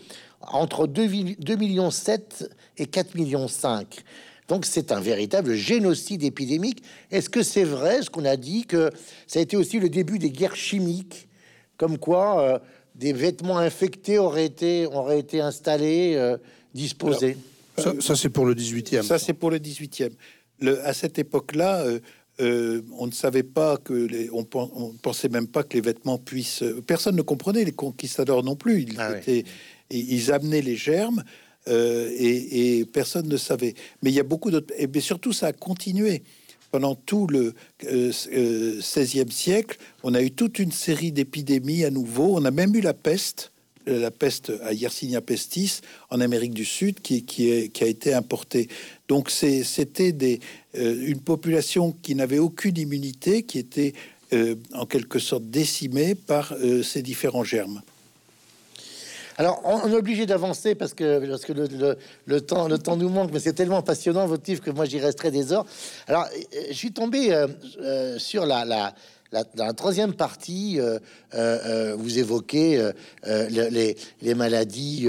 entre 0.42 0.86
2, 0.86 1.36
2 1.38 1.56
millions 1.56 1.90
7 1.90 2.50
et 2.76 2.86
4 2.86 3.14
millions 3.14 3.48
5. 3.48 4.04
Donc 4.48 4.66
c'est 4.66 4.92
un 4.92 5.00
véritable 5.00 5.54
génocide 5.54 6.22
épidémique. 6.22 6.82
Est-ce 7.10 7.30
que 7.30 7.42
c'est 7.42 7.64
vrai 7.64 8.02
ce 8.02 8.10
qu'on 8.10 8.24
a 8.24 8.36
dit 8.36 8.64
que 8.64 8.90
ça 9.26 9.38
a 9.38 9.42
été 9.42 9.56
aussi 9.56 9.80
le 9.80 9.88
début 9.88 10.18
des 10.18 10.30
guerres 10.30 10.56
chimiques, 10.56 11.28
comme 11.76 11.98
quoi 11.98 12.40
euh, 12.40 12.58
des 12.94 13.12
vêtements 13.12 13.58
infectés 13.58 14.18
auraient 14.18 14.44
été, 14.44 14.86
auraient 14.86 15.20
été 15.20 15.40
installés, 15.40 16.14
euh, 16.16 16.36
disposés 16.74 17.36
Ça, 17.78 18.16
c'est 18.16 18.28
pour 18.28 18.44
le 18.44 18.54
18e. 18.54 19.02
Ça 19.02 19.18
c'est 19.18 19.32
pour 19.32 19.50
le 19.50 19.58
18e. 19.58 20.12
Le, 20.60 20.86
à 20.86 20.92
cette 20.92 21.18
époque-là, 21.18 21.84
euh, 22.40 22.82
on 22.98 23.06
ne 23.06 23.12
savait 23.12 23.42
pas 23.42 23.78
que 23.78 23.94
les, 23.94 24.28
on, 24.30 24.44
pensait 24.44 25.30
même 25.30 25.48
pas 25.48 25.62
que 25.62 25.74
les 25.74 25.80
vêtements 25.80 26.18
puissent. 26.18 26.64
Personne 26.86 27.16
ne 27.16 27.22
comprenait 27.22 27.64
les 27.64 27.72
conquistadors 27.72 28.44
non 28.44 28.56
plus. 28.56 28.82
Ils, 28.82 28.94
ah 28.98 29.16
étaient, 29.16 29.44
ils 29.90 30.32
amenaient 30.32 30.62
les 30.62 30.76
germes. 30.76 31.24
Euh, 31.68 32.10
et, 32.18 32.84
personne 32.84 33.28
ne 33.28 33.36
savait. 33.36 33.74
Mais 34.02 34.10
il 34.10 34.14
y 34.14 34.20
a 34.20 34.24
beaucoup 34.24 34.50
d'autres. 34.50 34.72
Et 34.76 34.88
surtout, 35.00 35.32
ça 35.32 35.48
a 35.48 35.52
continué. 35.52 36.22
Pendant 36.70 36.96
tout 36.96 37.28
le 37.28 37.54
euh, 37.84 38.10
euh, 38.32 38.80
XVIe 38.80 39.30
siècle, 39.30 39.78
on 40.02 40.12
a 40.12 40.20
eu 40.20 40.32
toute 40.32 40.58
une 40.58 40.72
série 40.72 41.12
d'épidémies 41.12 41.84
à 41.84 41.90
nouveau. 41.90 42.36
On 42.36 42.44
a 42.44 42.50
même 42.50 42.74
eu 42.74 42.80
la 42.80 42.94
peste, 42.94 43.52
la 43.86 44.10
peste 44.10 44.52
à 44.60 44.72
Yersinia 44.72 45.20
pestis 45.20 45.82
en 46.10 46.20
Amérique 46.20 46.52
du 46.52 46.64
Sud, 46.64 47.00
qui, 47.00 47.24
qui 47.24 47.48
a 47.52 47.86
été 47.86 48.12
importée. 48.12 48.66
Donc 49.06 49.30
c'était 49.30 50.40
une 50.74 51.20
population 51.20 51.92
qui 52.02 52.16
n'avait 52.16 52.40
aucune 52.40 52.76
immunité, 52.76 53.44
qui 53.44 53.60
était 53.60 53.92
en 54.72 54.86
quelque 54.86 55.20
sorte 55.20 55.44
décimée 55.44 56.16
par 56.16 56.56
ces 56.82 57.02
différents 57.02 57.44
germes. 57.44 57.82
Alors, 59.36 59.60
on, 59.64 59.90
est 59.90 59.96
obligé 59.96 60.26
d'avancer 60.26 60.74
parce 60.74 60.94
que, 60.94 61.26
parce 61.26 61.48
le, 62.26 62.40
temps, 62.40 62.96
nous 62.96 63.08
manque, 63.08 63.30
mais 63.32 63.40
c'est 63.40 63.52
tellement 63.52 63.82
passionnant, 63.82 64.26
votre 64.26 64.48
livre, 64.48 64.62
que 64.62 64.70
moi, 64.70 64.84
j'y 64.84 65.00
resterai 65.00 65.30
des 65.30 65.52
heures. 65.52 65.66
Alors, 66.06 66.26
je 66.68 66.74
suis 66.74 66.92
tombé 66.92 67.34
sur 68.18 68.46
la, 68.46 68.64
la, 68.64 68.94
dans 69.56 69.66
la 69.66 69.72
troisième 69.72 70.14
partie, 70.14 70.78
euh, 70.78 70.98
euh, 71.34 71.58
euh, 71.66 71.96
vous 71.96 72.18
évoquez 72.18 72.90
les, 73.26 74.34
maladies 74.34 75.08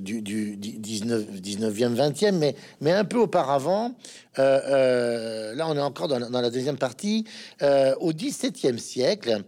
du, 0.00 0.22
du, 0.22 0.56
19, 0.56 1.24
19e, 1.40 1.94
20e, 1.94 2.32
mais, 2.32 2.54
mais 2.80 2.92
un 2.92 3.04
peu 3.04 3.18
auparavant, 3.18 3.94
là 4.36 5.66
on 5.66 5.76
est 5.76 5.80
encore 5.80 6.08
dans, 6.08 6.30
dans 6.30 6.40
la 6.40 6.50
deuxième 6.50 6.76
partie, 6.76 7.24
au 7.62 8.12
17e 8.12 8.78
siècle, 8.78 9.42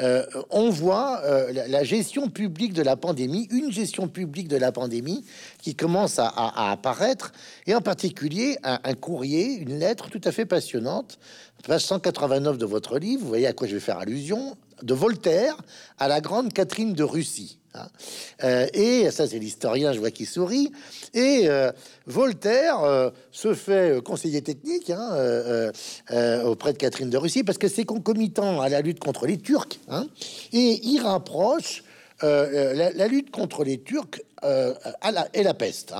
euh, 0.00 0.24
on 0.50 0.70
voit 0.70 1.22
euh, 1.24 1.52
la, 1.52 1.84
gestion 1.84 2.28
publique 2.28 2.72
de 2.72 2.82
la 2.82 2.96
pandémie, 2.96 3.46
une 3.52 3.70
gestion 3.70 4.08
publique 4.08 4.48
de 4.48 4.56
la 4.56 4.72
pandémie 4.72 5.24
qui 5.58 5.76
commence 5.76 6.18
à, 6.18 6.72
apparaître, 6.72 7.32
et 7.66 7.74
en 7.74 7.80
particulier 7.80 8.58
un, 8.64 8.94
courrier, 8.94 9.54
une 9.54 9.78
lettre 9.78 10.10
tout 10.10 10.20
à 10.24 10.32
fait 10.32 10.46
passionnante, 10.46 11.18
page 11.66 11.84
189 11.84 12.58
de 12.58 12.66
votre 12.66 12.98
livre, 12.98 13.22
vous 13.22 13.28
voyez 13.28 13.46
à 13.46 13.52
quoi 13.52 13.68
je 13.68 13.74
vais 13.74 13.80
faire 13.80 13.98
allusion, 13.98 14.56
de 14.82 14.94
Voltaire 14.94 15.56
à 15.98 16.08
la 16.08 16.20
grande 16.20 16.52
Catherine 16.52 16.92
de 16.92 17.04
Russie. 17.04 17.58
Hein. 17.74 17.88
Euh, 18.42 18.66
et 18.72 19.10
ça, 19.10 19.26
c'est 19.26 19.38
l'historien, 19.38 19.92
je 19.92 19.98
vois 19.98 20.10
qui 20.10 20.26
sourit. 20.26 20.70
Et 21.12 21.42
euh, 21.46 21.72
Voltaire 22.06 22.80
euh, 22.80 23.10
se 23.30 23.54
fait 23.54 24.02
conseiller 24.02 24.42
technique 24.42 24.90
hein, 24.90 25.70
auprès 26.44 26.72
de 26.72 26.78
Catherine 26.78 27.10
de 27.10 27.16
Russie 27.16 27.44
parce 27.44 27.58
que 27.58 27.68
c'est 27.68 27.84
concomitant 27.84 28.60
à 28.60 28.68
la 28.68 28.80
lutte 28.80 29.00
contre 29.00 29.26
les 29.26 29.38
Turcs. 29.38 29.80
Hein. 29.88 30.06
et 30.52 30.80
il 30.82 31.00
rapproche 31.00 31.84
la, 32.22 33.08
lutte 33.08 33.30
contre 33.30 33.64
les 33.64 33.78
Turcs 33.78 34.22
à 34.42 35.10
la, 35.10 35.28
et 35.34 35.42
la 35.42 35.54
peste. 35.54 35.94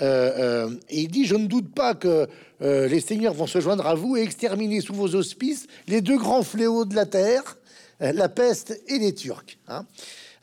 et 0.00 1.00
il 1.00 1.08
dit 1.08 1.26
Je 1.26 1.36
ne 1.36 1.46
doute 1.46 1.74
pas 1.74 1.94
que 1.94 2.28
les 2.60 3.00
seigneurs 3.00 3.34
vont 3.34 3.46
se 3.46 3.60
joindre 3.60 3.86
à 3.86 3.94
vous 3.94 4.16
et 4.16 4.22
exterminer 4.22 4.80
sous 4.80 4.94
vos 4.94 5.14
auspices 5.14 5.66
les 5.88 6.00
deux 6.00 6.18
grands 6.18 6.42
fléaux 6.42 6.84
de 6.84 6.94
la 6.94 7.06
terre, 7.06 7.58
la 8.00 8.28
peste 8.28 8.80
et 8.88 8.98
les 8.98 9.14
Turcs. 9.14 9.58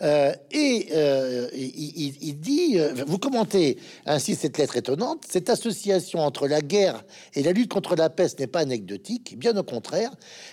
Euh, 0.01 0.33
et 0.51 0.89
euh, 0.93 1.49
il, 1.53 2.39
dit, 2.39 2.79
euh, 2.79 2.93
vous 3.05 3.17
commentez 3.17 3.77
ainsi 4.05 4.35
cette 4.35 4.57
lettre 4.57 4.77
étonnante, 4.77 5.25
cette 5.29 5.49
association 5.49 6.19
entre 6.19 6.47
la 6.47 6.61
guerre 6.61 7.03
et 7.33 7.43
la 7.43 7.51
lutte 7.51 7.71
contre 7.71 7.95
la 7.95 8.09
peste 8.09 8.39
n'est 8.39 8.47
pas 8.47 8.59
anecdotique, 8.59 9.37
bien 9.37 9.57
au 9.57 9.63
contraire, 9.63 10.11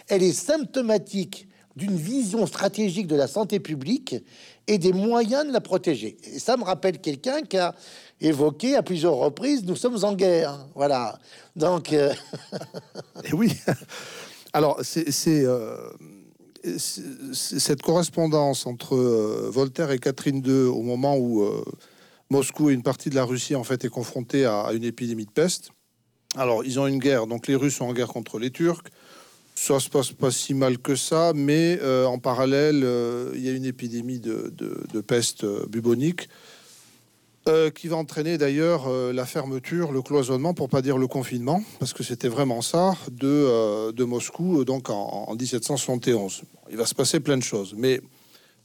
elle 0.09 0.22
est 0.22 0.32
symptomatique 0.32 1.49
d'une 1.76 1.97
vision 1.97 2.47
stratégique 2.47 3.07
de 3.07 3.16
la 3.16 3.28
santé 3.28 3.61
publique 3.61 4.16
et 4.66 4.78
des 4.78 4.92
moyens 4.92 5.47
de 5.47 5.53
la 5.53 5.61
protéger. 5.61 6.16
Et 6.24 6.38
ça 6.38 6.57
me 6.57 6.64
rappelle 6.64 6.99
quelqu'un 6.99 7.42
qui 7.42 7.59
a 7.59 7.74
évoqué 8.20 8.74
à 8.74 8.82
plusieurs 8.82 9.14
reprises, 9.14 9.62
nous 9.64 9.76
sommes 9.76 10.03
en 10.03 10.14
guerre. 10.14 10.66
Voilà. 10.74 11.18
Donc... 11.55 11.92
et 11.92 12.12
oui. 13.34 13.53
Alors, 14.55 14.80
c'est 14.82 15.44
cette 17.33 17.83
correspondance 17.83 18.67
entre 18.67 18.97
euh, 18.97 19.51
Voltaire 19.53 19.91
et 19.91 19.99
Catherine 19.99 20.43
II 20.45 20.64
au 20.64 20.83
moment 20.83 21.17
où 21.17 21.43
euh, 21.43 21.64
Moscou 22.31 22.71
et 22.71 22.75
une 22.75 22.83
partie 22.83 23.11
de 23.11 23.14
la 23.14 23.25
Russie 23.25 23.55
en 23.55 23.64
fait 23.64 23.85
est 23.85 23.89
confrontée 23.89 24.45
à, 24.45 24.71
une 24.73 24.85
épidémie 24.85 25.27
de 25.27 25.31
peste. 25.31 25.71
Alors 26.37 26.64
ils 26.64 26.79
ont 26.79 26.87
une 26.87 26.99
guerre, 26.99 27.27
donc 27.27 27.47
les 27.47 27.55
Russes 27.55 27.77
sont 27.77 27.87
en 27.87 27.93
guerre 27.93 28.09
contre 28.09 28.39
les 28.39 28.51
Turcs. 28.51 28.85
Ça 29.55 29.81
se 29.81 29.89
passe 29.89 30.12
pas 30.12 30.31
si 30.31 30.53
mal 30.53 30.79
que 30.79 30.97
ça, 30.97 31.33
mais 31.35 31.79
euh, 31.81 32.05
en 32.05 32.19
parallèle, 32.19 32.87
il 33.35 33.41
y 33.41 33.49
a 33.49 33.53
une 33.53 33.64
épidémie 33.64 34.21
de, 34.21 34.53
de 34.57 35.01
peste 35.01 35.47
bubonique 35.69 36.29
euh, 37.49 37.70
qui 37.70 37.86
va 37.86 37.97
entraîner 37.97 38.38
d'ailleurs 38.38 38.88
euh, 38.88 39.12
la 39.12 39.24
fermeture, 39.24 39.92
le 39.92 40.03
cloisonnement, 40.03 40.53
pour 40.53 40.68
pas 40.68 40.82
dire 40.82 40.99
le 40.99 41.07
confinement, 41.07 41.62
parce 41.78 41.92
que 41.92 42.03
c'était 42.03 42.26
vraiment 42.26 42.61
ça, 42.61 42.97
de, 43.12 43.28
euh, 43.28 43.92
de 43.92 44.03
Moscou, 44.03 44.64
donc 44.64 44.90
en, 44.90 45.32
1771. 45.32 46.42
Il 46.70 46.76
va 46.76 46.86
se 46.86 46.94
passer 46.97 47.20
plein 47.20 47.36
de 47.36 47.44
choses. 47.44 47.74
Mais 47.76 48.01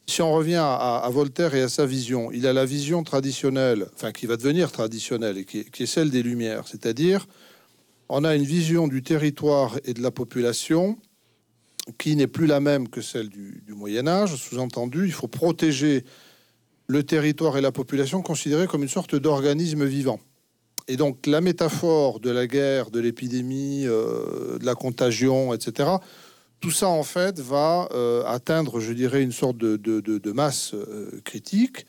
si 0.07 0.23
on 0.23 0.33
revient 0.33 0.63
à, 0.63 1.07
Voltaire 1.11 1.53
et 1.53 1.61
à 1.61 1.69
sa 1.69 1.85
vision, 1.85 2.31
il 2.31 2.47
a 2.47 2.53
la 2.53 2.65
vision 2.65 3.03
traditionnelle, 3.03 3.85
enfin 3.93 4.11
qui 4.11 4.25
va 4.25 4.35
devenir 4.35 4.71
traditionnelle, 4.71 5.37
et 5.37 5.45
qui, 5.45 5.59
est 5.59 5.85
celle 5.85 6.09
des 6.09 6.23
Lumières, 6.23 6.67
c'est-à-dire 6.67 7.27
on 8.09 8.23
a 8.23 8.35
une 8.35 8.45
vision 8.45 8.87
du 8.87 9.03
territoire 9.03 9.77
et 9.85 9.93
de 9.93 10.01
la 10.01 10.09
population 10.09 10.97
qui 11.99 12.15
n'est 12.15 12.25
plus 12.25 12.47
la 12.47 12.59
même 12.59 12.89
que 12.89 13.01
celle 13.01 13.29
du 13.29 13.63
Moyen 13.75 14.07
Âge. 14.07 14.35
Sous-entendu, 14.37 15.05
il 15.05 15.13
faut 15.13 15.27
protéger 15.27 16.03
le 16.91 17.03
territoire 17.03 17.57
et 17.57 17.61
la 17.61 17.71
population 17.71 18.21
considérés 18.21 18.67
comme 18.67 18.83
une 18.83 18.89
sorte 18.89 19.15
d'organisme 19.15 19.85
vivant. 19.85 20.19
Et 20.89 20.97
donc 20.97 21.25
la 21.25 21.39
métaphore 21.39 22.19
de 22.19 22.29
la 22.29 22.47
guerre, 22.47 22.91
de 22.91 22.99
l'épidémie, 22.99 23.85
euh, 23.85 24.57
de 24.59 24.65
la 24.65 24.75
contagion, 24.75 25.53
etc., 25.53 25.89
tout 26.59 26.69
ça 26.69 26.89
en 26.89 27.03
fait 27.03 27.39
va 27.39 27.87
euh, 27.93 28.23
atteindre, 28.25 28.81
je 28.81 28.91
dirais, 28.91 29.23
une 29.23 29.31
sorte 29.31 29.57
de, 29.57 30.31
masse 30.31 30.73
euh, 30.73 31.21
critique. 31.23 31.87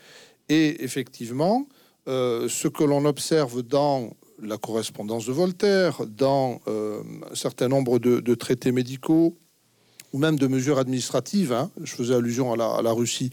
Et 0.49 0.85
effectivement, 0.85 1.67
ce 2.07 2.69
que 2.69 2.85
l'on 2.85 3.05
observe 3.05 3.63
dans 3.63 4.17
la 4.41 4.57
correspondance 4.57 5.27
de 5.27 5.33
Voltaire, 5.33 6.03
dans 6.07 6.61
un 6.67 7.35
certain 7.35 7.69
nombre 7.69 7.99
de, 7.99 8.35
traités 8.35 8.73
médicaux, 8.73 9.37
ou 10.13 10.19
même 10.19 10.39
de 10.39 10.47
mesures 10.47 10.79
administratives, 10.79 11.53
hein, 11.53 11.71
je 11.83 11.95
faisais 11.95 12.15
allusion 12.15 12.53
à 12.53 12.57
la, 12.57 12.67
à 12.67 12.83
la 12.83 12.93
Russie 12.93 13.31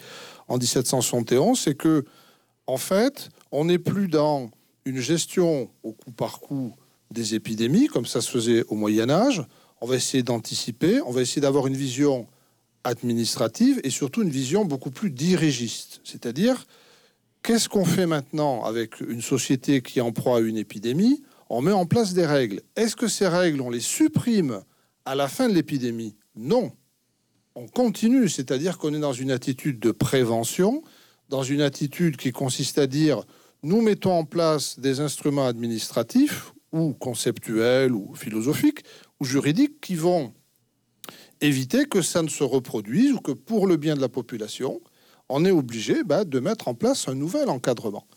en 0.50 0.58
1771, 0.58 1.60
c'est 1.60 1.76
que, 1.76 2.04
en 2.68 2.78
fait, 2.78 3.30
on 3.52 3.66
n'est 3.66 3.80
plus 3.80 4.08
dans 4.08 4.52
une 4.86 5.00
gestion 5.00 5.70
au 5.84 5.94
coup 5.94 6.12
par 6.12 6.40
coup 6.40 6.74
des 7.12 7.36
épidémies, 7.36 7.88
comme 7.88 8.06
ça 8.06 8.22
se 8.22 8.30
faisait 8.30 8.64
au 8.68 8.76
Moyen 8.76 9.10
Âge. 9.10 9.44
On 9.82 9.88
va 9.88 9.96
essayer 9.96 10.24
d'anticiper, 10.24 11.02
on 11.02 11.12
va 11.12 11.22
essayer 11.22 11.42
d'avoir 11.42 11.68
une 11.68 11.78
vision 11.78 12.28
administrative 12.84 13.80
et 13.84 13.90
surtout 13.90 14.24
une 14.24 14.30
vision 14.30 14.66
beaucoup 14.66 14.92
plus 14.92 15.12
dirigiste. 15.12 16.02
C'est-à-dire, 16.04 16.66
qu'est-ce 17.44 17.70
qu'on 17.70 17.86
fait 17.86 18.06
maintenant 18.06 18.64
avec 18.64 19.00
une 19.02 19.22
société 19.22 19.82
qui 19.82 20.02
en 20.02 20.12
proie 20.12 20.38
à 20.38 20.42
une 20.42 20.58
épidémie? 20.58 21.24
On 21.50 21.62
met 21.62 21.72
en 21.72 21.86
place 21.86 22.14
des 22.14 22.26
règles. 22.26 22.62
Est-ce 22.76 22.96
que 22.96 23.08
ces 23.08 23.28
règles, 23.28 23.62
on 23.62 23.70
les 23.70 23.80
supprime 23.80 24.62
à 25.06 25.16
la 25.16 25.28
fin 25.28 25.50
de 25.50 25.54
l'épidémie? 25.54 26.16
Non 26.36 26.72
on 27.60 27.68
continue, 27.68 28.30
c'est-à-dire 28.30 28.78
qu'on 28.78 28.94
est 28.94 29.00
dans 29.00 29.14
une 29.14 29.32
attitude 29.32 29.80
de 29.80 29.92
prévention, 29.92 30.82
dans 31.28 31.44
une 31.44 31.60
attitude 31.60 32.16
qui 32.16 32.32
consiste 32.32 32.78
à 32.78 32.88
dire 32.88 33.24
nous 33.64 33.82
mettons 33.82 34.14
en 34.14 34.24
place 34.24 34.80
des 34.80 35.02
instruments 35.02 35.46
administratifs 35.46 36.54
ou 36.72 36.94
conceptuels 36.94 37.92
ou 37.92 38.16
philosophiques 38.16 38.86
ou 39.20 39.26
juridiques 39.26 39.82
qui 39.82 39.96
vont 39.96 40.34
éviter 41.42 41.86
que 41.86 42.02
ça 42.02 42.22
ne 42.22 42.30
se 42.30 42.46
reproduise 42.46 43.12
ou 43.12 43.20
que 43.20 43.34
pour 43.34 43.68
le 43.68 43.76
bien 43.76 43.98
de 43.98 44.02
la 44.02 44.08
population, 44.08 44.80
on 45.28 45.44
est 45.44 45.52
obligé 45.52 46.06
bah, 46.06 46.24
de 46.24 46.40
mettre 46.40 46.70
en 46.70 46.76
place 46.76 47.10
un 47.10 47.16
nouvel 47.16 47.50
encadrement. 47.50 48.08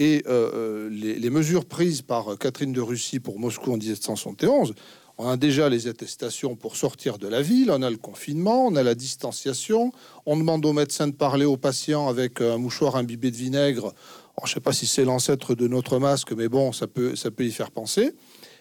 Et 0.00 0.24
euh, 0.26 0.50
euh, 0.54 0.90
les, 0.90 1.14
les, 1.14 1.30
mesures 1.30 1.66
prises 1.66 2.02
par 2.02 2.36
Catherine 2.38 2.72
de 2.72 2.80
Russie 2.80 3.20
pour 3.20 3.38
Moscou 3.38 3.72
en 3.72 3.76
1771 3.76 4.74
on 5.18 5.28
a 5.28 5.36
déjà 5.36 5.68
les 5.68 5.88
attestations 5.88 6.54
pour 6.54 6.76
sortir 6.76 7.18
de 7.18 7.26
la 7.26 7.42
ville, 7.42 7.72
on 7.72 7.82
a 7.82 7.90
le 7.90 7.96
confinement, 7.96 8.66
on 8.66 8.76
a 8.76 8.84
la 8.84 8.94
distanciation, 8.94 9.92
on 10.26 10.36
demande 10.36 10.64
aux 10.64 10.72
médecins 10.72 11.08
de 11.08 11.12
parler 11.12 11.44
aux 11.44 11.56
patients 11.56 12.08
avec 12.08 12.40
un 12.40 12.56
mouchoir 12.56 12.94
imbibé 12.94 13.32
de 13.32 13.36
vinaigre. 13.36 13.92
je 14.44 14.48
ne 14.48 14.54
sais 14.54 14.60
pas 14.60 14.72
si 14.72 14.86
c'est 14.86 15.04
l'ancêtre 15.04 15.56
de 15.56 15.66
notre 15.66 15.98
masque, 15.98 16.32
mais 16.32 16.48
bon, 16.48 16.72
ça 16.72 16.86
peut, 16.86 17.16
ça 17.16 17.32
peut 17.32 17.44
y 17.44 17.50
faire 17.50 17.72
penser. 17.72 18.12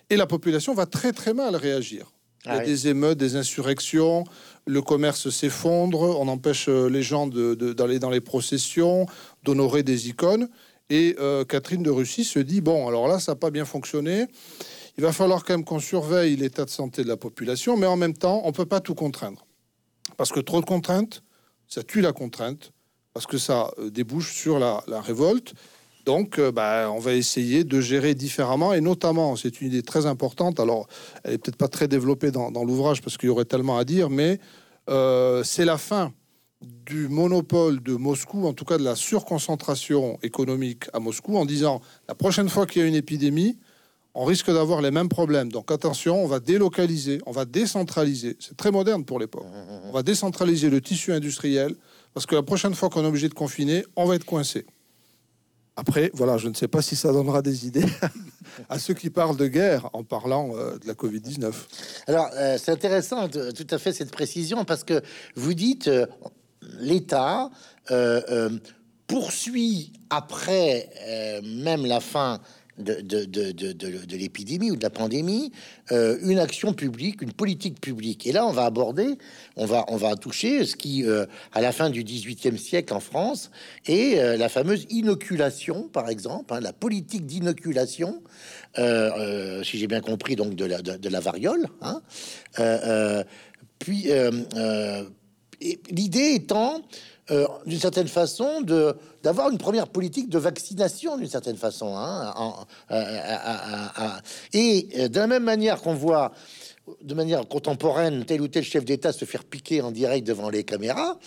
Et 0.09 0.15
la 0.15 0.25
population 0.25 0.73
va 0.73 0.87
très 0.87 1.13
très 1.13 1.33
mal 1.33 1.55
réagir. 1.55 2.11
Il 2.45 2.49
y 2.49 2.55
a 2.55 2.59
ah 2.61 2.65
des 2.65 2.87
émeutes, 2.87 3.17
des 3.17 3.35
insurrections, 3.35 4.23
le 4.65 4.81
commerce 4.81 5.29
s'effondre, 5.29 6.01
on 6.01 6.27
empêche 6.27 6.69
euh, 6.69 6.87
les 6.87 7.03
gens 7.03 7.27
d'aller 7.27 7.99
dans 7.99 8.09
les 8.09 8.21
processions, 8.21 9.05
d'honorer 9.43 9.83
des 9.83 10.07
icônes. 10.07 10.47
Et 10.89 11.17
euh, 11.19 11.43
Catherine 11.43 11.83
de 11.83 11.89
Russie 11.89 12.23
se 12.23 12.39
dit, 12.39 12.61
bon, 12.61 12.87
alors 12.87 13.07
là, 13.09 13.19
ça 13.19 13.33
n'a 13.33 13.35
pas 13.35 13.51
bien 13.51 13.65
fonctionné. 13.65 14.27
Il 14.97 15.03
va 15.03 15.11
falloir 15.11 15.43
quand 15.43 15.53
même 15.53 15.63
qu'on 15.63 15.79
surveille 15.79 16.35
l'état 16.35 16.65
de 16.65 16.71
santé 16.71 17.03
de 17.03 17.07
la 17.07 17.17
population, 17.17 17.77
mais 17.77 17.85
en 17.85 17.97
même 17.97 18.15
temps, 18.15 18.41
on 18.43 18.47
ne 18.47 18.53
peut 18.53 18.65
pas 18.65 18.79
tout 18.79 18.95
contraindre. 18.95 19.45
Parce 20.17 20.31
que 20.31 20.39
trop 20.39 20.59
de 20.59 20.65
contraintes, 20.65 21.21
ça 21.67 21.83
tue 21.83 22.01
la 22.01 22.13
contrainte, 22.13 22.71
parce 23.13 23.27
que 23.27 23.37
ça 23.37 23.69
euh, 23.77 23.91
débouche 23.91 24.33
sur 24.33 24.57
la, 24.57 24.81
révolte. 25.01 25.53
Donc, 26.05 26.39
euh, 26.39 26.51
bah, 26.51 26.89
on 26.91 26.97
va 26.97 27.13
essayer 27.13 27.63
de 27.63 27.79
gérer 27.79 28.15
différemment, 28.15 28.73
et 28.73 28.81
notamment, 28.81 29.35
c'est 29.35 29.61
une 29.61 29.67
idée 29.67 29.83
très 29.83 30.07
importante. 30.07 30.59
Alors, 30.59 30.87
elle 31.23 31.33
est 31.33 31.37
peut-être 31.37 31.57
pas 31.57 31.67
très 31.67 31.87
développée 31.87 32.31
dans, 32.31 32.63
l'ouvrage 32.63 33.03
parce 33.03 33.17
qu'il 33.17 33.27
y 33.27 33.29
aurait 33.29 33.45
tellement 33.45 33.77
à 33.77 33.83
dire, 33.83 34.09
mais 34.09 34.39
euh, 34.89 35.43
c'est 35.43 35.65
la 35.65 35.77
fin 35.77 36.11
du 36.61 37.07
monopole 37.07 37.83
de 37.83 37.93
Moscou, 37.93 38.47
en 38.47 38.53
tout 38.53 38.65
cas 38.65 38.79
de 38.79 38.83
la 38.83 38.95
surconcentration 38.95 40.17
économique 40.23 40.85
à 40.93 40.99
Moscou, 40.99 41.37
en 41.37 41.45
disant 41.45 41.81
la 42.07 42.15
prochaine 42.15 42.49
fois 42.49 42.65
qu'il 42.65 42.81
y 42.81 42.85
a 42.85 42.87
une 42.87 42.95
épidémie, 42.95 43.59
on 44.19 44.25
risque 44.25 44.51
d'avoir 44.51 44.81
les 44.81 44.89
mêmes 44.89 45.09
problèmes. 45.09 45.51
Donc 45.51 45.71
attention, 45.71 46.23
on 46.23 46.25
va 46.25 46.39
délocaliser, 46.39 47.21
on 47.27 47.31
va 47.31 47.45
décentraliser. 47.45 48.35
C'est 48.39 48.57
très 48.57 48.71
moderne 48.71 49.05
pour 49.05 49.19
l'époque. 49.19 49.45
On 49.83 49.91
va 49.91 50.01
décentraliser 50.01 50.71
le 50.71 50.81
tissu 50.81 51.13
industriel, 51.13 51.75
Parce 52.15 52.25
que 52.25 52.33
la 52.33 52.41
prochaine 52.41 52.73
fois 52.73 52.89
qu'on 52.89 53.03
est 53.03 53.07
obligé 53.07 53.29
de 53.29 53.35
confiner, 53.35 53.85
on 53.95 54.05
va 54.05 54.15
être 54.15 54.25
coincé. 54.25 54.65
Après, 55.75 56.09
voilà, 56.15 56.39
je 56.39 56.47
ne 56.47 56.55
sais 56.55 56.67
pas 56.67 56.81
si 56.81 56.95
ça 56.95 57.13
donnera 57.13 57.43
des 57.43 57.67
idées 57.67 57.85
à 58.69 58.79
ceux 58.79 58.95
qui 58.95 59.11
parlent 59.11 59.37
de 59.37 59.45
guerre 59.45 59.87
en 59.93 60.03
parlant 60.03 60.49
euh, 60.55 60.79
de 60.79 60.87
la 60.87 60.95
Covid-19. 60.95 61.53
Alors, 62.07 62.27
euh, 62.33 62.57
c'est 62.57 62.71
intéressant 62.71 63.29
tout 63.29 63.67
à 63.69 63.77
fait 63.77 63.93
cette 63.93 64.09
précision 64.09 64.65
parce 64.65 64.83
que 64.83 64.99
vous 65.35 65.53
dites 65.53 65.89
euh, 65.89 66.07
l'État 66.79 67.51
poursuit 69.05 69.93
après 70.09 70.89
même 71.41 71.85
la 71.85 72.01
fin 72.01 72.41
de, 72.77 73.01
de, 73.01 73.25
de, 73.25 73.71
de 73.71 74.17
l'épidémie 74.17 74.71
ou 74.71 74.75
de 74.75 74.83
la 74.83 74.89
pandémie, 74.89 75.51
euh, 75.91 76.17
une 76.21 76.39
action 76.39 76.73
publique, 76.73 77.21
une 77.21 77.33
politique 77.33 77.81
publique. 77.81 78.27
Et 78.27 78.31
là, 78.31 78.45
on 78.45 78.51
va 78.51 78.65
aborder, 78.65 79.17
on 79.55 79.65
va, 79.65 79.85
on 79.87 79.97
va 79.97 80.15
toucher 80.15 80.65
ce 80.65 80.75
qui, 80.75 81.03
euh, 81.05 81.25
à 81.53 81.61
la 81.61 81.71
fin 81.71 81.89
du 81.89 82.03
XVIIIe 82.03 82.57
siècle 82.57 82.93
en 82.93 82.99
France, 82.99 83.51
est 83.87 84.19
euh, 84.19 84.37
la 84.37 84.49
fameuse 84.49 84.85
inoculation, 84.89 85.87
par 85.87 86.09
exemple, 86.09 86.53
hein, 86.53 86.59
la 86.59 86.73
politique 86.73 87.25
d'inoculation, 87.25 88.21
si 88.75 89.79
j'ai 89.79 89.87
bien 89.87 90.01
compris, 90.01 90.35
donc 90.35 90.53
de 90.53 90.65
la, 90.65 90.81
de, 90.81 91.09
la 91.09 91.19
variole. 91.19 91.67
Hein, 91.81 92.01
puis, 93.79 94.07
l'idée 95.89 96.33
étant 96.35 96.83
euh, 97.29 97.45
d'une 97.65 97.79
certaine 97.79 98.07
façon, 98.07 98.61
de 98.61 98.95
d'avoir 99.21 99.49
une 99.49 99.57
première 99.57 99.87
politique 99.87 100.29
de 100.29 100.37
vaccination, 100.37 101.17
d'une 101.17 101.27
certaine 101.27 101.57
façon. 101.57 101.97
Hein, 101.97 102.33
et 104.53 104.87
euh, 104.97 105.07
de 105.09 105.19
la 105.19 105.27
même 105.27 105.43
manière 105.43 105.81
qu'on 105.81 105.93
voit 105.93 106.31
de 107.01 107.13
manière 107.13 107.45
contemporaine 107.45 108.23
tel 108.23 108.39
ou 108.39 108.47
tel 108.47 108.63
chef 108.63 108.85
d'État 108.85 109.11
se 109.11 109.25
faire 109.25 109.43
piquer 109.43 109.81
en 109.81 109.91
direct 109.91 110.25
devant 110.25 110.49
les 110.49 110.63
caméras, 110.63 111.19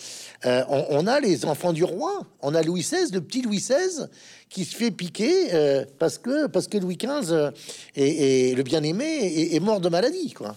euh, 0.47 0.65
on, 0.69 1.07
a 1.07 1.21
les 1.21 1.45
enfants 1.45 1.75
du 1.75 1.85
roi. 1.85 2.23
On 2.41 2.55
a 2.55 2.63
Louis 2.63 2.81
XVI, 2.81 3.13
le 3.13 3.21
petit 3.21 3.43
Louis 3.43 3.59
XVI, 3.59 4.07
qui 4.49 4.65
se 4.65 4.75
fait 4.75 4.91
piquer 4.91 5.85
parce 5.99 6.17
que 6.17 6.47
parce 6.47 6.67
que 6.67 6.79
Louis 6.79 6.97
XV 6.97 7.51
et, 7.95 8.55
le 8.55 8.63
bien-aimé 8.63 9.53
est, 9.55 9.61
mort 9.61 9.81
de 9.81 9.91
maladie, 9.91 10.33
quoi. 10.33 10.57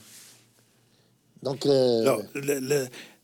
Donc, 1.41 1.67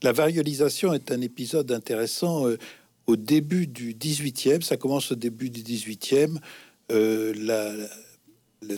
la 0.02 0.12
variolisation 0.12 0.94
est 0.94 1.12
un 1.12 1.22
épisode 1.22 1.72
intéressant 1.72 2.48
euh, 2.48 2.58
au 3.08 3.16
début 3.16 3.68
du 3.68 3.94
18e. 3.94 4.62
Ça 4.62 4.78
commence 4.78 5.12
au 5.12 5.16
début 5.16 5.50
du 5.50 5.62
18e. 5.62 6.38
Euh, 6.92 7.34
la, 7.38 7.74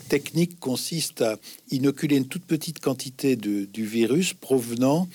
technique 0.10 0.60
consiste 0.60 1.24
à 1.24 1.38
inoculer 1.72 2.16
une 2.18 2.28
toute 2.28 2.46
petite 2.46 2.80
quantité 2.80 3.36
de, 3.36 3.66
du 3.66 3.84
virus 3.84 4.34
provenant 4.34 5.08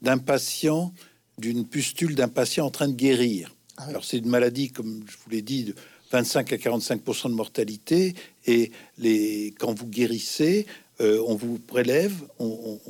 d'un 0.00 0.16
patient, 0.16 0.94
d'une 1.36 1.66
pustule 1.66 2.14
d'un 2.14 2.28
patient 2.28 2.64
en 2.64 2.70
train 2.70 2.88
de 2.88 2.94
guérir. 2.94 3.54
Ah 3.76 3.84
Alors 3.84 4.02
c'est 4.02 4.16
une 4.16 4.28
maladie, 4.28 4.70
comme 4.70 5.04
je 5.06 5.16
vous 5.22 5.30
l'ai 5.30 5.42
dit, 5.42 5.64
de 5.64 5.74
25 6.10 6.54
à 6.54 6.58
45 6.58 7.04
de 7.04 7.28
mortalité. 7.34 8.14
Et 8.46 8.72
les, 8.96 9.54
quand 9.58 9.78
vous 9.78 9.86
guérissez, 9.86 10.66
euh, 11.02 11.22
on 11.26 11.34
vous 11.34 11.58
prélève, 11.58 12.14
on, 12.38 12.80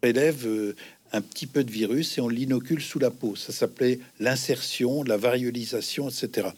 prélève 0.00 0.46
un 1.12 1.20
petit 1.20 1.46
peu 1.46 1.64
de 1.64 1.70
virus 1.70 2.18
et 2.18 2.20
on 2.20 2.28
l'inocule 2.28 2.80
sous 2.80 2.98
la 2.98 3.10
peau. 3.10 3.36
Ça 3.36 3.52
s'appelait 3.52 3.98
l'insertion, 4.18 5.02
la 5.02 5.16
variolisation, 5.16 6.08
etc. 6.08 6.48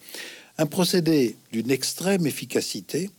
Un 0.58 0.66
procédé 0.66 1.36
d'une 1.52 1.70
extrême 1.70 2.26
efficacité, 2.26 3.10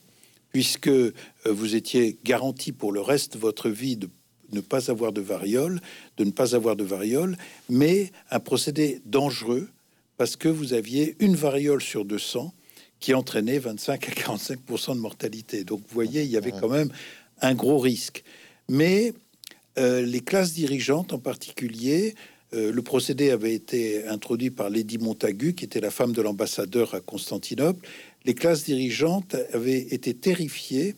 puisque 0.51 0.87
euh, 0.87 1.13
vous 1.45 1.75
étiez 1.75 2.17
garanti 2.23 2.71
pour 2.71 2.91
le 2.91 3.01
reste 3.01 3.33
de 3.33 3.39
votre 3.39 3.69
vie 3.69 3.97
de 3.97 4.09
ne 4.51 4.61
pas 4.61 4.91
avoir 4.91 5.11
de 5.11 5.21
variole, 5.21 5.81
de 6.17 6.23
ne 6.23 6.31
pas 6.31 6.55
avoir 6.55 6.75
de 6.75 6.83
variole, 6.83 7.37
mais 7.69 8.11
un 8.29 8.39
procédé 8.39 9.01
dangereux 9.05 9.67
parce 10.17 10.35
que 10.35 10.47
vous 10.47 10.73
aviez 10.73 11.15
une 11.19 11.35
variole 11.35 11.81
sur 11.81 12.05
200 12.05 12.53
qui 12.99 13.13
entraînait 13.13 13.59
25 13.59 14.07
à 14.07 14.11
45 14.11 14.59
de 14.89 14.93
mortalité. 14.99 15.63
Donc 15.63 15.79
vous 15.79 15.93
voyez, 15.93 16.23
il 16.23 16.29
y 16.29 16.37
avait 16.37 16.51
quand 16.51 16.69
même 16.69 16.89
un 17.41 17.55
gros 17.55 17.79
risque. 17.79 18.23
Mais 18.69 19.13
euh, 19.77 20.01
les 20.01 20.19
classes 20.21 20.53
dirigeantes 20.53 21.13
en 21.13 21.19
particulier, 21.19 22.15
euh, 22.53 22.71
le 22.71 22.81
procédé 22.81 23.31
avait 23.31 23.53
été 23.53 24.05
introduit 24.07 24.51
par 24.51 24.69
Lady 24.69 24.97
Montagu, 24.97 25.53
qui 25.53 25.65
était 25.65 25.79
la 25.79 25.89
femme 25.89 26.13
de 26.13 26.21
l'ambassadeur 26.21 26.93
à 26.93 26.99
Constantinople. 26.99 27.87
Les 28.25 28.35
classes 28.35 28.63
dirigeantes 28.63 29.35
avaient 29.53 29.79
été 29.79 30.13
terrifiées 30.13 30.95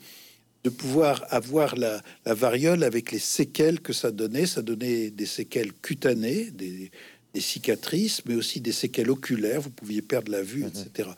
de 0.63 0.69
pouvoir 0.69 1.25
avoir 1.29 1.75
la, 1.75 2.01
variole 2.25 2.83
avec 2.83 3.11
les 3.11 3.19
séquelles 3.19 3.79
que 3.79 3.93
ça 3.93 4.11
donnait. 4.11 4.47
Ça 4.47 4.61
donnait 4.61 5.11
des 5.11 5.25
séquelles 5.25 5.71
cutanées, 5.73 6.51
des, 6.51 6.91
cicatrices, 7.39 8.23
mais 8.25 8.35
aussi 8.35 8.61
des 8.61 8.71
séquelles 8.71 9.11
oculaires. 9.11 9.61
Vous 9.61 9.69
pouviez 9.69 10.01
perdre 10.01 10.31
la 10.31 10.41
vue, 10.41 10.65
etc. 10.65 11.09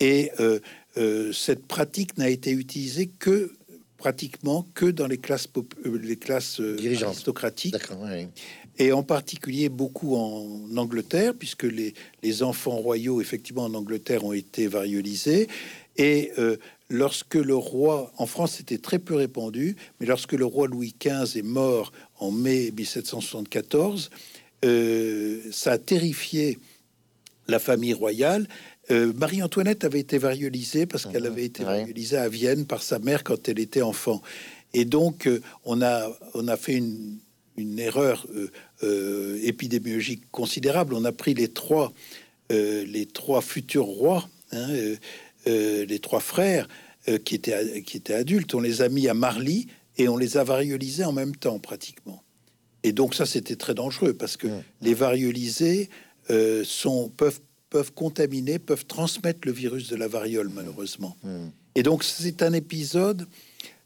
Et 0.00 0.30
euh, 0.38 1.32
cette 1.32 1.66
pratique 1.66 2.16
n'a 2.18 2.28
été 2.28 2.52
utilisée 2.52 3.10
que 3.18 3.52
pratiquement 3.96 4.66
que 4.74 4.86
dans 4.86 5.06
les 5.06 5.18
classes, 5.18 5.48
euh, 5.56 5.98
les 6.02 6.16
classes 6.16 6.60
euh, 6.60 6.76
aristocratiques. 7.02 7.76
Et 8.78 8.92
en 8.92 9.02
particulier 9.02 9.70
beaucoup 9.70 10.16
en 10.16 10.76
Angleterre, 10.76 11.32
puisque 11.34 11.62
les, 11.62 11.94
les, 12.22 12.42
enfants 12.42 12.76
royaux, 12.76 13.22
effectivement, 13.22 13.64
en 13.64 13.72
Angleterre, 13.72 14.24
ont 14.24 14.34
été 14.34 14.66
variolisés. 14.66 15.48
Et 15.96 16.32
euh, 16.38 16.58
lorsque 16.90 17.36
le 17.36 17.56
roi, 17.56 18.12
en 18.18 18.26
France, 18.26 18.56
c'était 18.58 18.76
très 18.76 18.98
peu 18.98 19.14
répandu, 19.14 19.76
mais 19.98 20.06
lorsque 20.06 20.32
le 20.32 20.44
roi 20.44 20.66
Louis 20.66 20.94
XV 21.00 21.38
est 21.38 21.42
mort 21.42 21.90
en 22.18 22.30
mai 22.30 22.70
1774, 22.76 24.10
ça 25.52 25.72
a 25.72 25.78
terrifié 25.78 26.58
la 27.48 27.58
famille 27.58 27.94
royale 27.94 28.48
euh, 28.90 29.12
Marie-Antoinette 29.14 29.84
avait 29.84 30.00
été 30.00 30.18
variolisée 30.18 30.86
parce 30.86 31.06
qu'elle 31.06 31.24
mhm. 31.24 31.32
avait 31.32 31.44
été 31.44 31.64
variolisée 31.64 32.16
à 32.16 32.28
Vienne 32.28 32.66
par 32.66 32.82
sa 32.82 32.98
mère 32.98 33.24
quand 33.24 33.48
elle 33.48 33.58
était 33.58 33.82
enfant. 33.82 34.22
Et 34.74 34.84
donc, 34.84 35.26
euh, 35.26 35.40
on, 35.64 35.82
a, 35.82 36.08
on 36.34 36.48
a 36.48 36.56
fait 36.56 36.74
une, 36.74 37.18
erreur 37.78 38.26
euh, 38.82 39.40
épidémiologique 39.42 40.30
considérable. 40.30 40.94
On 40.94 41.04
a 41.04 41.12
pris 41.12 41.32
les 41.32 41.48
trois, 41.48 41.92
les 42.50 43.06
trois 43.06 43.40
futurs 43.40 43.86
rois, 43.86 44.28
hein, 44.52 44.68
les 45.46 45.98
trois 46.00 46.20
frères 46.20 46.68
qui, 47.24 47.34
étaient, 47.34 47.82
qui 47.82 47.96
étaient 47.96 48.12
adultes, 48.12 48.54
on 48.54 48.60
les 48.60 48.82
a 48.82 48.90
mis 48.90 49.08
à 49.08 49.14
Marly 49.14 49.68
et 49.96 50.08
on 50.08 50.18
les 50.18 50.36
a 50.36 50.44
variolisés 50.44 51.04
en 51.04 51.12
même 51.12 51.34
temps, 51.34 51.58
pratiquement. 51.58 52.22
Et 52.82 52.92
donc, 52.92 53.14
ça, 53.14 53.24
c'était 53.24 53.56
très 53.56 53.72
dangereux 53.72 54.12
parce 54.12 54.36
que 54.36 54.48
les 54.82 54.92
variolisés 54.92 55.88
sont, 56.64 57.10
peuvent 57.16 57.40
peuvent 57.70 57.92
contaminer, 57.92 58.58
peuvent 58.58 58.86
transmettre 58.86 59.40
le 59.44 59.52
virus 59.52 59.88
de 59.88 59.96
la 59.96 60.08
variole, 60.08 60.50
malheureusement. 60.54 61.16
Hmm. 61.22 61.48
Et 61.74 61.82
donc, 61.82 62.04
c'est 62.04 62.42
un 62.42 62.52
épisode. 62.52 63.26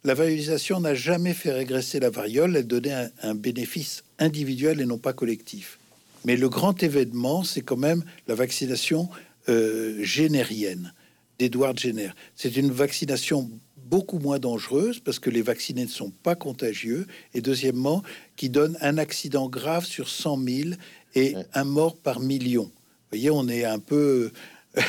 La 0.05 0.15
variolisation 0.15 0.81
n'a 0.81 0.95
jamais 0.95 1.35
fait 1.35 1.53
régresser 1.53 2.01
la 2.01 2.11
variole, 2.11 2.57
elle 2.57 2.67
donnait 2.67 3.11
un, 3.23 3.35
bénéfice 3.35 4.03
individuel 4.19 4.81
et 4.81 4.87
non 4.87 4.99
pas 4.99 5.13
collectif. 5.13 5.79
Mais 6.25 6.37
le 6.37 6.49
grand 6.49 6.83
événement, 6.83 7.45
c'est 7.45 7.61
quand 7.63 7.77
même 7.77 8.05
la 8.29 8.35
vaccination 8.35 9.09
euh, 9.49 10.03
générienne 10.03 10.95
d'Edward 11.39 11.79
Jenner. 11.79 12.11
C'est 12.35 12.57
une 12.57 12.71
vaccination 12.71 13.51
beaucoup 13.77 14.19
moins 14.19 14.39
dangereuse 14.39 15.01
parce 15.01 15.19
que 15.19 15.31
les 15.31 15.43
vaccinés 15.43 15.85
ne 15.85 15.91
sont 15.91 16.13
pas 16.23 16.35
contagieux 16.35 17.07
et 17.35 17.41
deuxièmement 17.41 18.03
qui 18.37 18.49
donne 18.49 18.79
un 18.81 18.99
accident 18.99 19.49
grave 19.49 19.85
sur 19.85 20.09
100 20.09 20.39
000 20.45 20.71
et 21.15 21.35
un 21.55 21.65
mort 21.65 21.97
par 21.97 22.21
million 22.21 22.71
voyez, 23.11 23.31
on 23.31 23.49
est 23.49 23.65
un 23.65 23.79
peu, 23.79 24.31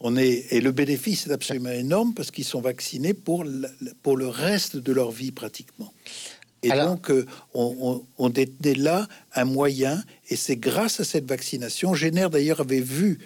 on 0.00 0.16
est 0.16 0.52
et 0.52 0.60
le 0.60 0.72
bénéfice 0.72 1.26
est 1.26 1.32
absolument 1.32 1.70
énorme 1.70 2.14
parce 2.14 2.30
qu'ils 2.30 2.44
sont 2.44 2.60
vaccinés 2.60 3.14
pour 3.14 3.44
pour 4.02 4.16
le 4.16 4.28
reste 4.28 4.76
de 4.76 4.92
leur 4.92 5.10
vie 5.10 5.32
pratiquement. 5.32 5.92
Et 6.64 6.70
donc, 6.70 7.10
euh, 7.10 7.26
on, 7.52 8.02
on, 8.16 8.28
détenait 8.30 8.74
là 8.74 9.06
un 9.34 9.44
moyen, 9.44 10.02
et 10.30 10.36
c'est 10.36 10.56
grâce 10.56 10.98
à 10.98 11.04
cette 11.04 11.26
vaccination. 11.26 11.94
Génère 11.94 12.30
d'ailleurs 12.30 12.60
avait 12.60 12.80
vu, 12.80 13.18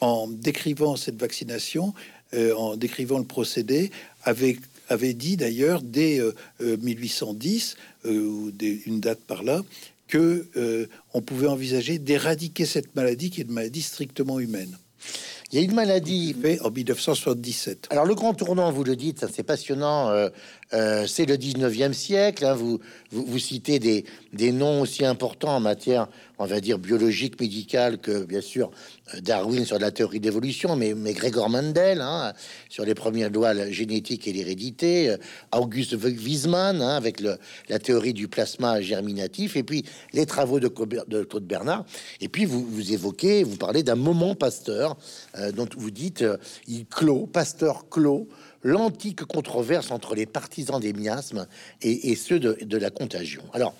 en 0.00 0.28
décrivant 0.28 0.96
cette 0.96 1.20
vaccination, 1.20 1.92
euh, 2.34 2.54
en 2.54 2.76
décrivant 2.76 3.18
le 3.18 3.24
procédé, 3.24 3.90
avait, 4.24 4.56
avait 4.88 5.14
dit 5.14 5.36
d'ailleurs 5.36 5.82
dès 5.82 6.20
1810, 6.60 7.76
euh, 8.06 8.18
ou 8.18 8.52
une 8.60 9.00
date 9.00 9.20
par 9.20 9.42
là, 9.42 9.62
que 10.08 10.46
euh, 10.56 10.86
on 11.14 11.22
pouvait 11.22 11.48
envisager 11.48 11.98
d'éradiquer 11.98 12.66
cette 12.66 12.94
maladie 12.94 13.30
qui 13.30 13.40
est 13.40 13.44
une 13.44 13.52
maladie 13.52 13.82
strictement 13.82 14.38
humaine. 14.38 14.76
Il 15.52 15.60
y 15.60 15.62
a 15.62 15.64
une 15.64 15.74
maladie 15.74 16.34
fait 16.34 16.60
en 16.60 16.70
1977. 16.70 17.86
Alors 17.90 18.04
le 18.04 18.16
grand 18.16 18.34
tournant, 18.34 18.72
vous 18.72 18.82
le 18.82 18.96
dites, 18.96 19.26
c'est 19.32 19.44
passionnant. 19.44 20.08
Euh, 20.08 20.28
euh, 20.74 21.06
c'est 21.06 21.24
le 21.24 21.36
19e 21.36 21.92
siècle. 21.92 22.44
Hein, 22.44 22.54
vous, 22.54 22.80
vous, 23.12 23.38
citez 23.38 23.78
des, 23.78 24.04
des, 24.32 24.50
noms 24.50 24.80
aussi 24.80 25.04
importants 25.04 25.54
en 25.54 25.60
matière, 25.60 26.08
on 26.38 26.46
va 26.46 26.60
dire, 26.60 26.78
biologique, 26.78 27.40
médical 27.40 27.98
que, 27.98 28.24
bien 28.24 28.40
sûr, 28.40 28.70
Darwin 29.22 29.64
sur 29.64 29.78
la 29.78 29.90
théorie 29.90 30.20
d'évolution, 30.20 30.76
mais, 30.76 30.94
mais 30.94 31.12
Gregor 31.12 31.48
Mendel 31.48 32.00
hein, 32.00 32.32
sur 32.68 32.84
les 32.84 32.94
premières 32.94 33.30
lois 33.30 33.54
la 33.54 33.70
génétique 33.70 34.26
et 34.28 34.32
l'hérédité, 34.32 35.16
Auguste 35.52 35.94
Wiesmann 35.94 36.82
hein, 36.82 36.96
avec 36.96 37.20
la 37.20 37.78
théorie 37.78 38.12
du 38.12 38.28
plasma 38.28 38.80
germinatif, 38.80 39.56
et 39.56 39.62
puis 39.62 39.84
les 40.12 40.26
travaux 40.26 40.60
de, 40.60 40.70
de 41.08 41.22
Claude 41.24 41.46
Bernard. 41.46 41.84
Et 42.20 42.28
puis 42.28 42.44
vous, 42.44 42.64
vous 42.64 42.92
évoquez, 42.92 43.44
vous 43.44 43.56
parlez 43.56 43.82
d'un 43.82 43.94
moment 43.94 44.34
Pasteur, 44.34 44.96
euh, 45.38 45.52
dont 45.52 45.68
vous 45.76 45.90
dites, 45.90 46.22
euh, 46.22 46.36
il 46.68 46.86
clôt, 46.86 47.26
Pasteur 47.26 47.88
clôt 47.88 48.28
l'antique 48.62 49.24
controverse 49.24 49.90
entre 49.90 50.14
les 50.14 50.26
partisans 50.26 50.80
des 50.80 50.92
miasmes 50.92 51.46
et, 51.82 52.16
ceux 52.16 52.40
de, 52.40 52.76
la 52.76 52.90
contagion. 52.90 53.42
Alors, 53.52 53.74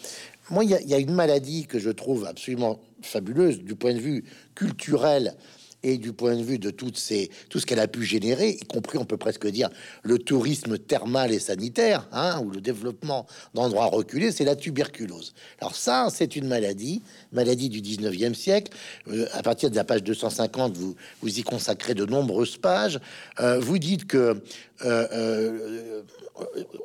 moi, 0.50 0.64
il 0.64 0.70
y, 0.70 0.94
a 0.94 0.98
une 0.98 1.12
maladie 1.12 1.66
que 1.66 1.78
je 1.78 1.90
trouve 1.90 2.24
absolument 2.24 2.80
fabuleuse 3.02 3.60
du 3.60 3.74
point 3.74 3.94
de 3.94 3.98
vue 3.98 4.24
culturel 4.54 5.34
et 5.82 5.98
du 5.98 6.12
point 6.12 6.34
de 6.34 6.42
vue 6.42 6.58
de 6.58 6.70
toutes 6.70 6.98
ces, 6.98 7.30
tout 7.48 7.60
ce 7.60 7.66
qu'elle 7.66 7.78
a 7.78 7.86
pu 7.86 8.02
générer, 8.02 8.50
y 8.50 8.64
compris, 8.64 8.98
on 8.98 9.04
peut 9.04 9.16
presque 9.16 9.46
dire, 9.46 9.68
le 10.02 10.18
tourisme 10.18 10.78
thermal 10.78 11.32
et 11.32 11.38
sanitaire, 11.38 12.08
hein, 12.12 12.40
ou 12.44 12.50
le 12.50 12.60
développement 12.60 13.26
d'endroits 13.54 13.86
reculés, 13.86 14.32
c'est 14.32 14.44
la 14.44 14.56
tuberculose. 14.56 15.34
Alors 15.60 15.76
ça, 15.76 16.08
c'est 16.12 16.34
une 16.34 16.48
maladie, 16.48 17.02
maladie 17.32 17.68
du 17.68 17.80
19e 17.80 18.34
siècle. 18.34 18.72
Euh, 19.08 19.26
à 19.32 19.42
partir 19.42 19.70
de 19.70 19.76
la 19.76 19.84
page 19.84 20.02
250, 20.02 20.76
vous, 20.76 20.96
vous 21.22 21.38
y 21.38 21.42
consacrez 21.42 21.94
de 21.94 22.04
nombreuses 22.04 22.56
pages. 22.56 22.98
Euh, 23.40 23.60
vous 23.60 23.78
dites 23.78 24.06
que 24.06 24.42
euh, 24.84 26.02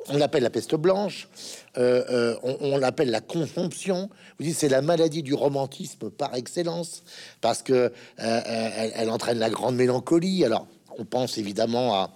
on 0.08 0.16
l'appelle 0.16 0.42
la 0.42 0.50
peste 0.50 0.74
blanche, 0.74 1.28
on, 1.76 2.76
l'appelle 2.78 3.10
la 3.10 3.20
consomption. 3.20 4.08
Vous 4.38 4.46
dites 4.46 4.56
c'est 4.56 4.68
la 4.68 4.82
maladie 4.82 5.22
du 5.22 5.34
romantisme 5.34 6.10
par 6.10 6.34
excellence 6.34 7.02
parce 7.40 7.62
que 7.62 7.92
elle, 8.16 9.10
entraîne 9.10 9.38
la 9.38 9.50
grande 9.50 9.76
mélancolie. 9.76 10.44
Alors 10.44 10.66
on 10.98 11.04
pense 11.04 11.38
évidemment 11.38 11.94
à 11.94 12.10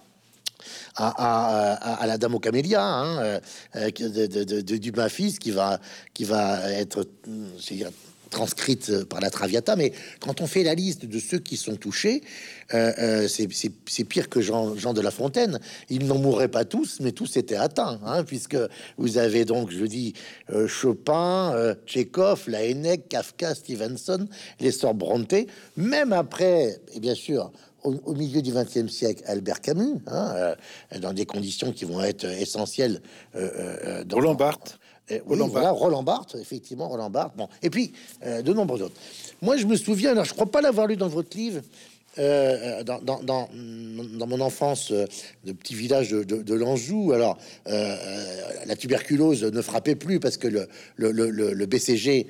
à, 0.95 2.05
la 2.07 2.17
dame 2.17 2.35
aux 2.35 2.39
camélias 2.39 3.39
de, 3.75 4.77
du 4.77 4.93
fils 5.09 5.39
qui 5.39 5.51
va 5.51 5.79
qui 6.13 6.23
va 6.23 6.71
être 6.71 7.05
transcrite 8.29 9.03
par 9.05 9.19
la 9.19 9.29
Traviata, 9.29 9.75
mais 9.75 9.93
quand 10.19 10.41
on 10.41 10.47
fait 10.47 10.63
la 10.63 10.75
liste 10.75 11.05
de 11.05 11.19
ceux 11.19 11.39
qui 11.39 11.57
sont 11.57 11.75
touchés, 11.75 12.21
euh, 12.73 12.91
euh, 12.99 13.27
c'est 13.27 14.03
pire 14.03 14.29
que 14.29 14.41
Jean, 14.41 14.75
de 14.93 15.01
La 15.01 15.11
Fontaine. 15.11 15.59
Ils 15.89 16.05
n'en 16.05 16.17
mourraient 16.17 16.47
pas 16.47 16.65
tous, 16.65 16.99
mais 17.01 17.11
tous 17.11 17.37
étaient 17.37 17.55
atteints, 17.55 17.99
hein, 18.05 18.23
puisque 18.23 18.57
vous 18.97 19.17
avez 19.17 19.45
donc, 19.45 19.71
je 19.71 19.85
dis, 19.85 20.13
euh, 20.51 20.67
Chopin, 20.67 21.53
euh, 21.55 21.75
Tchekhov, 21.85 22.49
Laennec, 22.49 23.07
Kafka, 23.09 23.55
Stevenson, 23.55 24.27
les 24.59 24.71
sœurs 24.71 24.93
Bronte, 24.93 25.33
même 25.75 26.13
après, 26.13 26.79
et 26.93 26.99
bien 26.99 27.15
sûr, 27.15 27.51
au, 27.83 28.13
milieu 28.15 28.41
du 28.41 28.51
XXe 28.51 28.91
siècle, 28.91 29.23
Albert 29.27 29.61
Camus, 29.61 29.99
hein, 30.07 30.55
dans 30.99 31.13
des 31.13 31.25
conditions 31.25 31.71
qui 31.71 31.85
vont 31.85 32.03
être 32.03 32.25
essentielles. 32.25 33.01
dans, 33.33 34.15
Roland 34.17 34.35
Barthes. 34.35 34.77
Roland, 35.25 35.47
voilà, 35.47 35.71
Roland 35.71 36.03
Barthes, 36.03 36.35
effectivement, 36.39 36.87
Roland 36.87 37.09
Barthes. 37.09 37.35
Bon, 37.37 37.47
et 37.61 37.69
puis 37.69 37.93
de 38.23 38.53
nombreux 38.53 38.81
autres. 38.81 38.95
Moi, 39.41 39.57
je 39.57 39.65
me 39.65 39.75
souviens, 39.75 40.11
alors 40.11 40.25
je 40.25 40.33
crois 40.33 40.51
pas 40.51 40.61
l'avoir 40.61 40.87
lu 40.87 40.97
dans 40.97 41.07
votre 41.07 41.37
livre, 41.37 41.61
euh, 42.19 42.83
dans, 42.83 42.99
dans, 42.99 43.21
dans, 43.21 43.49
dans, 44.17 44.27
mon 44.27 44.41
enfance 44.41 44.91
euh, 44.91 45.05
de 45.45 45.51
petit 45.51 45.75
village 45.75 46.09
de, 46.09 46.23
de, 46.23 46.41
de 46.41 46.53
l'Anjou. 46.55 47.11
Alors, 47.13 47.37
euh, 47.67 47.95
la 48.65 48.75
tuberculose 48.75 49.43
ne 49.43 49.61
frappait 49.61 49.95
plus 49.95 50.19
parce 50.19 50.37
que 50.37 50.47
le, 50.47 50.67
le, 50.95 51.11
le, 51.11 51.53
le 51.53 51.65
BCG 51.65 52.27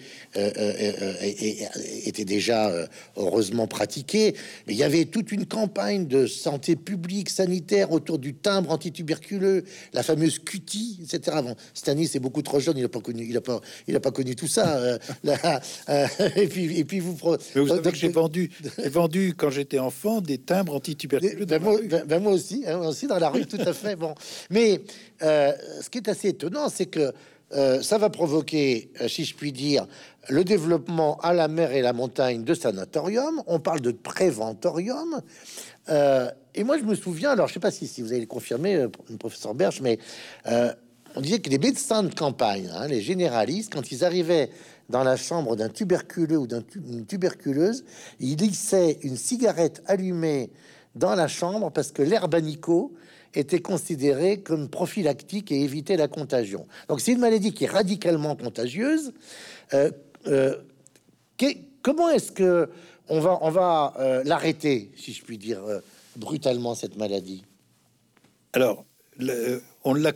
était 2.05 2.25
déjà 2.25 2.71
heureusement 3.15 3.67
pratiqué. 3.67 4.35
Mais 4.67 4.73
il 4.73 4.77
y 4.77 4.83
avait 4.83 5.05
toute 5.05 5.31
une 5.31 5.45
campagne 5.45 6.07
de 6.07 6.27
santé 6.27 6.75
publique, 6.75 7.29
sanitaire 7.29 7.91
autour 7.91 8.19
du 8.19 8.33
timbre 8.33 8.71
antituberculeux, 8.71 9.63
la 9.93 10.03
fameuse 10.03 10.39
cutie, 10.39 10.99
etc. 11.01 11.37
Bon, 11.41 11.55
Stanis 11.73 12.07
c'est 12.07 12.19
beaucoup 12.19 12.41
trop 12.41 12.59
jeune, 12.59 12.77
il 12.77 12.83
n'a 12.83 12.89
pas 12.89 12.99
connu, 12.99 13.25
il 13.27 13.37
a 13.37 13.41
pas, 13.41 13.61
il 13.87 13.95
a 13.95 13.99
pas 13.99 14.11
connu 14.11 14.35
tout 14.35 14.47
ça. 14.47 14.97
et 16.35 16.47
puis, 16.47 16.77
et 16.77 16.83
puis 16.83 16.99
vous, 16.99 17.15
vous 17.15 17.67
savez 17.67 17.91
que 17.91 17.97
j'ai 17.97 18.09
vendu, 18.09 18.51
vendu 18.85 19.33
quand 19.35 19.49
j'étais 19.49 19.76
enfant 19.79 20.21
des 20.21 20.37
timbres 20.37 20.75
antituberculeux. 20.75 21.45
Ben, 21.45 21.61
ben, 21.61 22.03
ben 22.05 22.21
moi, 22.21 22.33
aussi, 22.33 22.63
hein, 22.67 22.79
aussi 22.79 23.07
dans 23.07 23.19
la 23.19 23.29
rue, 23.29 23.45
tout 23.45 23.59
à 23.59 23.73
fait. 23.73 23.95
Bon, 23.95 24.13
mais 24.49 24.81
euh, 25.21 25.51
ce 25.81 25.89
qui 25.89 25.99
est 25.99 26.09
assez 26.09 26.29
étonnant, 26.29 26.69
c'est 26.69 26.85
que 26.85 27.13
euh, 27.53 27.81
ça 27.81 27.97
va 27.97 28.09
provoquer, 28.09 28.91
euh, 29.01 29.07
si 29.07 29.23
je 29.23 29.35
puis 29.35 29.51
dire, 29.51 29.87
le 30.29 30.43
développement 30.43 31.17
à 31.21 31.33
la 31.33 31.47
mer 31.47 31.71
et 31.71 31.81
la 31.81 31.93
montagne 31.93 32.43
de 32.43 32.53
sanatorium. 32.53 33.41
On 33.47 33.59
parle 33.59 33.81
de 33.81 33.91
préventorium. 33.91 35.21
et 35.87 36.63
moi, 36.63 36.77
je 36.77 36.83
me 36.83 36.95
souviens, 36.95 37.31
alors 37.31 37.47
je 37.47 37.53
sais 37.53 37.59
pas 37.59 37.71
si, 37.71 37.87
si 37.87 38.01
vous 38.01 38.11
allez 38.11 38.21
le 38.21 38.27
confirmer, 38.27 38.87
professeur 39.19 39.53
Berge, 39.53 39.79
mais 39.81 39.99
on 41.15 41.21
disait 41.21 41.39
que 41.39 41.49
les 41.49 41.57
médecins 41.57 42.03
de 42.03 42.13
campagne, 42.13 42.69
hein, 42.73 42.87
les 42.87 43.01
généralistes, 43.01 43.73
quand 43.73 43.91
ils 43.91 44.03
arrivaient 44.03 44.49
dans 44.89 45.03
la 45.03 45.17
chambre 45.17 45.55
d'un 45.55 45.69
tuberculeux 45.69 46.37
ou 46.37 46.47
d'une 46.47 47.05
tuberculeuse, 47.05 47.83
il 48.19 48.35
glissait 48.35 48.99
une 49.03 49.17
cigarette 49.17 49.83
allumée 49.85 50.49
dans 50.95 51.15
la 51.15 51.27
chambre 51.27 51.71
parce 51.71 51.91
que 51.91 52.01
l'herbanico 52.01 52.93
était 53.33 53.59
considéré 53.59 54.39
comme 54.39 54.69
prophylactique 54.69 55.51
et 55.51 55.61
éviter 55.61 55.97
la 55.97 56.07
contagion. 56.07 56.67
Donc 56.87 57.01
c'est 57.01 57.11
une 57.11 57.19
maladie 57.19 57.53
qui 57.53 57.65
est 57.65 57.69
radicalement 57.69 58.35
contagieuse. 58.35 59.13
Euh, 59.73 59.91
euh, 60.27 60.55
comment 61.81 62.09
est-ce 62.09 62.31
que 62.31 62.69
on 63.09 63.19
va, 63.19 63.37
on 63.41 63.49
va 63.49 63.93
euh, 63.99 64.23
l'arrêter, 64.25 64.91
si 64.97 65.13
je 65.13 65.23
puis 65.23 65.37
dire 65.37 65.61
brutalement, 66.15 66.75
cette 66.75 66.97
maladie? 66.97 67.43
Alors, 68.53 68.85
on 69.83 69.93
l'a. 69.93 70.13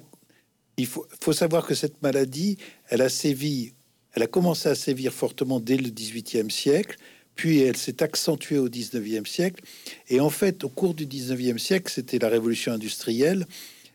Il 0.78 0.88
faut, 0.88 1.05
faut 1.22 1.34
savoir 1.34 1.65
que 1.67 1.76
cette 1.76 2.01
maladie, 2.01 2.57
elle 2.89 3.01
a 3.01 3.09
sévi 3.09 3.74
elle 4.14 4.24
a 4.24 4.28
commencé 4.28 4.70
à 4.70 4.76
sévir 4.76 5.14
fortement 5.14 5.59
dès 5.59 5.78
le 5.78 5.89
XVIIIe 5.89 6.51
siècle, 6.51 6.97
puis 7.36 7.59
elle 7.59 7.78
s'est 7.78 8.03
accentuée 8.03 8.57
au 8.57 8.70
XIXe 8.70 9.30
siècle. 9.30 9.64
Et 10.09 10.20
en 10.20 10.30
fait, 10.30 10.64
au 10.64 10.70
cours 10.70 10.93
du 10.93 11.05
XIXe 11.05 11.62
siècle, 11.62 11.91
c'était 11.93 12.20
la 12.20 12.30
révolution 12.30 12.74
industrielle. 12.74 13.45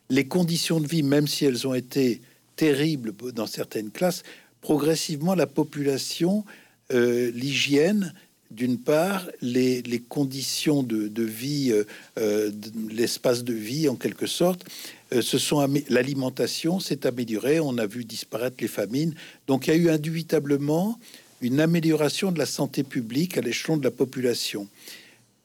Les 0.09 0.27
conditions 0.27 0.81
de 0.81 0.87
vie, 0.87 1.03
même 1.03 1.27
si 1.27 1.45
elles 1.45 1.67
ont 1.67 1.75
été 1.75 2.21
terribles 2.57 3.13
dans 3.35 3.47
certaines 3.47 3.91
classes, 3.91 4.23
progressivement, 4.63 5.35
la 5.35 5.47
population, 5.47 6.45
euh, 6.93 7.31
l'hygiène, 7.33 8.15
d'une 8.51 8.79
part, 8.79 9.29
les, 9.43 9.83
conditions 10.09 10.83
de, 10.83 11.23
vie, 11.23 11.73
euh, 11.73 11.85
euh, 12.19 12.51
l'espace 12.91 13.45
de 13.45 13.53
vie 13.53 13.89
en 13.89 13.97
quelque 13.97 14.27
sorte, 14.27 14.65
euh, 15.13 15.23
ce 15.23 15.39
sont 15.39 15.67
l'alimentation 15.89 16.81
s'est 16.81 17.07
améliorée, 17.07 17.61
on 17.61 17.79
a 17.79 17.87
vu 17.87 18.05
disparaître 18.05 18.57
les 18.61 18.69
famines, 18.69 19.15
donc 19.47 19.67
il 19.67 19.71
y 19.71 19.73
a 19.75 19.77
eu 19.77 19.91
indubitablement 19.91 20.99
une 21.41 21.61
amélioration 21.61 22.33
de 22.33 22.39
la 22.39 22.47
santé 22.47 22.83
publique 22.83 23.37
à 23.39 23.41
l'échelon 23.41 23.77
de 23.77 23.85
la 23.85 23.91
population. 23.91 24.69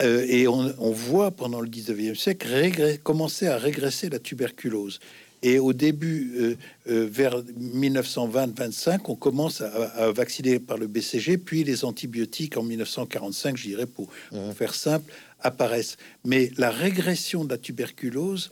et 0.01 0.47
on, 0.47 0.91
voit 0.91 1.29
pendant 1.29 1.61
le 1.61 1.69
19e 1.69 2.15
siècle 2.15 2.97
commencer 3.03 3.45
à 3.45 3.57
régresser 3.57 4.09
la 4.09 4.17
tuberculose. 4.17 4.99
Et 5.43 5.57
au 5.57 5.73
début, 5.73 6.33
euh, 6.35 6.55
euh, 6.89 7.07
vers 7.11 7.41
1920-25, 7.41 8.99
on 9.05 9.15
commence 9.15 9.61
à, 9.61 10.11
vacciner 10.11 10.59
par 10.59 10.77
le 10.77 10.87
BCG, 10.87 11.37
puis 11.37 11.63
les 11.63 11.83
antibiotiques 11.83 12.57
en 12.57 12.63
1945, 12.63 13.57
je 13.57 13.63
dirais 13.63 13.87
pour, 13.87 14.07
mmh. 14.31 14.51
faire 14.51 14.75
simple, 14.75 15.11
apparaissent. 15.39 15.97
Mais 16.25 16.51
la 16.57 16.69
régression 16.69 17.43
de 17.43 17.49
la 17.49 17.57
tuberculose 17.57 18.51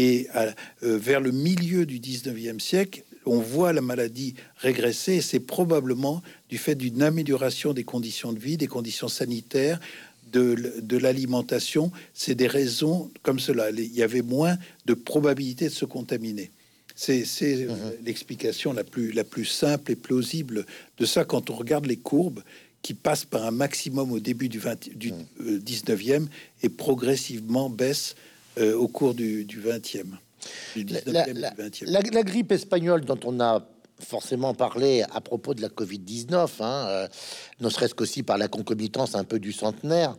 et 0.00 0.28
euh, 0.34 0.52
vers 0.80 1.20
le 1.20 1.30
milieu 1.30 1.84
du 1.84 2.00
19e 2.00 2.58
siècle, 2.58 3.02
on 3.26 3.38
voit 3.38 3.74
la 3.74 3.82
maladie 3.82 4.34
régresser, 4.56 5.16
et 5.16 5.20
c'est 5.20 5.40
probablement 5.40 6.22
du 6.48 6.56
fait 6.56 6.74
d'une 6.74 7.02
amélioration 7.02 7.74
des 7.74 7.84
conditions 7.84 8.32
de 8.32 8.38
vie, 8.38 8.56
des 8.56 8.66
conditions 8.66 9.08
sanitaires, 9.08 9.78
de, 10.32 10.96
l'alimentation, 10.96 11.92
c'est 12.14 12.34
des 12.34 12.46
raisons 12.46 13.10
comme 13.22 13.40
cela. 13.40 13.70
Il 13.70 13.92
y 13.92 14.02
avait 14.02 14.22
moins 14.22 14.56
de 14.86 14.94
probabilité 14.94 15.66
de 15.66 15.74
se 15.74 15.84
contaminer. 15.84 16.50
C'est 16.94 17.26
euh, 17.42 17.68
mhm. 17.68 17.92
l'explication 18.04 18.72
la 18.72 18.84
plus, 18.84 19.12
la 19.12 19.24
plus 19.24 19.44
simple 19.44 19.92
et 19.92 19.96
plausible 19.96 20.64
de 20.96 21.04
ça 21.04 21.24
quand 21.24 21.50
on 21.50 21.56
regarde 21.56 21.86
les 21.86 21.96
courbes 21.96 22.42
qui 22.80 22.94
passent 22.94 23.26
par 23.26 23.44
un 23.44 23.50
maximum 23.50 24.12
au 24.12 24.20
début 24.20 24.48
du, 24.48 24.60
20, 24.60 24.96
du 24.96 25.12
19e 25.42 26.20
mhm. 26.20 26.24
euh, 26.24 26.26
et 26.62 26.68
progressivement 26.70 27.68
baissent 27.68 28.14
euh, 28.58 28.74
au 28.74 28.88
cours 28.88 29.14
du, 29.14 29.46
20e. 29.46 30.06
la, 31.86 32.22
grippe 32.24 32.50
espagnole 32.50 33.04
dont 33.04 33.20
on 33.24 33.38
a 33.40 33.64
forcément 34.00 34.54
parler 34.54 35.04
à 35.12 35.20
propos 35.20 35.54
de 35.54 35.62
la 35.62 35.68
Covid-19, 35.68 36.48
hein, 36.60 36.86
euh, 36.88 37.06
ne 37.60 37.68
serait-ce 37.68 37.94
qu'aussi 37.94 38.24
par 38.24 38.38
la 38.38 38.48
concomitance 38.48 39.14
un 39.14 39.22
peu 39.22 39.38
du 39.38 39.52
centenaire. 39.52 40.16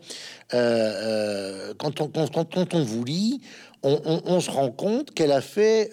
Euh, 0.54 1.74
quand, 1.78 2.00
on, 2.00 2.08
quand, 2.08 2.74
on 2.74 2.84
vous 2.84 3.04
lit, 3.04 3.42
on, 3.84 4.40
se 4.40 4.52
rend 4.52 4.72
compte 4.72 5.12
qu'elle 5.12 5.34
a 5.34 5.42
fait, 5.42 5.92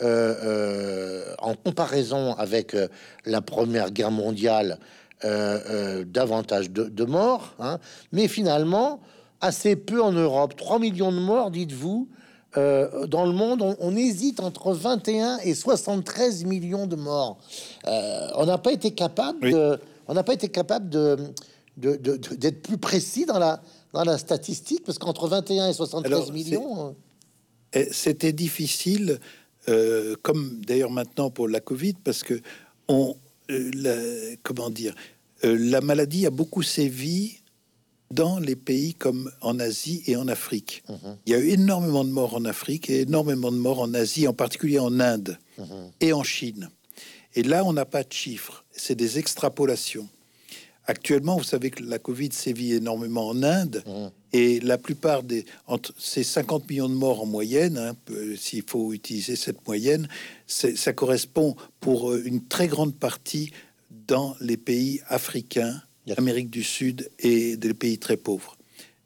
en 0.00 1.54
comparaison 1.54 2.34
avec 2.34 2.76
la 3.24 3.40
Première 3.40 3.90
Guerre 3.90 4.12
mondiale, 4.12 4.78
davantage 5.24 6.70
de, 6.70 7.04
morts, 7.04 7.54
hein. 7.58 7.80
mais 8.12 8.28
finalement 8.28 9.00
assez 9.40 9.76
peu 9.76 10.02
en 10.02 10.12
Europe. 10.12 10.56
3 10.56 10.78
millions 10.78 11.12
de 11.12 11.18
morts, 11.18 11.50
dites-vous. 11.50 12.08
dans 12.54 13.26
le 13.26 13.32
monde, 13.32 13.76
on, 13.80 13.96
hésite 13.96 14.40
entre 14.40 14.72
21 14.72 15.38
et 15.44 15.54
73 15.54 16.44
millions 16.44 16.86
de 16.86 16.96
morts. 16.96 17.38
on 17.84 18.46
n'a 18.46 18.58
pas 18.58 18.72
été 18.72 18.92
capable 18.92 19.50
de, 19.50 19.78
on 20.08 20.14
n'a 20.14 20.22
pas 20.22 20.34
été 20.34 20.48
capable 20.48 20.88
de, 20.88 21.16
d'être 21.76 22.62
plus 22.62 22.78
précis 22.78 23.26
dans 23.26 23.38
la, 23.38 23.60
dans 23.92 24.04
la 24.04 24.18
statistique, 24.18 24.82
parce 24.84 24.98
qu'entre 24.98 25.28
21 25.28 25.68
et 25.68 25.72
73 25.72 26.30
millions... 26.32 26.88
Euh, 26.88 26.92
eh, 27.72 27.88
c'était 27.90 28.32
difficile, 28.32 29.18
euh, 29.68 30.14
comme 30.22 30.60
d'ailleurs 30.66 30.90
maintenant 30.90 31.30
pour 31.30 31.48
la 31.48 31.60
Covid, 31.60 31.94
parce 32.04 32.22
que 32.22 32.40
on, 32.88 33.16
euh, 33.50 34.36
comment 34.42 34.70
dire, 34.70 34.94
la 35.42 35.80
maladie 35.80 36.26
a 36.26 36.30
beaucoup 36.30 36.62
sévi 36.62 37.40
dans 38.10 38.38
les 38.38 38.56
pays 38.56 38.94
comme 38.94 39.30
en 39.40 39.58
Asie 39.58 40.02
et 40.06 40.16
en 40.16 40.28
Afrique. 40.28 40.82
Mhm. 40.88 41.16
Il 41.26 41.32
y 41.32 41.34
a 41.34 41.38
eu 41.38 41.48
énormément 41.50 42.04
de 42.04 42.10
morts 42.10 42.34
en 42.34 42.44
Afrique 42.44 42.88
et 42.90 43.00
énormément 43.00 43.50
de 43.50 43.56
morts 43.56 43.80
en 43.80 43.94
Asie, 43.94 44.28
en 44.28 44.32
particulier 44.32 44.78
en 44.78 45.00
Inde 45.00 45.38
mhm. 45.58 45.90
et 46.00 46.12
en 46.12 46.22
Chine. 46.22 46.68
Et 47.34 47.42
là, 47.42 47.64
on 47.64 47.72
n'a 47.72 47.84
pas 47.84 48.02
de 48.02 48.12
chiffres, 48.12 48.64
c'est 48.72 48.94
des 48.94 49.18
extrapolations. 49.18 50.08
Actuellement, 50.86 51.36
vous 51.36 51.44
savez 51.44 51.70
que 51.70 51.82
la 51.82 51.98
Covid 51.98 52.30
sévit 52.32 52.72
énormément 52.74 53.28
en 53.28 53.42
Inde 53.42 53.82
mmh. 53.84 54.06
et 54.32 54.60
la 54.60 54.78
plupart 54.78 55.24
des 55.24 55.44
entre 55.66 55.92
ces 55.98 56.22
50 56.22 56.70
millions 56.70 56.88
de 56.88 56.94
morts 56.94 57.22
en 57.22 57.26
moyenne, 57.26 57.76
hein, 57.76 57.94
s'il 58.38 58.62
faut 58.62 58.92
utiliser 58.92 59.34
cette 59.34 59.66
moyenne, 59.66 60.08
ça 60.46 60.92
correspond 60.92 61.56
pour 61.80 62.12
euh, 62.12 62.22
une 62.24 62.46
très 62.46 62.68
grande 62.68 62.94
partie 62.94 63.50
dans 64.06 64.36
les 64.40 64.56
pays 64.56 65.00
africains, 65.08 65.82
Amérique 66.16 66.50
du 66.50 66.62
Sud 66.62 67.10
et 67.18 67.56
des 67.56 67.74
pays 67.74 67.98
très 67.98 68.16
pauvres. 68.16 68.56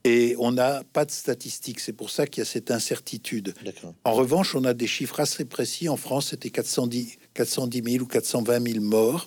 Et 0.04 0.34
on 0.38 0.52
n'a 0.52 0.82
pas 0.92 1.04
de 1.04 1.10
statistiques, 1.10 1.78
c'est 1.80 1.92
pour 1.92 2.08
ça 2.08 2.26
qu'il 2.26 2.40
y 2.40 2.42
a 2.42 2.46
cette 2.46 2.70
incertitude. 2.70 3.54
En 4.04 4.12
revanche, 4.14 4.54
on 4.54 4.64
a 4.64 4.72
des 4.72 4.86
chiffres 4.86 5.20
assez 5.20 5.44
précis. 5.44 5.90
En 5.90 5.98
France, 5.98 6.28
c'était 6.30 6.48
410, 6.48 7.18
410 7.34 7.82
000 7.84 8.04
ou 8.04 8.06
420 8.06 8.72
000 8.72 8.84
morts 8.84 9.26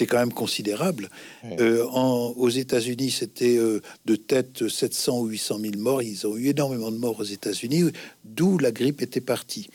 c'est 0.00 0.06
quand 0.06 0.18
même 0.18 0.32
considérable. 0.32 1.10
Euh, 1.44 1.84
aux 1.84 2.48
États-Unis, 2.48 3.10
c'était 3.10 3.58
euh, 3.58 3.82
de 4.06 4.16
tête 4.16 4.66
700 4.66 5.20
ou 5.20 5.26
800 5.26 5.58
000 5.60 5.72
morts. 5.76 6.02
Ils 6.02 6.26
ont 6.26 6.38
eu 6.38 6.48
énormément 6.48 6.90
de 6.90 6.96
morts 6.96 7.20
aux 7.20 7.24
États-Unis, 7.24 7.90
d'où 8.24 8.56
la 8.56 8.72
grippe 8.72 9.02
était 9.02 9.20
partie. 9.20 9.68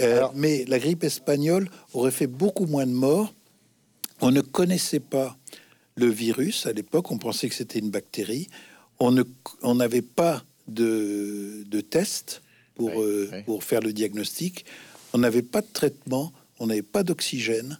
Euh, 0.00 0.26
mais 0.34 0.66
la 0.68 0.78
grippe 0.78 1.02
espagnole 1.02 1.70
aurait 1.94 2.10
fait 2.10 2.26
beaucoup 2.26 2.66
moins 2.66 2.84
de 2.84 2.92
morts. 2.92 3.32
On 4.20 4.30
ne 4.30 4.42
connaissait 4.42 5.00
pas 5.00 5.38
le 5.96 6.06
virus 6.08 6.66
à 6.66 6.72
l'époque. 6.72 7.10
On 7.10 7.18
pensait 7.18 7.48
que 7.48 7.54
c'était 7.54 7.78
une 7.78 7.90
bactérie. 7.90 8.48
On 8.98 9.10
ne, 9.10 9.22
on 9.62 9.74
n'avait 9.74 10.02
pas 10.02 10.44
de, 10.68 11.64
de 11.66 11.80
test 11.80 12.42
pour, 12.74 12.92
pour 13.44 13.64
faire 13.64 13.80
le 13.80 13.92
diagnostic. 13.92 14.64
On 15.12 15.18
n'avait 15.18 15.42
pas 15.42 15.60
de 15.60 15.68
traitement. 15.72 16.32
On 16.58 16.66
n'avait 16.66 16.82
pas 16.82 17.02
d'oxygène. 17.02 17.78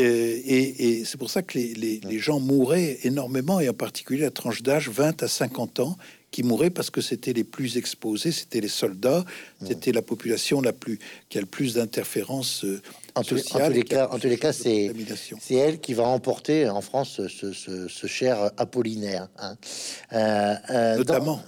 Euh, 0.00 0.40
et, 0.44 1.04
c'est 1.04 1.18
pour 1.18 1.30
ça 1.30 1.42
que 1.42 1.58
les, 1.58 2.18
gens 2.18 2.40
mouraient 2.40 2.98
énormément, 3.02 3.60
et 3.60 3.68
en 3.68 3.74
particulier 3.74 4.22
la 4.22 4.30
tranche 4.30 4.62
d'âge 4.62 4.88
20 4.88 5.22
à 5.22 5.28
50 5.28 5.80
ans, 5.80 5.98
qui 6.30 6.42
mouraient 6.42 6.70
parce 6.70 6.88
que 6.88 7.02
c'était 7.02 7.34
les 7.34 7.44
plus 7.44 7.76
exposés, 7.76 8.32
c'était 8.32 8.60
les 8.60 8.68
soldats, 8.68 9.24
c'était 9.66 9.92
la 9.92 10.00
population 10.00 10.62
la 10.62 10.72
plus 10.72 10.98
qui 11.28 11.36
a 11.36 11.42
le 11.42 11.46
plus 11.46 11.74
d'interférences 11.74 12.64
euh, 12.64 12.80
en, 13.14 13.22
tous 13.22 13.34
les 13.70 13.82
cas, 13.82 14.08
en 14.10 14.18
tous 14.18 14.26
les 14.26 14.38
cas, 14.38 14.52
c'est 14.52 14.92
c'est 15.40 15.54
elle 15.54 15.80
qui 15.80 15.94
va 15.94 16.04
remporter 16.04 16.68
en 16.68 16.80
France 16.80 17.20
ce, 17.28 18.06
cher 18.06 18.50
Apollinaire, 18.56 19.28
hein. 19.38 19.56
euh, 20.12 20.96
notamment. 20.96 21.40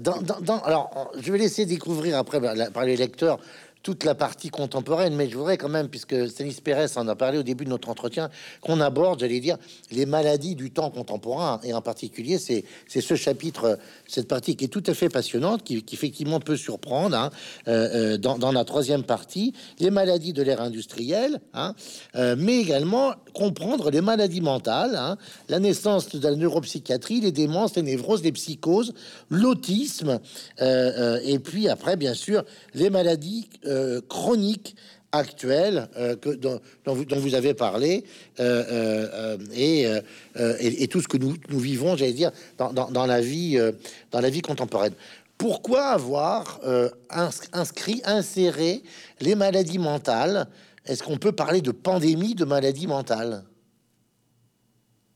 Dans, 0.00 0.58
alors, 0.64 1.12
je 1.20 1.32
vais 1.32 1.38
laisser 1.38 1.66
découvrir 1.66 2.18
après 2.18 2.40
par 2.70 2.84
les 2.84 2.96
lecteurs 2.96 3.38
toute 3.84 4.04
la 4.04 4.14
partie 4.14 4.48
contemporaine, 4.48 5.14
mais 5.14 5.28
je 5.28 5.36
voudrais 5.36 5.58
quand 5.58 5.68
même, 5.68 5.88
puisque 5.88 6.28
Stanis 6.30 6.56
Pérez 6.64 6.86
en 6.96 7.06
a 7.06 7.14
parlé 7.14 7.36
au 7.36 7.42
début 7.42 7.66
de 7.66 7.70
notre 7.70 7.90
entretien, 7.90 8.30
qu'on 8.62 8.80
aborde, 8.80 9.20
j'allais 9.20 9.40
dire, 9.40 9.58
les 9.92 10.06
maladies 10.06 10.54
du 10.54 10.70
temps 10.70 10.90
contemporain, 10.90 11.60
et 11.62 11.74
en 11.74 11.82
particulier, 11.82 12.38
c'est 12.38 12.64
ce 12.88 13.14
chapitre, 13.14 13.78
cette 14.08 14.26
partie 14.26 14.56
qui 14.56 14.64
est 14.64 14.68
tout 14.68 14.82
à 14.86 14.94
fait 14.94 15.10
passionnante, 15.10 15.62
qui, 15.64 15.84
effectivement 15.92 16.40
peut 16.40 16.56
surprendre, 16.56 17.14
hein, 17.14 17.30
euh, 17.68 18.14
euh, 18.14 18.16
dans, 18.16 18.52
la 18.52 18.64
troisième 18.64 19.02
partie, 19.02 19.52
les 19.78 19.90
maladies 19.90 20.32
de 20.32 20.42
l'ère 20.42 20.62
industrielle, 20.62 21.40
hein, 21.52 21.74
euh, 22.16 22.36
mais 22.38 22.56
également 22.60 23.12
comprendre 23.34 23.90
les 23.90 24.00
maladies 24.00 24.40
mentales, 24.40 24.96
hein, 24.96 25.18
la 25.50 25.60
naissance 25.60 26.08
de 26.08 26.26
la 26.26 26.34
neuropsychiatrie, 26.34 27.20
les 27.20 27.32
démences, 27.32 27.76
les 27.76 27.82
névroses, 27.82 28.22
les 28.22 28.32
psychoses, 28.32 28.94
l'autisme, 29.28 30.20
et 30.60 31.38
puis 31.38 31.68
après, 31.68 31.96
bien 31.96 32.14
sûr, 32.14 32.44
les 32.72 32.88
maladies 32.88 33.48
euh, 33.74 34.00
chronique 34.08 34.76
actuelle 35.12 35.88
euh, 35.96 36.16
que, 36.16 36.30
dont, 36.30 36.60
vous, 36.86 37.04
dont, 37.04 37.18
vous, 37.18 37.34
avez 37.34 37.54
parlé 37.54 38.04
euh, 38.40 39.36
et, 39.52 39.86
et, 40.82 40.88
tout 40.88 41.00
ce 41.00 41.08
que 41.08 41.16
nous, 41.16 41.34
nous 41.48 41.58
vivons, 41.58 41.96
j'allais 41.96 42.12
dire, 42.12 42.32
dans, 42.58 42.72
dans, 42.72 43.06
la 43.06 43.20
vie, 43.20 43.58
dans 44.10 44.20
la 44.20 44.30
vie 44.30 44.42
contemporaine. 44.42 44.94
Pourquoi 45.38 45.86
avoir 45.86 46.60
inscrit, 47.52 48.00
inséré 48.04 48.82
les 49.20 49.34
maladies 49.34 49.78
mentales? 49.78 50.48
Est-ce 50.86 51.02
qu'on 51.02 51.18
peut 51.18 51.32
parler 51.32 51.60
de 51.60 51.70
pandémie 51.70 52.34
de 52.34 52.44
maladies 52.44 52.86
mentales? 52.86 53.44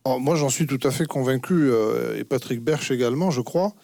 Oh, 0.05 0.19
Moi, 0.19 0.37
j'en 0.37 0.49
suis 0.49 0.67
tout 0.67 0.81
à 0.85 0.91
fait 0.91 1.07
convaincu, 1.07 1.71
et 2.17 2.25
Patrick 2.25 2.61
Berch 2.63 2.91
également, 2.91 3.31
je 3.31 3.41
crois 3.41 3.75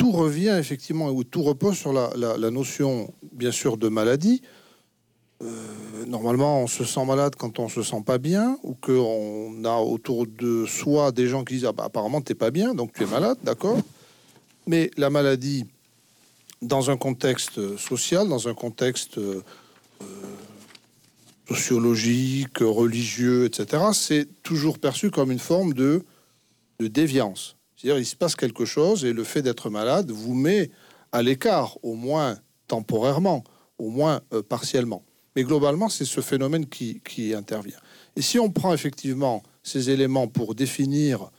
tout 0.00 0.12
revient 0.12 0.56
effectivement, 0.58 1.10
ou 1.10 1.24
tout 1.24 1.42
repose 1.42 1.76
sur 1.76 1.92
la, 1.92 2.50
notion, 2.50 3.12
bien 3.32 3.52
sûr, 3.52 3.76
de 3.76 3.88
maladie. 3.88 4.40
Euh, 5.42 5.46
normalement, 6.06 6.62
on 6.62 6.66
se 6.66 6.84
sent 6.84 7.04
malade 7.04 7.34
quand 7.36 7.58
on 7.58 7.68
se 7.68 7.82
sent 7.82 8.02
pas 8.06 8.16
bien, 8.16 8.58
ou 8.62 8.72
qu'on 8.74 9.62
a 9.62 9.76
autour 9.76 10.26
de 10.26 10.64
soi 10.64 11.12
des 11.12 11.26
gens 11.28 11.44
qui 11.44 11.54
disent 11.54 11.66
ah 11.66 11.72
bah, 11.72 11.84
apparemment 11.84 12.22
t'es 12.22 12.34
pas 12.34 12.50
bien, 12.50 12.74
donc 12.74 12.94
tu 12.94 13.02
es 13.02 13.06
malade, 13.06 13.36
d'accord. 13.42 13.76
Mais 14.66 14.90
la 14.96 15.10
maladie, 15.10 15.66
dans 16.62 16.90
un 16.90 16.96
contexte 16.96 17.76
social, 17.76 18.26
dans 18.26 18.48
un 18.48 18.54
contexte 18.54 19.18
euh, 19.18 19.42
sociologique, 21.46 22.60
religieux, 22.60 23.44
etc., 23.44 23.82
c'est 23.92 24.42
toujours 24.42 24.78
perçu 24.78 25.10
comme 25.10 25.30
une 25.30 25.38
forme 25.38 25.74
de, 25.74 26.04
de 26.78 26.86
déviance. 26.86 27.56
C'est-à-dire, 27.80 27.98
il 27.98 28.04
se 28.04 28.16
passe 28.16 28.36
quelque 28.36 28.66
chose 28.66 29.06
et 29.06 29.14
le 29.14 29.24
fait 29.24 29.40
d'être 29.40 29.70
malade 29.70 30.10
vous 30.10 30.34
met 30.34 30.70
à 31.12 31.22
l'écart, 31.22 31.78
au 31.82 31.94
moins 31.94 32.36
temporairement, 32.66 33.42
au 33.78 33.88
moins 33.88 34.20
euh, 34.34 34.42
partiellement. 34.42 35.02
Mais 35.34 35.44
globalement, 35.44 35.88
c'est 35.88 36.04
ce 36.04 36.20
phénomène 36.20 36.66
qui, 36.66 37.34
intervient. 37.34 37.78
Et 38.16 38.22
si 38.22 38.38
on 38.38 38.50
prend 38.50 38.74
effectivement 38.74 39.42
ces 39.62 39.88
éléments 39.88 40.28
pour 40.28 40.54
définir 40.54 41.30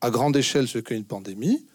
à 0.00 0.10
grande 0.10 0.36
échelle 0.36 0.68
ce 0.68 0.78
qu'est 0.78 0.94
une 0.94 1.04
pandémie, 1.04 1.66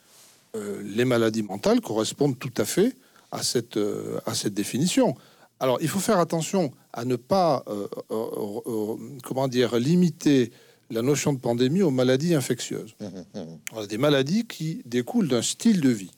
euh, 0.55 0.82
les 0.86 1.03
maladies 1.03 1.43
mentales 1.43 1.82
correspondent 1.82 2.39
tout 2.39 2.53
à 2.55 2.63
fait 2.63 2.95
à 3.32 3.43
cette, 3.43 3.76
euh, 3.76 4.22
à 4.26 4.34
cette 4.34 4.53
définition. 4.53 5.13
Alors, 5.59 5.78
il 5.82 5.89
faut 5.89 5.99
faire 5.99 6.20
attention 6.20 6.72
à 6.93 7.03
ne 7.03 7.18
pas, 7.18 7.66
comment 9.24 9.47
dire, 9.49 9.76
limiter 9.78 10.51
la 10.89 11.01
notion 11.01 11.33
de 11.33 11.39
pandémie 11.39 11.81
aux 11.81 11.91
maladies 11.91 12.36
infectieuses. 12.36 12.95
Mmh, 12.99 13.05
mmh, 13.05 13.39
mmh. 13.39 13.59
On 13.73 13.79
a 13.79 13.88
des 13.88 13.97
maladies 13.97 14.45
qui 14.45 14.81
découlent 14.86 15.27
d'un 15.27 15.41
style 15.41 15.81
de 15.81 15.89
vie. 15.89 16.11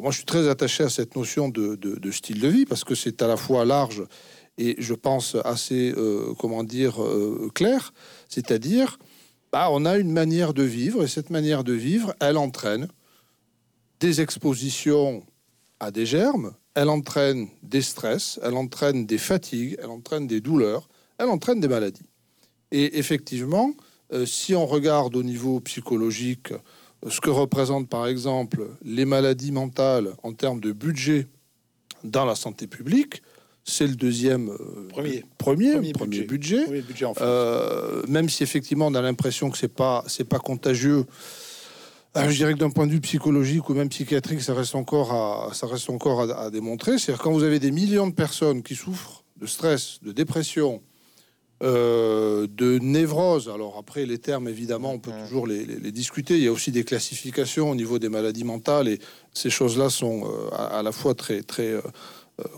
moi, 0.00 0.10
je 0.10 0.16
suis 0.16 0.26
très 0.26 0.48
attaché 0.48 0.84
à 0.84 0.88
cette 0.88 1.16
notion 1.16 1.48
de, 1.48 2.10
style 2.10 2.40
de 2.40 2.48
vie 2.48 2.66
parce 2.66 2.84
que 2.84 2.94
c'est 2.94 3.22
à 3.22 3.26
la 3.26 3.36
fois 3.36 3.64
large 3.64 4.04
et 4.58 4.76
je 4.78 4.94
pense 4.94 5.36
assez, 5.44 5.92
euh, 5.96 6.34
comment 6.38 6.64
dire, 6.64 7.02
euh, 7.02 7.50
clair. 7.54 7.92
C'est-à-dire, 8.28 8.98
bah, 9.52 9.68
on 9.70 9.84
a 9.84 9.96
une 9.96 10.12
manière 10.12 10.54
de 10.54 10.62
vivre 10.62 11.02
et 11.02 11.08
cette 11.08 11.30
manière 11.30 11.64
de 11.64 11.72
vivre, 11.72 12.14
elle 12.20 12.36
entraîne 12.36 12.88
des 14.00 14.20
expositions 14.20 15.24
à 15.78 15.90
des 15.90 16.06
germes, 16.06 16.52
elle 16.74 16.88
entraîne 16.88 17.48
des 17.62 17.82
stress, 17.82 18.38
elle 18.42 18.54
entraîne 18.54 19.06
des 19.06 19.18
fatigues, 19.18 19.76
elle 19.82 19.90
entraîne 19.90 20.26
des 20.26 20.40
douleurs, 20.40 20.88
elle 21.18 21.28
entraîne 21.28 21.60
des 21.60 21.68
maladies. 21.68 22.08
Et 22.70 22.98
effectivement, 22.98 23.74
si 24.26 24.54
on 24.54 24.66
regarde 24.66 25.16
au 25.16 25.22
niveau 25.22 25.60
psychologique 25.60 26.52
euh, 27.04 27.10
ce 27.10 27.20
que 27.20 27.30
représentent 27.30 27.88
par 27.88 28.06
exemple 28.06 28.68
les 28.82 29.04
maladies 29.04 29.52
mentales 29.52 30.14
en 30.22 30.32
termes 30.32 30.60
de 30.60 30.72
budget 30.72 31.26
dans 32.04 32.24
la 32.24 32.34
santé 32.34 32.66
publique, 32.66 33.22
c'est 33.64 33.86
le 33.86 33.94
deuxième 33.94 34.48
euh, 34.48 34.88
premier, 34.88 35.24
premier, 35.38 35.92
premier, 35.92 36.22
budget. 36.22 36.66
même 38.08 38.28
si 38.28 38.42
effectivement 38.42 38.86
on 38.86 38.94
a 38.94 39.02
l'impression 39.02 39.50
que 39.50 39.58
c'est 39.58 39.68
pas 39.68 40.02
c'est 40.06 40.24
pas 40.24 40.38
contagieux. 40.38 41.04
je 42.16 42.28
dirais 42.34 42.54
que 42.54 42.58
d'un 42.58 42.70
point 42.70 42.86
de 42.86 42.92
vue 42.92 43.00
psychologique 43.00 43.68
ou 43.68 43.74
même 43.74 43.90
psychiatrique, 43.90 44.40
ça 44.40 44.54
reste 44.54 44.74
encore 44.74 45.12
à, 45.12 45.54
ça 45.54 45.66
reste 45.66 45.90
encore 45.90 46.22
à, 46.22 46.50
démontrer. 46.50 46.98
C'est-à-dire 46.98 47.22
quand 47.22 47.32
vous 47.32 47.44
avez 47.44 47.58
des 47.58 47.70
millions 47.70 48.08
de 48.08 48.14
personnes 48.14 48.62
qui 48.62 48.74
souffrent 48.74 49.24
de 49.36 49.46
stress, 49.46 49.98
de 50.02 50.12
dépression, 50.12 50.82
euh, 51.62 52.46
de 52.50 52.78
névrose. 52.78 53.50
Alors 53.50 53.76
après, 53.78 54.06
les 54.06 54.16
termes, 54.16 54.48
évidemment, 54.48 54.92
on 54.92 54.98
peut 54.98 55.12
toujours 55.24 55.46
les, 55.46 55.66
discuter. 55.92 56.38
Il 56.38 56.44
y 56.44 56.48
a 56.48 56.52
aussi 56.52 56.72
des 56.72 56.84
classifications 56.84 57.70
au 57.70 57.74
niveau 57.74 57.98
des 57.98 58.08
maladies 58.08 58.44
mentales 58.44 58.88
et 58.88 58.98
ces 59.34 59.50
choses-là 59.50 59.90
sont 59.90 60.24
euh, 60.24 60.48
à, 60.56 60.82
la 60.82 60.90
fois 60.90 61.14
très, 61.14 61.42
très, 61.42 61.68
euh, 61.68 61.82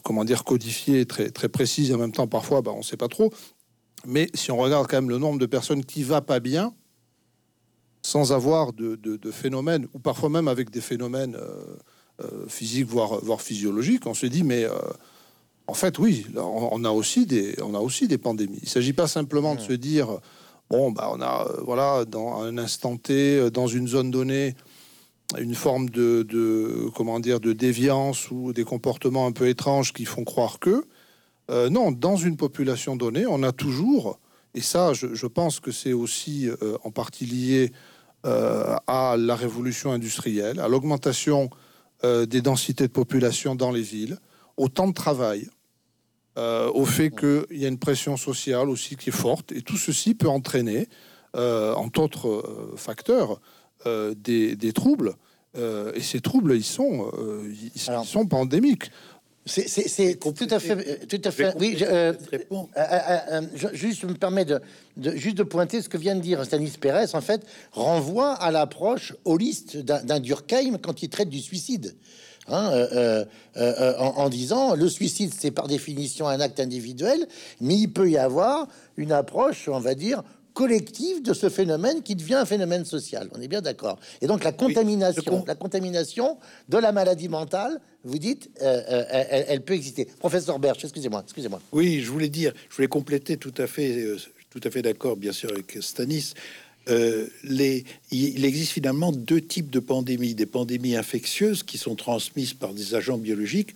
comment 0.05 0.25
dire, 0.25 0.45
codifiées, 0.45 1.05
très, 1.05 1.31
très 1.31 1.49
précises 1.49 1.91
et 1.91 1.95
en 1.95 1.99
même 1.99 2.13
temps, 2.13 2.29
parfois, 2.29 2.63
bah, 2.63 2.71
on 2.73 2.79
ne 2.79 2.85
sait 2.85 2.97
pas 2.97 3.09
trop. 3.09 3.33
Mais 4.07 4.29
si 4.35 4.53
on 4.53 4.57
regarde 4.57 4.87
quand 4.89 4.99
même 4.99 5.11
le 5.11 5.19
nombre 5.19 5.41
de 5.41 5.47
personnes 5.47 5.85
qui 5.85 6.05
va 6.05 6.21
pas 6.21 6.39
bien, 6.39 6.73
sans 8.03 8.33
avoir 8.33 8.73
de, 8.73 8.95
de, 8.95 9.31
phénomènes, 9.33 9.89
ou 9.95 9.99
parfois 9.99 10.29
même 10.29 10.47
avec 10.49 10.71
des 10.71 10.81
phénomènes 10.81 11.37
physiques, 12.49 12.87
voire, 12.87 13.25
voire 13.25 13.41
physiologiques, 13.41 14.07
on 14.07 14.15
se 14.15 14.27
dit, 14.27 14.43
mais 14.43 14.67
en 15.73 15.75
fait, 15.75 15.99
oui, 15.99 16.27
on 16.37 16.85
a 16.85 16.91
aussi 16.91 17.25
des, 17.25 17.55
on 17.63 17.75
a 17.75 17.79
aussi 17.79 18.07
des 18.07 18.19
pandémies. 18.19 18.59
Il 18.59 18.65
ne 18.67 18.69
s'agit 18.69 18.93
pas 18.93 19.07
simplement 19.07 19.55
de 19.55 19.61
se 19.63 19.73
dire, 19.73 20.19
bon, 20.69 20.91
bah, 20.91 21.09
on 21.11 21.23
a, 21.23 21.47
euh, 21.49 21.63
voilà, 21.65 22.05
dans 22.05 22.43
un 22.43 22.59
instant 22.59 22.99
T, 22.99 23.39
euh, 23.39 23.51
dans 23.51 23.69
une 23.69 23.89
zone 23.89 24.11
donnée, 24.11 24.55
une 25.39 25.55
forme 25.55 25.89
de, 25.89 26.91
comment 26.95 27.21
dire, 27.21 27.41
de 27.41 27.55
déviance 27.55 28.31
ou 28.31 28.53
des 28.53 28.65
comportements 28.65 29.27
un 29.27 29.33
peu 29.33 29.49
étranges 29.49 29.95
qui 29.95 30.05
font 30.05 30.25
croire 30.25 30.59
que. 30.59 30.85
Euh, 31.51 31.71
non, 31.71 31.91
dans 31.91 32.17
une 32.17 32.37
population 32.37 32.95
donnée, 32.95 33.25
on 33.27 33.43
a 33.43 33.53
toujours, 33.53 34.19
et 34.55 34.61
ça, 34.61 34.93
je, 34.93 35.27
pense 35.27 35.59
que 35.59 35.73
c'est 35.73 35.95
aussi 35.95 36.51
en 36.85 36.91
partie 36.91 37.25
lié 37.25 37.73
à 38.25 39.17
la 39.19 39.37
révolution 39.37 39.91
industrielle, 39.91 40.61
à 40.61 40.69
l'augmentation 40.69 41.49
des 42.05 42.43
densités 42.43 42.87
de 42.87 42.93
population 42.93 43.55
dans 43.55 43.71
les 43.71 43.81
villes, 43.81 44.19
au 44.59 44.69
temps 44.69 44.89
de 44.89 44.93
travail, 44.93 45.49
euh, 46.39 46.71
au 46.73 46.87
fait 46.87 47.11
qu'il 47.11 47.59
y 47.59 47.67
a 47.67 47.69
une 47.69 47.79
pression 47.79 48.17
sociale 48.17 48.71
aussi 48.71 48.97
qui 48.97 49.11
est 49.11 49.13
forte, 49.13 49.53
et 49.53 49.61
tout 49.61 49.77
ceci 49.77 50.15
peut 50.15 50.29
entraîner, 50.29 50.89
euh, 51.37 51.75
entre 51.75 52.01
autres 52.01 52.29
euh, 52.29 52.75
facteurs, 52.77 53.41
des, 53.85 54.73
troubles. 54.73 55.17
et 55.57 56.01
ces 56.01 56.21
troubles, 56.21 56.55
ils 56.55 56.63
sont, 56.63 57.11
ils, 57.75 57.81
sont 57.81 58.27
pandémiques. 58.27 58.93
C'est 59.45 60.21
tout 60.21 60.47
à 60.49 60.61
fait, 60.61 61.07
tout 61.09 61.21
à 61.25 61.31
fait. 61.33 61.53
Oui, 61.59 61.77
je, 61.77 63.69
juste 63.73 64.05
me 64.05 64.15
permet 64.15 64.45
de, 64.45 64.61
juste 65.17 65.37
de 65.37 65.43
pointer 65.43 65.83
ce 65.83 65.89
que 65.89 65.99
vient 65.99 66.15
de 66.15 66.21
dire 66.21 66.45
Stanis 66.45 66.75
Pérez. 66.81 67.07
En 67.15 67.21
fait, 67.21 67.45
renvoie 67.73 68.35
à 68.35 68.53
l'approche 68.53 69.15
holiste 69.25 69.79
d'un 69.79 70.21
Durkheim 70.21 70.79
quand 70.81 71.03
il 71.03 71.09
traite 71.09 71.29
du 71.29 71.41
suicide. 71.41 71.97
Hein, 72.49 72.71
euh, 72.73 72.89
euh, 72.97 73.25
euh, 73.57 73.97
en, 73.99 74.29
disant 74.29 74.75
le 74.75 74.89
suicide 74.89 75.33
c'est 75.33 75.53
par 75.53 75.69
définition 75.69 76.27
un 76.27 76.41
acte 76.41 76.59
individuel, 76.59 77.29
mais 77.61 77.77
il 77.77 77.89
peut 77.89 78.11
y 78.11 78.19
avoir 78.19 78.67
une 78.97 79.13
approche, 79.13 79.69
on 79.69 79.79
va 79.79 79.95
dire, 79.95 80.25
collective 80.53 81.23
de 81.23 81.35
ce 81.35 81.49
phénomène 81.49 82.03
qui 82.03 82.17
devient 82.17 82.35
un 82.35 82.45
phénomène 82.45 82.85
social. 82.85 83.31
On 83.33 83.41
est 83.41 83.47
bien 83.47 83.63
d'accord. 83.63 83.99
Et 84.21 84.27
donc 84.27 84.43
la 84.43 84.51
contamination, 84.51 85.45
la 85.47 85.55
contamination 85.55 86.37
de 86.69 86.79
la 86.79 86.91
maladie 86.91 87.29
mentale, 87.29 87.81
vous 88.03 88.19
dites, 88.19 88.51
elle, 88.61 89.63
peut 89.63 89.75
exister. 89.75 90.07
Professeur 90.19 90.59
Berch, 90.59 90.83
excusez-moi, 90.83 91.23
excusez-moi. 91.23 91.61
Oui, 91.71 92.01
je 92.01 92.11
voulais 92.11 92.29
dire, 92.29 92.53
je 92.69 92.77
voulais 92.77 92.89
compléter 92.89 93.37
tout 93.37 93.55
à 93.57 93.69
fait, 93.69 94.05
tout 94.51 94.61
à 94.65 94.71
fait 94.71 94.83
d'accord, 94.83 95.17
bien 95.17 95.33
sûr, 95.33 95.51
avec 95.51 95.79
Stanis. 95.81 96.35
Euh, 96.89 97.29
les, 97.45 97.85
il 98.11 98.45
existe 98.45 98.73
finalement 98.73 99.13
deux 99.13 99.41
types 99.41 99.71
de 99.71 99.81
pandémies. 99.81 100.35
Des 100.35 100.47
pandémies 100.47 100.97
infectieuses 100.97 101.63
qui 101.63 101.79
sont 101.79 101.95
transmises 101.95 102.55
par 102.55 102.75
des 102.75 102.95
agents 102.95 103.19
biologiques 103.19 103.75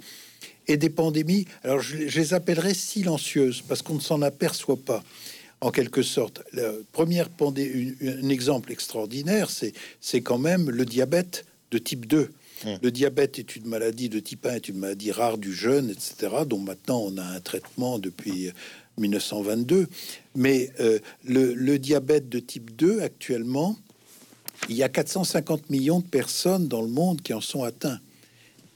et 0.69 0.77
des 0.77 0.91
pandémies, 0.91 1.47
alors 1.63 1.81
je, 1.81 1.97
les 1.97 2.35
appellerais 2.35 2.75
silencieuses 2.75 3.63
parce 3.63 3.83
qu'on 3.83 3.95
ne 3.95 4.01
s'en 4.01 4.23
aperçoit 4.23 4.77
pas 4.77 5.05
en 5.61 5.71
quelque 5.71 6.03
sorte. 6.03 6.43
La 6.53 6.73
première 6.93 7.29
pandémie, 7.29 7.95
un 8.03 8.29
exemple 8.29 8.73
extraordinaire, 8.73 9.49
c'est 10.01 10.21
quand 10.21 10.39
même 10.39 10.71
le 10.71 10.85
diabète 10.85 11.47
de 11.71 11.79
type 11.79 12.07
2. 12.07 12.31
Mmh. 12.65 12.69
Le 12.83 12.91
diabète 12.91 13.39
est 13.39 13.57
une 13.57 13.67
maladie 13.67 14.09
de 14.09 14.19
type 14.19 14.47
1, 14.47 14.55
est 14.55 14.69
une 14.69 14.79
maladie 14.79 15.13
rare 15.13 15.39
du 15.39 15.53
jeune, 15.53 15.91
etc., 15.91 16.29
dont 16.47 16.59
maintenant 16.59 17.01
on 17.01 17.17
a 17.19 17.25
un 17.25 17.41
traitement 17.41 17.99
depuis 17.99 18.51
1922. 18.99 19.87
Mais 20.35 20.71
euh, 20.81 20.99
le, 21.25 21.79
diabète 21.79 22.29
de 22.29 22.39
type 22.39 22.77
2, 22.77 23.01
actuellement, 23.01 23.77
il 24.69 24.77
y 24.77 24.83
a 24.83 24.89
450 24.89 25.71
millions 25.71 26.01
de 26.01 26.07
personnes 26.07 26.69
dans 26.69 26.83
le 26.83 26.89
monde 26.89 27.23
qui 27.23 27.35
en 27.35 27.41
sont 27.41 27.65
atteints. 27.65 28.01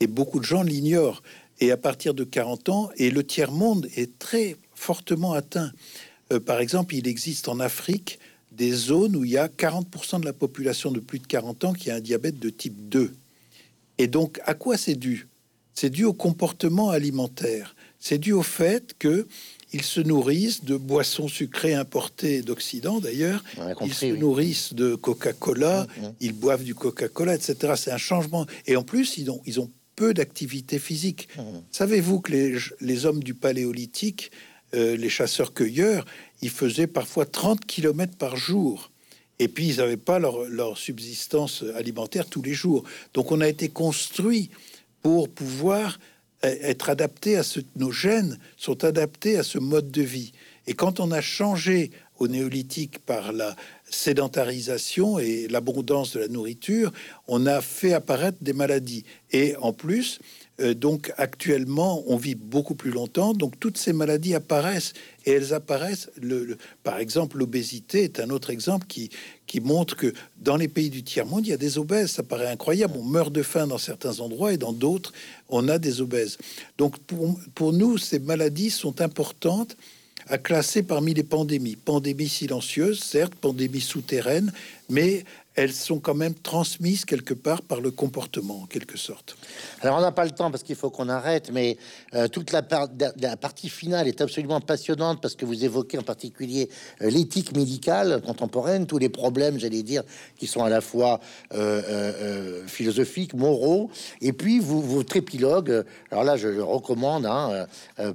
Et 0.01 0.07
beaucoup 0.07 0.39
de 0.39 0.45
gens 0.45 0.63
l'ignorent. 0.63 1.23
Et 1.61 1.71
à 1.71 1.77
partir 1.77 2.15
de 2.15 2.25
40 2.25 2.69
ans, 2.71 2.91
et 2.97 3.11
le 3.11 3.25
tiers-monde 3.25 3.89
est 3.97 4.19
très 4.19 4.57
fortement 4.75 5.35
atteint. 5.35 5.73
Euh, 6.33 6.41
par 6.41 6.61
exemple, 6.61 6.95
il 6.95 7.07
existe 7.07 7.49
en 7.49 7.61
Afrique 7.61 8.19
des 8.53 8.73
zones 8.73 9.17
où 9.17 9.25
il 9.25 9.31
y 9.31 9.39
a 9.39 9.49
40% 9.49 10.21
de 10.21 10.25
la 10.25 10.33
population 10.33 10.91
de 10.91 11.01
plus 11.01 11.19
de 11.19 11.27
40 11.27 11.65
ans 11.65 11.73
qui 11.73 11.91
a 11.91 11.97
un 11.97 12.01
diabète 12.01 12.39
de 12.39 12.51
type 12.51 12.89
2. 12.89 13.13
Et 13.99 14.07
donc, 14.07 14.41
à 14.45 14.55
quoi 14.55 14.77
c'est 14.77 14.95
dû? 14.95 15.29
C'est 15.75 15.91
dû 15.91 16.05
au 16.05 16.13
comportement 16.13 16.91
alimentaire. 16.91 17.77
C'est 17.99 18.19
dû 18.19 18.33
au 18.33 18.43
fait 18.43 18.95
que 18.99 19.27
ils 19.73 19.83
se 19.83 20.01
nourrissent 20.01 20.65
de 20.65 20.77
boissons 20.77 21.29
sucrées 21.29 21.75
importées 21.75 22.43
d'Occident, 22.43 23.01
d'ailleurs. 23.01 23.45
Ils 23.83 23.95
se 23.95 24.07
nourrissent 24.07 24.75
de 24.75 24.95
Coca-Cola, 24.95 25.87
mm, 25.97 26.03
mm. 26.03 26.13
ils 26.21 26.33
boivent 26.33 26.65
du 26.65 26.75
Coca-Cola, 26.75 27.35
etc. 27.35 27.75
C'est 27.77 27.93
un 27.93 27.99
changement. 27.99 28.47
Et 28.67 28.77
en 28.77 28.83
plus, 28.83 29.17
ils 29.19 29.31
ont, 29.31 29.41
ils 29.47 29.61
ont 29.61 29.71
peu 29.97 30.13
d'activité 30.15 30.79
physique. 30.79 31.29
Mm, 31.37 31.43
Savez-vous 31.71 32.21
que 32.21 32.33
les, 32.33 32.57
les, 32.81 33.07
hommes 33.07 33.23
du 33.23 33.35
paléolithique, 33.35 34.33
euh, 34.75 34.97
les 34.97 35.09
chasseurs-cueilleurs, 35.09 36.05
ils 36.43 36.51
faisaient 36.51 36.87
parfois 36.87 37.27
30 37.27 37.65
km 37.65 38.17
par 38.17 38.37
jour. 38.37 38.91
Et 39.39 39.49
puis, 39.49 39.69
ils 39.69 39.77
n'avaient 39.77 39.97
pas 39.97 40.19
leur, 40.19 40.45
leur 40.49 40.79
subsistance 40.79 41.65
alimentaire 41.77 42.27
tous 42.27 42.43
les 42.43 42.55
jours. 42.55 42.85
Donc, 43.15 43.31
on 43.31 43.41
a 43.41 43.49
été 43.49 43.69
construit 43.69 44.51
pour 45.03 45.29
pouvoir 45.29 45.99
être 46.43 46.91
adaptés 46.91 47.37
à 47.37 47.43
ce, 47.43 47.61
nos 47.77 47.93
gènes 47.93 48.39
sont 48.57 48.85
adaptés 48.85 49.37
à 49.37 49.43
ce 49.43 49.59
mode 49.59 49.91
de 49.91 50.03
vie. 50.03 50.33
Et 50.67 50.75
quand 50.75 51.01
on 51.01 51.11
a 51.11 51.21
changé 51.21 51.91
au 52.19 52.29
néolithique 52.29 52.99
par 53.01 53.33
la 53.33 53.57
sédentarisation 53.89 55.19
et 55.19 55.49
l'abondance 55.49 56.13
de 56.13 56.21
la 56.21 56.29
nourriture, 56.29 56.93
on 57.27 57.47
a 57.47 57.61
fait 57.61 57.93
apparaître 57.93 58.39
des 58.41 58.53
maladies. 58.53 59.05
Et 59.33 59.57
en 59.57 59.73
plus, 59.73 60.21
euh, 60.61 60.75
donc 60.75 61.13
actuellement, 61.17 62.03
on 62.07 62.17
vit 62.17 62.35
beaucoup 62.35 62.75
plus 62.75 62.91
longtemps, 62.91 63.33
donc 63.33 63.59
toutes 63.59 63.79
ces 63.79 63.93
maladies 63.93 64.35
apparaissent 64.35 64.93
et 65.25 65.33
elles 65.33 65.55
apparaissent. 65.55 66.11
Par 66.83 66.99
exemple, 66.99 67.39
l'obésité 67.39 68.05
est 68.05 68.21
un 68.21 68.31
autre 68.31 68.51
exemple 68.51 68.87
qui, 68.87 69.11
qui 69.47 69.61
montre 69.61 69.97
que 69.97 70.13
dans 70.39 70.57
les 70.57 70.69
pays 70.69 70.91
du 70.91 71.03
tiers-monde, 71.03 71.47
il 71.47 71.51
y 71.51 71.55
a 71.55 71.59
des 71.59 71.79
obèses. 71.79 72.13
Ça 72.13 72.23
paraît 72.23 72.49
incroyable. 72.49 72.95
On 72.97 73.03
meurt 73.03 73.33
de 73.33 73.43
faim 73.43 73.67
dans 73.67 73.79
certains 73.79 74.21
endroits 74.21 74.53
et 74.53 74.57
dans 74.57 74.73
d'autres, 74.73 75.13
on 75.49 75.69
a 75.69 75.79
des 75.79 76.01
obèses. 76.01 76.39
Donc 76.79 76.99
pour, 77.01 77.39
pour 77.55 77.73
nous, 77.73 77.99
ces 77.99 78.19
maladies 78.19 78.71
sont 78.71 79.01
importantes 79.01 79.77
à 80.29 80.39
classer 80.39 80.83
parmi 80.83 81.15
les 81.15 81.25
pandémies. 81.25 81.77
Pandémies 81.77 82.29
silencieuses, 82.29 83.01
certes, 83.01 83.35
pandémies 83.35 83.81
souterraines, 83.81 84.53
mais 84.89 85.25
elles 85.61 85.75
sont 85.75 86.01
quand 86.01 86.15
même 86.15 86.35
transmises 86.35 87.05
quelque 87.05 87.35
part 87.35 87.61
par 87.61 87.83
le 87.83 87.91
comportement, 87.91 88.63
en 88.63 88.67
quelque 88.67 88.97
sorte. 88.97 89.37
Alors, 89.83 89.99
on 89.99 90.01
n'a 90.01 90.11
pas 90.11 90.25
le 90.25 90.31
temps 90.31 90.51
parce 90.51 90.63
qu'il 90.63 90.75
faut 90.75 90.89
qu'on 90.89 91.11
arrête, 91.11 91.51
mais 91.53 91.77
euh, 92.15 92.29
toute 92.29 92.51
la, 92.51 92.63
la, 93.21 93.37
partie 93.37 93.69
finale 93.69 94.09
est 94.09 94.23
absolument 94.23 94.63
passionnante 94.63 95.21
parce 95.21 95.35
que 95.35 95.45
vous 95.45 95.63
évoquez 95.63 95.99
en 95.99 96.03
particulier 96.03 96.71
euh, 97.03 97.11
l'éthique 97.11 97.55
médicale 97.55 98.23
contemporaine, 98.25 98.87
tous 98.87 98.97
les 98.97 99.11
problèmes, 99.11 99.59
j'allais 99.59 99.83
dire, 99.83 100.03
qui 100.39 100.47
sont 100.47 100.65
à 100.65 100.71
la 100.71 100.81
fois 100.81 101.21
euh, 101.53 102.67
philosophiques, 102.67 103.35
moraux, 103.35 103.91
et 104.23 104.33
puis 104.33 104.61
vous, 104.61 104.81
votre 104.81 105.15
épilogue, 105.17 105.85
alors 106.11 106.25
là, 106.25 106.39
je 106.39 106.49
le 106.49 106.65
recommande, 106.65 107.27
hein, 107.27 107.67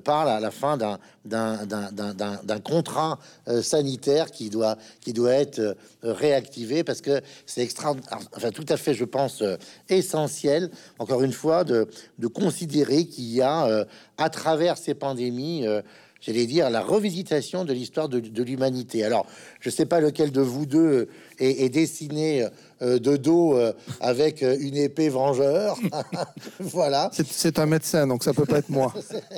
parle 0.03 0.29
à 0.29 0.39
la 0.39 0.49
fin 0.49 0.77
d'un 0.77 0.97
d'un 1.25 2.59
contrat 2.63 3.19
sanitaire 3.61 4.31
qui 4.31 4.49
doit, 4.49 4.77
qui 5.01 5.13
doit 5.13 5.33
être 5.33 5.75
réactivé 6.03 6.83
parce 6.83 7.01
que 7.01 7.21
c'est 7.45 7.61
extra, 7.61 7.95
enfin 8.35 8.51
tout 8.51 8.65
à 8.69 8.77
fait, 8.77 8.93
je 8.93 9.05
pense, 9.05 9.41
euh, 9.41 9.57
essentiel, 9.89 10.69
encore 10.99 11.23
une 11.23 11.33
fois, 11.33 11.63
de, 11.63 11.87
de 12.19 12.27
considérer 12.27 13.05
qu'il 13.05 13.25
y 13.25 13.41
a 13.41 13.67
euh, 13.67 13.85
à 14.17 14.29
travers 14.29 14.77
ces 14.77 14.93
pandémies 14.93 15.67
euh, 15.67 15.81
j'allais 16.21 16.47
dire, 16.47 16.71
la 16.71 16.81
revisitation 16.81 17.65
de 17.65 17.73
l'histoire 17.73 18.09
de, 18.09 18.41
l'humanité. 18.41 19.03
Alors, 19.03 19.27
je 19.59 19.69
sais 19.69 19.85
pas 19.85 19.99
lequel 19.99 20.31
de 20.31 20.41
vous 20.41 20.65
deux 20.65 21.07
est, 21.37 21.69
dessiné 21.69 22.47
de 22.81 23.17
dos 23.17 23.57
avec 23.99 24.41
une 24.41 24.77
épée 24.77 25.09
vengeur. 25.09 25.77
voilà. 26.59 27.09
C'est 27.11 27.59
un 27.59 27.65
médecin, 27.65 28.07
donc 28.07 28.23
ça 28.23 28.33
peut 28.33 28.45
pas 28.45 28.57
être 28.59 28.69
moi. 28.69 28.93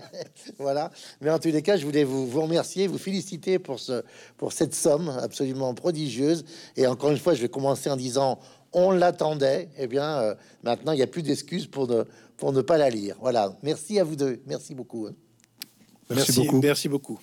voilà. 0.59 0.91
Mais 1.21 1.29
en 1.29 1.39
tous 1.39 1.49
les 1.49 1.61
cas, 1.61 1.77
je 1.77 1.85
voulais 1.85 2.03
vous, 2.03 2.27
vous 2.27 2.41
remercier, 2.41 2.87
vous 2.87 2.97
féliciter 2.97 3.59
pour, 3.59 3.79
ce, 3.79 4.03
pour 4.37 4.53
cette 4.53 4.73
somme 4.73 5.09
absolument 5.21 5.73
prodigieuse. 5.73 6.45
Et 6.75 6.87
encore 6.87 7.11
une 7.11 7.17
fois, 7.17 7.33
je 7.33 7.41
vais 7.41 7.49
commencer 7.49 7.89
en 7.89 7.95
disant 7.95 8.39
on 8.73 8.91
l'attendait. 8.91 9.69
Eh 9.77 9.87
bien, 9.87 10.19
euh, 10.19 10.35
maintenant, 10.63 10.91
il 10.91 10.97
n'y 10.97 11.03
a 11.03 11.07
plus 11.07 11.23
d'excuses 11.23 11.67
pour 11.67 11.87
ne, 11.87 12.03
pour 12.37 12.53
ne 12.53 12.61
pas 12.61 12.77
la 12.77 12.89
lire. 12.89 13.15
Voilà. 13.21 13.57
Merci 13.63 13.99
à 13.99 14.03
vous 14.03 14.15
deux. 14.15 14.41
Merci 14.45 14.75
beaucoup. 14.75 15.07
Hein. 15.07 15.13
Merci, 16.09 16.33
beaucoup. 16.33 16.59
Merci 16.61 16.89
beaucoup. 16.89 17.19